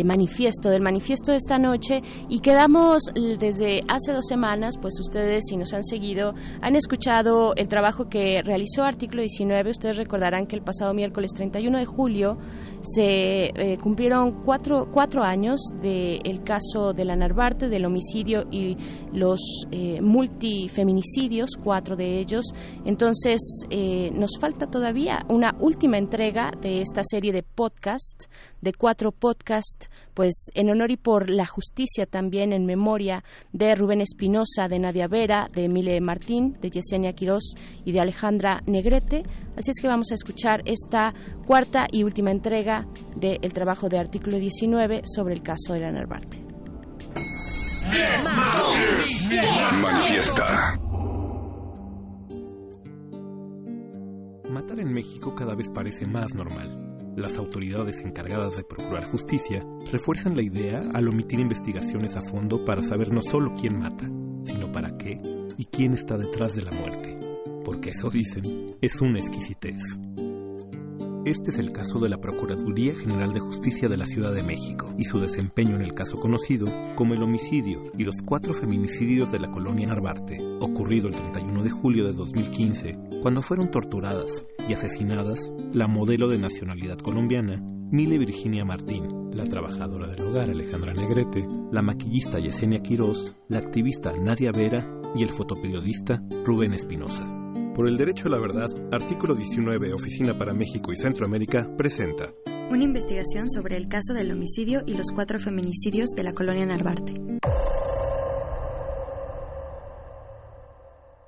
[0.04, 5.56] manifiesto, del manifiesto de esta noche y quedamos desde hace dos semanas, pues ustedes si
[5.56, 10.62] nos han seguido han escuchado el trabajo que realizó Artículo 19, ustedes recordarán que el
[10.62, 12.36] pasado miércoles 31 de julio
[12.82, 18.76] se eh, cumplieron cuatro, cuatro años del caso de la Narvarte, del homicidio y
[19.12, 19.40] los
[19.70, 22.44] eh, multifeminicidios, cuatro de ellos.
[22.84, 23.40] Entonces,
[23.70, 28.24] eh, nos falta todavía una última entrega de esta serie de podcast,
[28.60, 34.00] de cuatro podcasts, pues en honor y por la justicia también en memoria de Rubén
[34.00, 37.54] Espinosa, de Nadia Vera, de Emile Martín, de Yesenia Quirós
[37.84, 39.22] y de Alejandra Negrete.
[39.56, 41.14] Así es que vamos a escuchar esta
[41.46, 46.44] cuarta y última entrega del trabajo de artículo 19 sobre el caso de la Narvarte.
[49.82, 50.78] Manifiesta.
[54.50, 56.89] Matar en México cada vez parece más normal.
[57.20, 62.82] Las autoridades encargadas de procurar justicia refuerzan la idea al omitir investigaciones a fondo para
[62.82, 64.06] saber no solo quién mata,
[64.44, 65.20] sino para qué
[65.58, 67.18] y quién está detrás de la muerte.
[67.62, 69.82] Porque eso dicen, es una exquisitez.
[71.26, 74.94] Este es el caso de la Procuraduría General de Justicia de la Ciudad de México
[74.96, 76.66] y su desempeño en el caso conocido
[76.96, 81.68] como el homicidio y los cuatro feminicidios de la colonia Narvarte, ocurrido el 31 de
[81.68, 88.64] julio de 2015, cuando fueron torturadas y asesinadas la modelo de nacionalidad colombiana Mile Virginia
[88.64, 94.86] Martín, la trabajadora del hogar Alejandra Negrete, la maquillista Yesenia Quirós, la activista Nadia Vera
[95.14, 97.39] y el fotoperiodista Rubén Espinosa.
[97.80, 102.30] Por el derecho a la verdad, artículo 19, Oficina para México y Centroamérica, presenta
[102.70, 107.14] una investigación sobre el caso del homicidio y los cuatro feminicidios de la colonia Narvarte.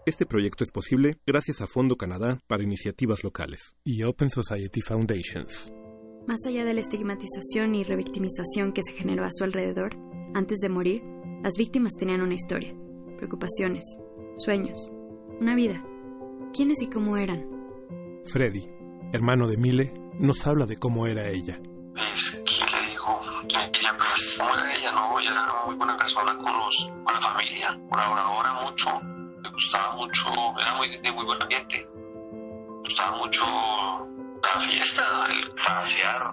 [0.05, 5.73] Este proyecto es posible gracias a Fondo Canadá para Iniciativas Locales y Open Society Foundations.
[6.27, 9.97] Más allá de la estigmatización y revictimización que se generó a su alrededor,
[10.35, 11.01] antes de morir,
[11.43, 12.77] las víctimas tenían una historia,
[13.16, 13.85] preocupaciones,
[14.37, 14.93] sueños,
[15.41, 15.83] una vida.
[16.55, 17.49] ¿Quiénes y cómo eran?
[18.27, 18.69] Freddy,
[19.12, 21.59] hermano de Mile, nos habla de cómo era ella.
[21.95, 23.20] Pues, ¿qué le digo?
[23.49, 24.93] Ella, pues, ¿cómo era ella?
[24.93, 28.91] No, ella era muy buena persona con, los, con la familia, colaboradora mucho,
[29.43, 33.45] le gustaba mucho, era muy, de muy buen ambiente, le gustaba mucho
[34.43, 36.32] la fiesta, el pasear,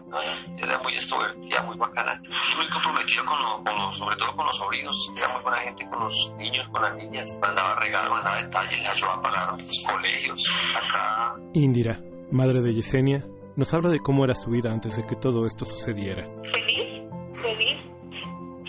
[0.57, 2.19] era muy extrovertida, muy bacana.
[2.43, 5.59] Sí, muy comprometida con, lo, con los, sobre todo con los sobrinos, era muy buena
[5.59, 9.85] gente con los niños, con las niñas, mandaba regalos, mandaba detalles, ayudaba a pagar los
[9.85, 10.43] colegios,
[10.75, 11.35] acá.
[11.53, 11.97] Indira,
[12.31, 13.23] madre de Yesenia,
[13.55, 16.23] nos habla de cómo era su vida antes de que todo esto sucediera.
[16.23, 17.03] Feliz,
[17.41, 17.79] feliz,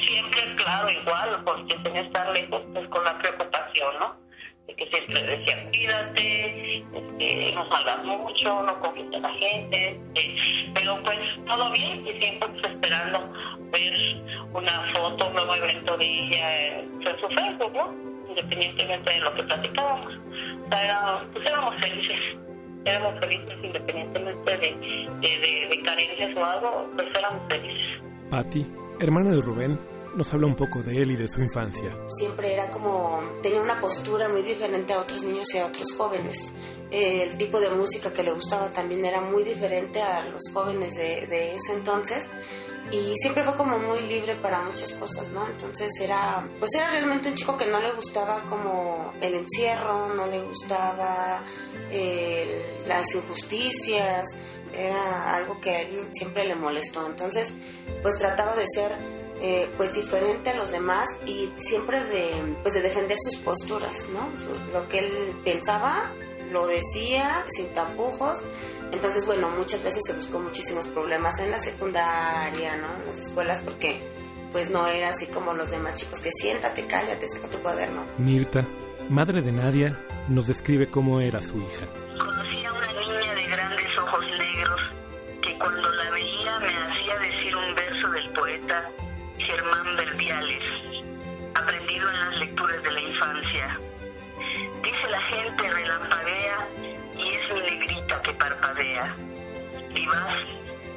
[0.06, 4.29] siempre claro, igual, porque tenía que estar lejos, pues con la preocupación, ¿no?
[4.80, 10.98] Que siempre decía, cuídate, este, no salgas mucho, no confíes a la gente, este, pero
[11.02, 13.32] pues todo bien y siempre pues, esperando
[13.70, 13.92] ver
[14.54, 17.94] una foto, un nuevo evento de ella en, en su Facebook, ¿no?
[18.30, 20.14] Independientemente de lo que platicábamos.
[20.16, 22.38] O sea, era- pues éramos felices,
[22.86, 24.70] éramos felices independientemente de,
[25.20, 28.02] de, carencias o algo, pues éramos felices.
[28.30, 28.66] Patty,
[29.00, 29.78] hermana de Rubén,
[30.14, 31.96] nos habla un poco de él y de su infancia.
[32.08, 36.52] siempre era como, tenía una postura muy diferente a otros niños y a otros jóvenes.
[36.90, 41.26] El tipo de música que le gustaba también era muy diferente a los jóvenes de,
[41.26, 42.28] de ese entonces
[42.90, 45.46] y siempre fue como muy libre para muchas cosas, ¿no?
[45.46, 50.26] Entonces era, pues era realmente un chico que no le gustaba como el encierro, no
[50.26, 51.44] le gustaba
[52.86, 54.24] las injusticias,
[54.72, 57.06] era algo que a él siempre le molestó.
[57.06, 57.54] Entonces,
[58.02, 62.82] pues trataba de ser eh, pues diferente a los demás y siempre de, pues de
[62.82, 64.28] defender sus posturas, ¿no?
[64.72, 66.12] Lo que él pensaba
[66.50, 68.44] lo decía sin tapujos.
[68.92, 72.96] Entonces, bueno, muchas veces se buscó muchísimos problemas en la secundaria, ¿no?
[72.96, 74.00] En las escuelas porque
[74.52, 78.04] pues no era así como los demás chicos que siéntate, cállate, saca tu cuaderno.
[78.18, 78.66] Mirta,
[79.08, 79.98] madre de Nadia,
[80.28, 81.86] nos describe cómo era su hija.
[82.18, 84.80] Conocí a una niña de grandes ojos negros
[85.40, 88.99] que cuando la veía me hacía decir un verso del poeta
[89.50, 90.62] Germán Verdiales,
[91.54, 93.80] aprendido en las lecturas de la infancia.
[94.80, 96.68] Dice la gente relampaguea
[97.16, 99.12] y es mi negrita que parpadea.
[99.92, 100.34] Vivaz,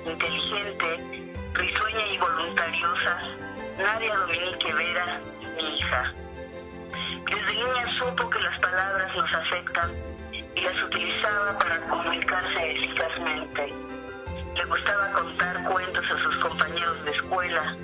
[0.06, 1.24] inteligente,
[1.54, 3.22] risueña y voluntariosa,
[3.80, 5.20] Nadia Dominique Vera,
[5.56, 6.14] mi hija.
[7.26, 9.92] Desde niña supo que las palabras nos afectan
[10.32, 13.74] y las utilizaba para comunicarse eficazmente.
[14.56, 17.78] Le gustaba contar cuentos a sus compañeros de escuela.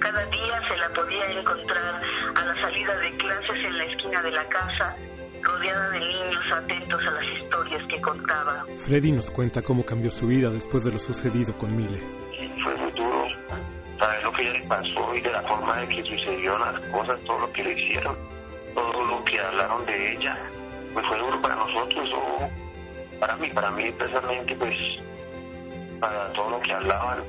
[0.00, 2.00] Cada día se la podía encontrar
[2.36, 4.96] a la salida de clases en la esquina de la casa,
[5.42, 8.64] rodeada de niños atentos a las historias que contaba.
[8.86, 12.00] Freddy nos cuenta cómo cambió su vida después de lo sucedido con Mile.
[12.62, 13.26] Fue muy duro
[13.98, 17.20] saber lo que ella le pasó y de la forma de que sucedieron las cosas,
[17.24, 18.16] todo lo que le hicieron,
[18.74, 20.38] todo lo que hablaron de ella.
[20.94, 24.76] Pues fue duro para nosotros, o para mí, para mí personalmente, pues
[26.00, 27.24] para todo lo que hablaban.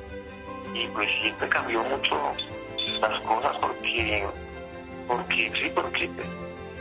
[0.74, 2.32] Y pues siempre cambió mucho
[3.02, 4.28] las cosas porque,
[5.08, 6.10] porque sí, porque,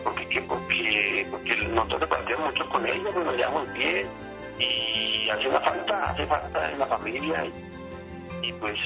[0.05, 0.41] porque, ¿qué?
[0.43, 4.07] porque, porque nosotros compartíamos mucho con ella, pues nos llevamos bien
[4.59, 8.77] y hace una falta, hace falta en la familia y, y pues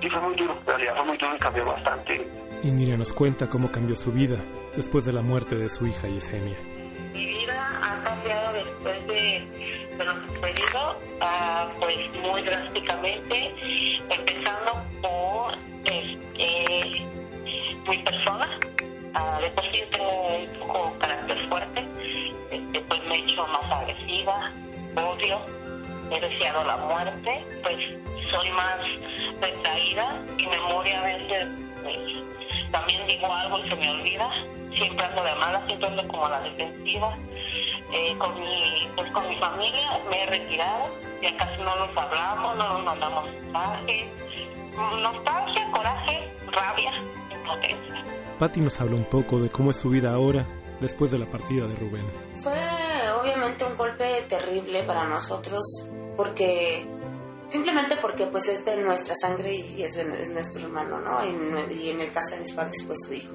[0.00, 2.28] sí fue muy duro, en realidad fue muy duro y cambió bastante.
[2.62, 4.38] Indira nos cuenta cómo cambió su vida
[4.74, 6.56] después de la muerte de su hija Yesenia.
[7.12, 13.54] Mi vida ha cambiado después de, sucedido, ah, pues muy drásticamente,
[14.10, 15.54] empezando por
[15.84, 17.06] este,
[17.88, 18.58] mi persona.
[19.14, 21.86] Ah, de por sí tengo un poco carácter fuerte,
[22.50, 24.52] este, pues me he hecho más agresiva,
[24.96, 25.40] odio,
[26.10, 27.76] he deseado la muerte, pues
[28.30, 28.78] soy más
[29.40, 31.48] retraída, mi memoria a veces
[31.82, 32.23] pues,
[32.74, 34.28] también digo algo y se me olvida,
[34.76, 37.16] siempre ando de mala, siempre ando como a la defensiva.
[37.92, 40.86] Eh, con mi pues con mi familia me he retirado,
[41.22, 44.08] ya casi no nos hablamos, no nos mandamos mensajes,
[45.00, 46.92] nostalgia, coraje, rabia,
[47.30, 48.04] impotencia.
[48.40, 50.44] Patty nos habla un poco de cómo es su vida ahora
[50.80, 52.04] después de la partida de Rubén.
[52.34, 52.58] Fue
[53.20, 55.62] obviamente un golpe terrible para nosotros
[56.16, 56.84] porque
[57.54, 61.24] simplemente porque pues es de nuestra sangre y es, de, es nuestro hermano, ¿no?
[61.24, 63.32] Y, y en el caso de mis padres pues su hijo.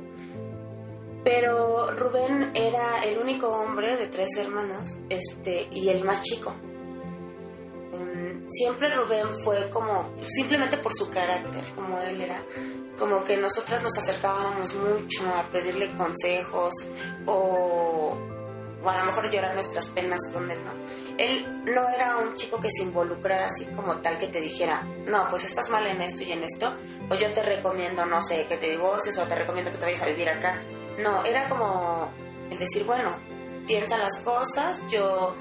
[1.23, 6.53] Pero Rubén era el único hombre de tres hermanos este, y el más chico.
[7.93, 12.43] Mm, Siempre Rubén fue como, simplemente por su carácter, como él era,
[12.97, 16.73] como que nosotras nos acercábamos mucho a pedirle consejos
[17.25, 18.17] o,
[18.84, 20.73] o a lo mejor llorar nuestras penas con ¿no?
[21.18, 25.27] Él no era un chico que se involucrara así como tal que te dijera, no,
[25.30, 26.76] pues estás mal en esto y en esto,
[27.10, 30.03] o yo te recomiendo, no sé, que te divorcies o te recomiendo que te vayas
[30.03, 30.61] a vivir acá.
[30.97, 32.11] No, era como
[32.49, 33.18] el decir, bueno,
[33.68, 35.35] piensa las cosas, yo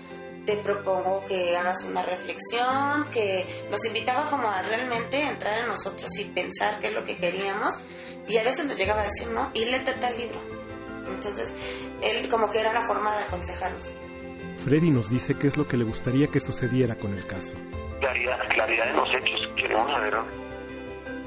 [0.44, 6.10] te propongo que hagas una reflexión, que nos invitaba como a realmente entrar en nosotros
[6.18, 7.78] y pensar qué es lo que queríamos.
[8.26, 10.57] Y a veces nos llegaba a decir, no, y léete tal libro.
[11.12, 11.54] Entonces,
[12.02, 13.92] él como que era la forma de aconsejarnos.
[14.58, 17.56] Freddy nos dice qué es lo que le gustaría que sucediera con el caso.
[18.00, 19.40] Claridad, claridad de los hechos.
[19.56, 20.14] Queremos saber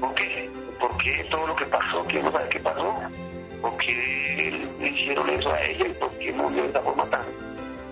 [0.00, 2.94] por qué, por qué todo lo que pasó, queremos saber qué pasó,
[3.60, 7.24] por qué le hicieron eso a ella y por qué murió de esa forma tan,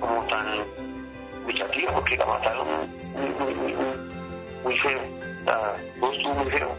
[0.01, 0.65] como tan
[1.47, 2.69] luchativa, porque la mataron
[3.15, 3.73] muy, muy, muy,
[4.65, 5.01] muy, feo.
[6.01, 6.77] Todo estuvo muy feo.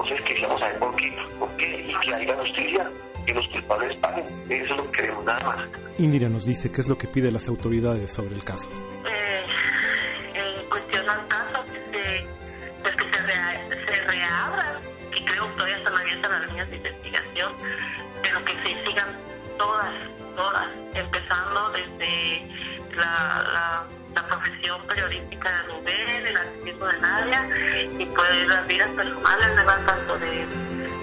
[0.00, 2.90] Entonces queríamos saber por qué, por qué y que haya justicia,
[3.26, 4.24] que los culpables paguen.
[4.48, 5.68] Eso es lo que queremos nada más.
[5.98, 8.68] Indira nos dice qué es lo que pide las autoridades sobre el caso.
[9.04, 9.44] eh,
[10.34, 12.26] en cuestión al caso, que se,
[12.82, 14.80] pues que se, rea- se reabra,
[15.10, 17.52] que creo que todavía están abiertas las líneas de investigación,
[18.22, 19.08] pero que se sigan
[19.58, 19.90] todas,
[20.36, 22.46] todas, empezando desde
[22.96, 25.68] la, la, la profesión periodística de
[27.28, 29.86] de y pues las vidas personales, ¿verdad?
[29.86, 30.46] Tanto de,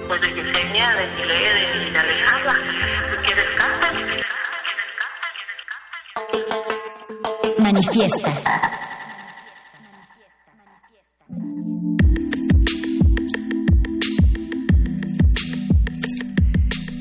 [0.07, 2.53] pues de Yesenia, de Chile, de, de Alejandra,
[3.13, 3.95] y que descansen.
[7.59, 8.31] Manifiesta.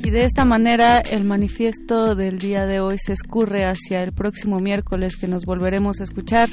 [0.02, 4.60] Y de esta manera el manifiesto del día de hoy se escurre hacia el próximo
[4.60, 6.50] miércoles que nos volveremos a escuchar.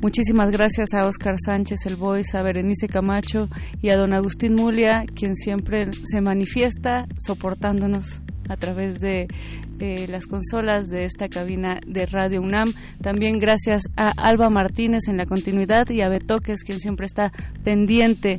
[0.00, 3.48] Muchísimas gracias a Óscar Sánchez, el Voice, a Berenice Camacho
[3.82, 9.26] y a don Agustín Mulia, quien siempre se manifiesta soportándonos a través de
[9.80, 12.72] eh, las consolas de esta cabina de Radio UNAM.
[13.02, 17.32] También gracias a Alba Martínez en la continuidad y a Betoques, quien siempre está
[17.64, 18.38] pendiente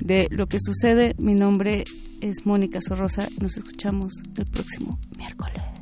[0.00, 1.14] de lo que sucede.
[1.18, 1.84] Mi nombre
[2.20, 3.28] es Mónica Sorrosa.
[3.40, 5.77] Nos escuchamos el próximo miércoles.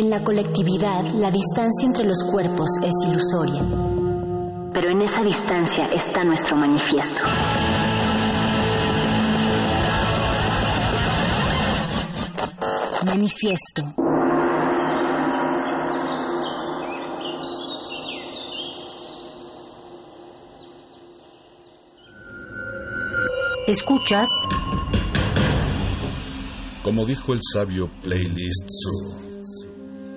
[0.00, 3.62] En la colectividad, la distancia entre los cuerpos es ilusoria.
[4.72, 7.20] Pero en esa distancia está nuestro manifiesto.
[13.04, 13.94] Manifiesto.
[23.66, 24.28] Escuchas
[26.82, 29.29] Como dijo el sabio Playlist Zoo,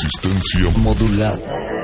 [0.00, 1.77] Resistencia modulada.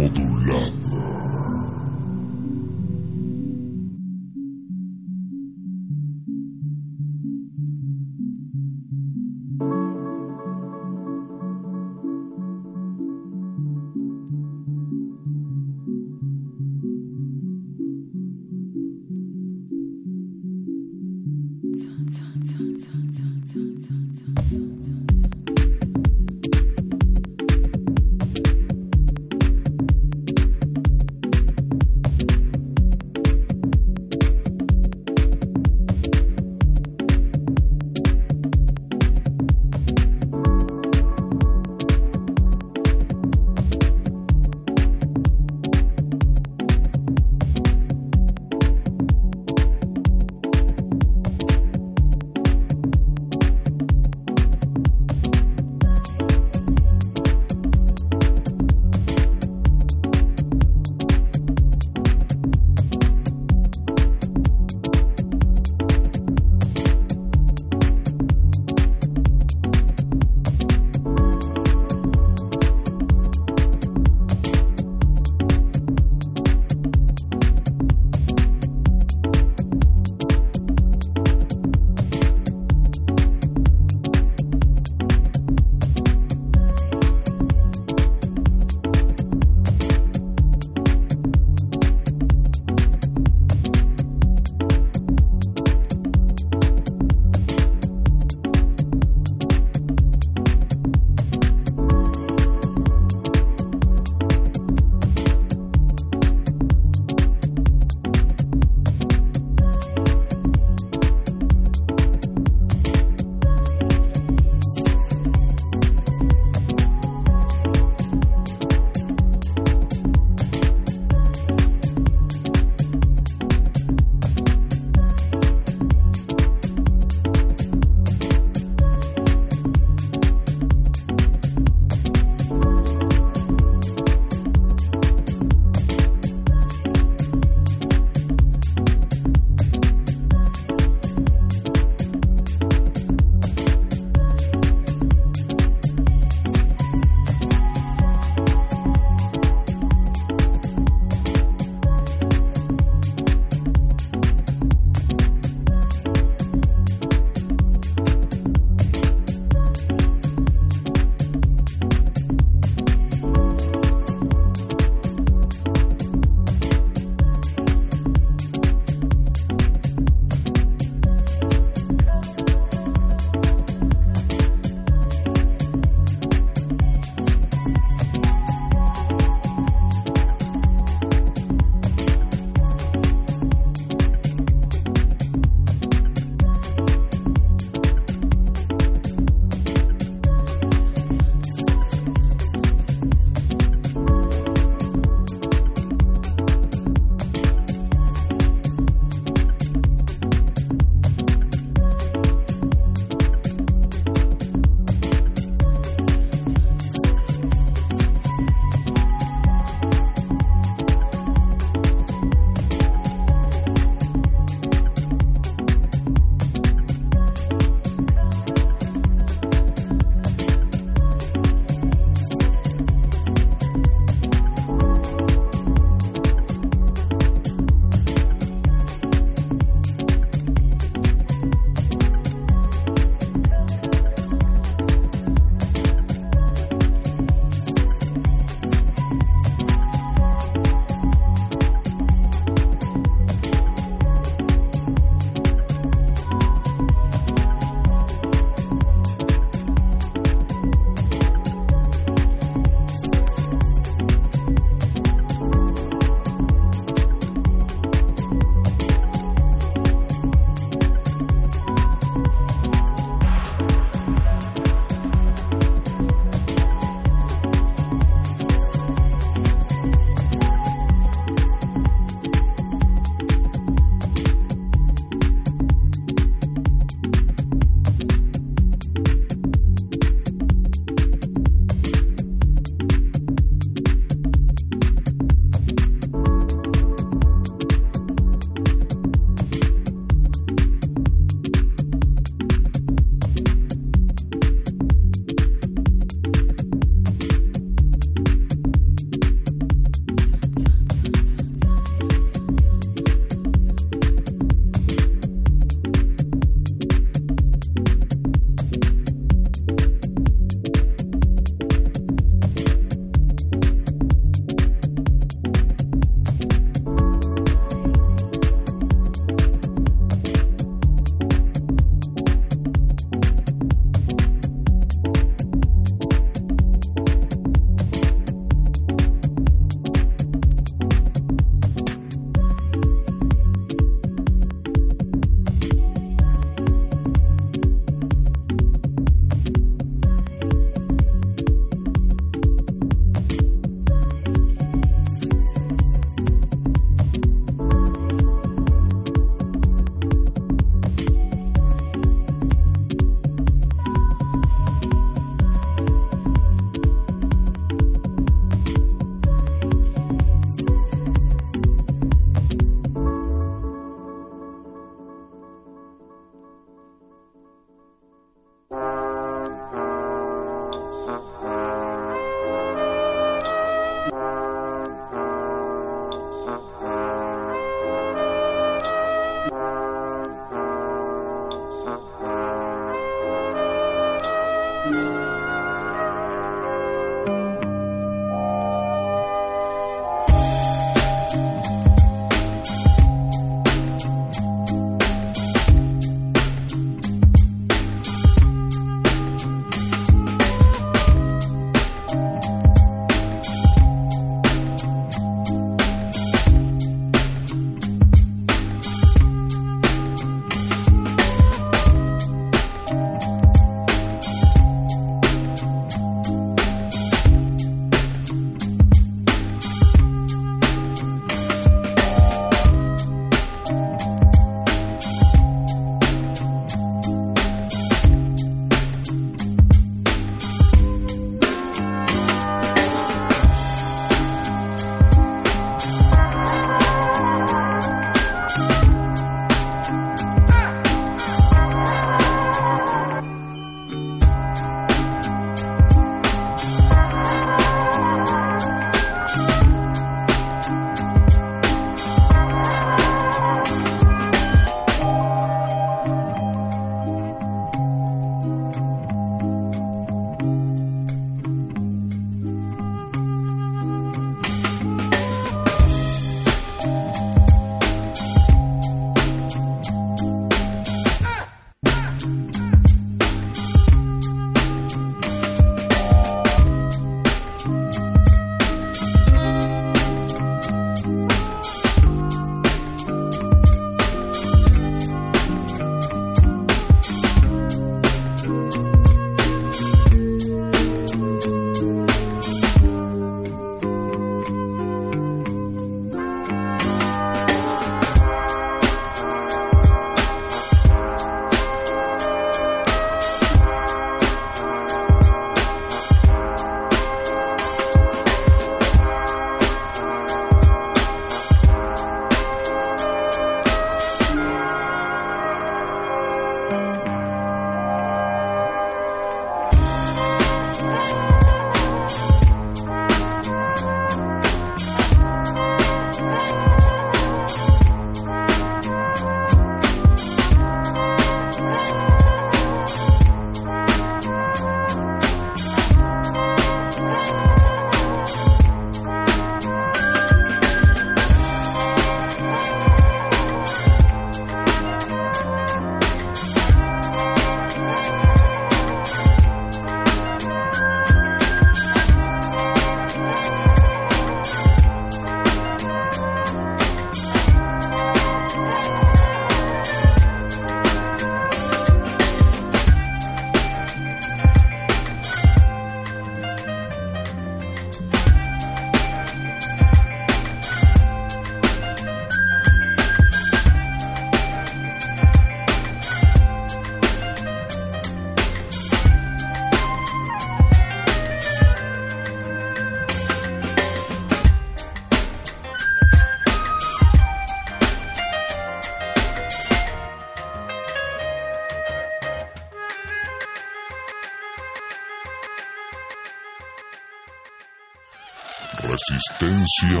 [599.50, 600.00] Resistencia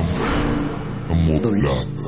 [1.12, 1.99] modulada.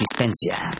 [0.00, 0.79] Resistencia.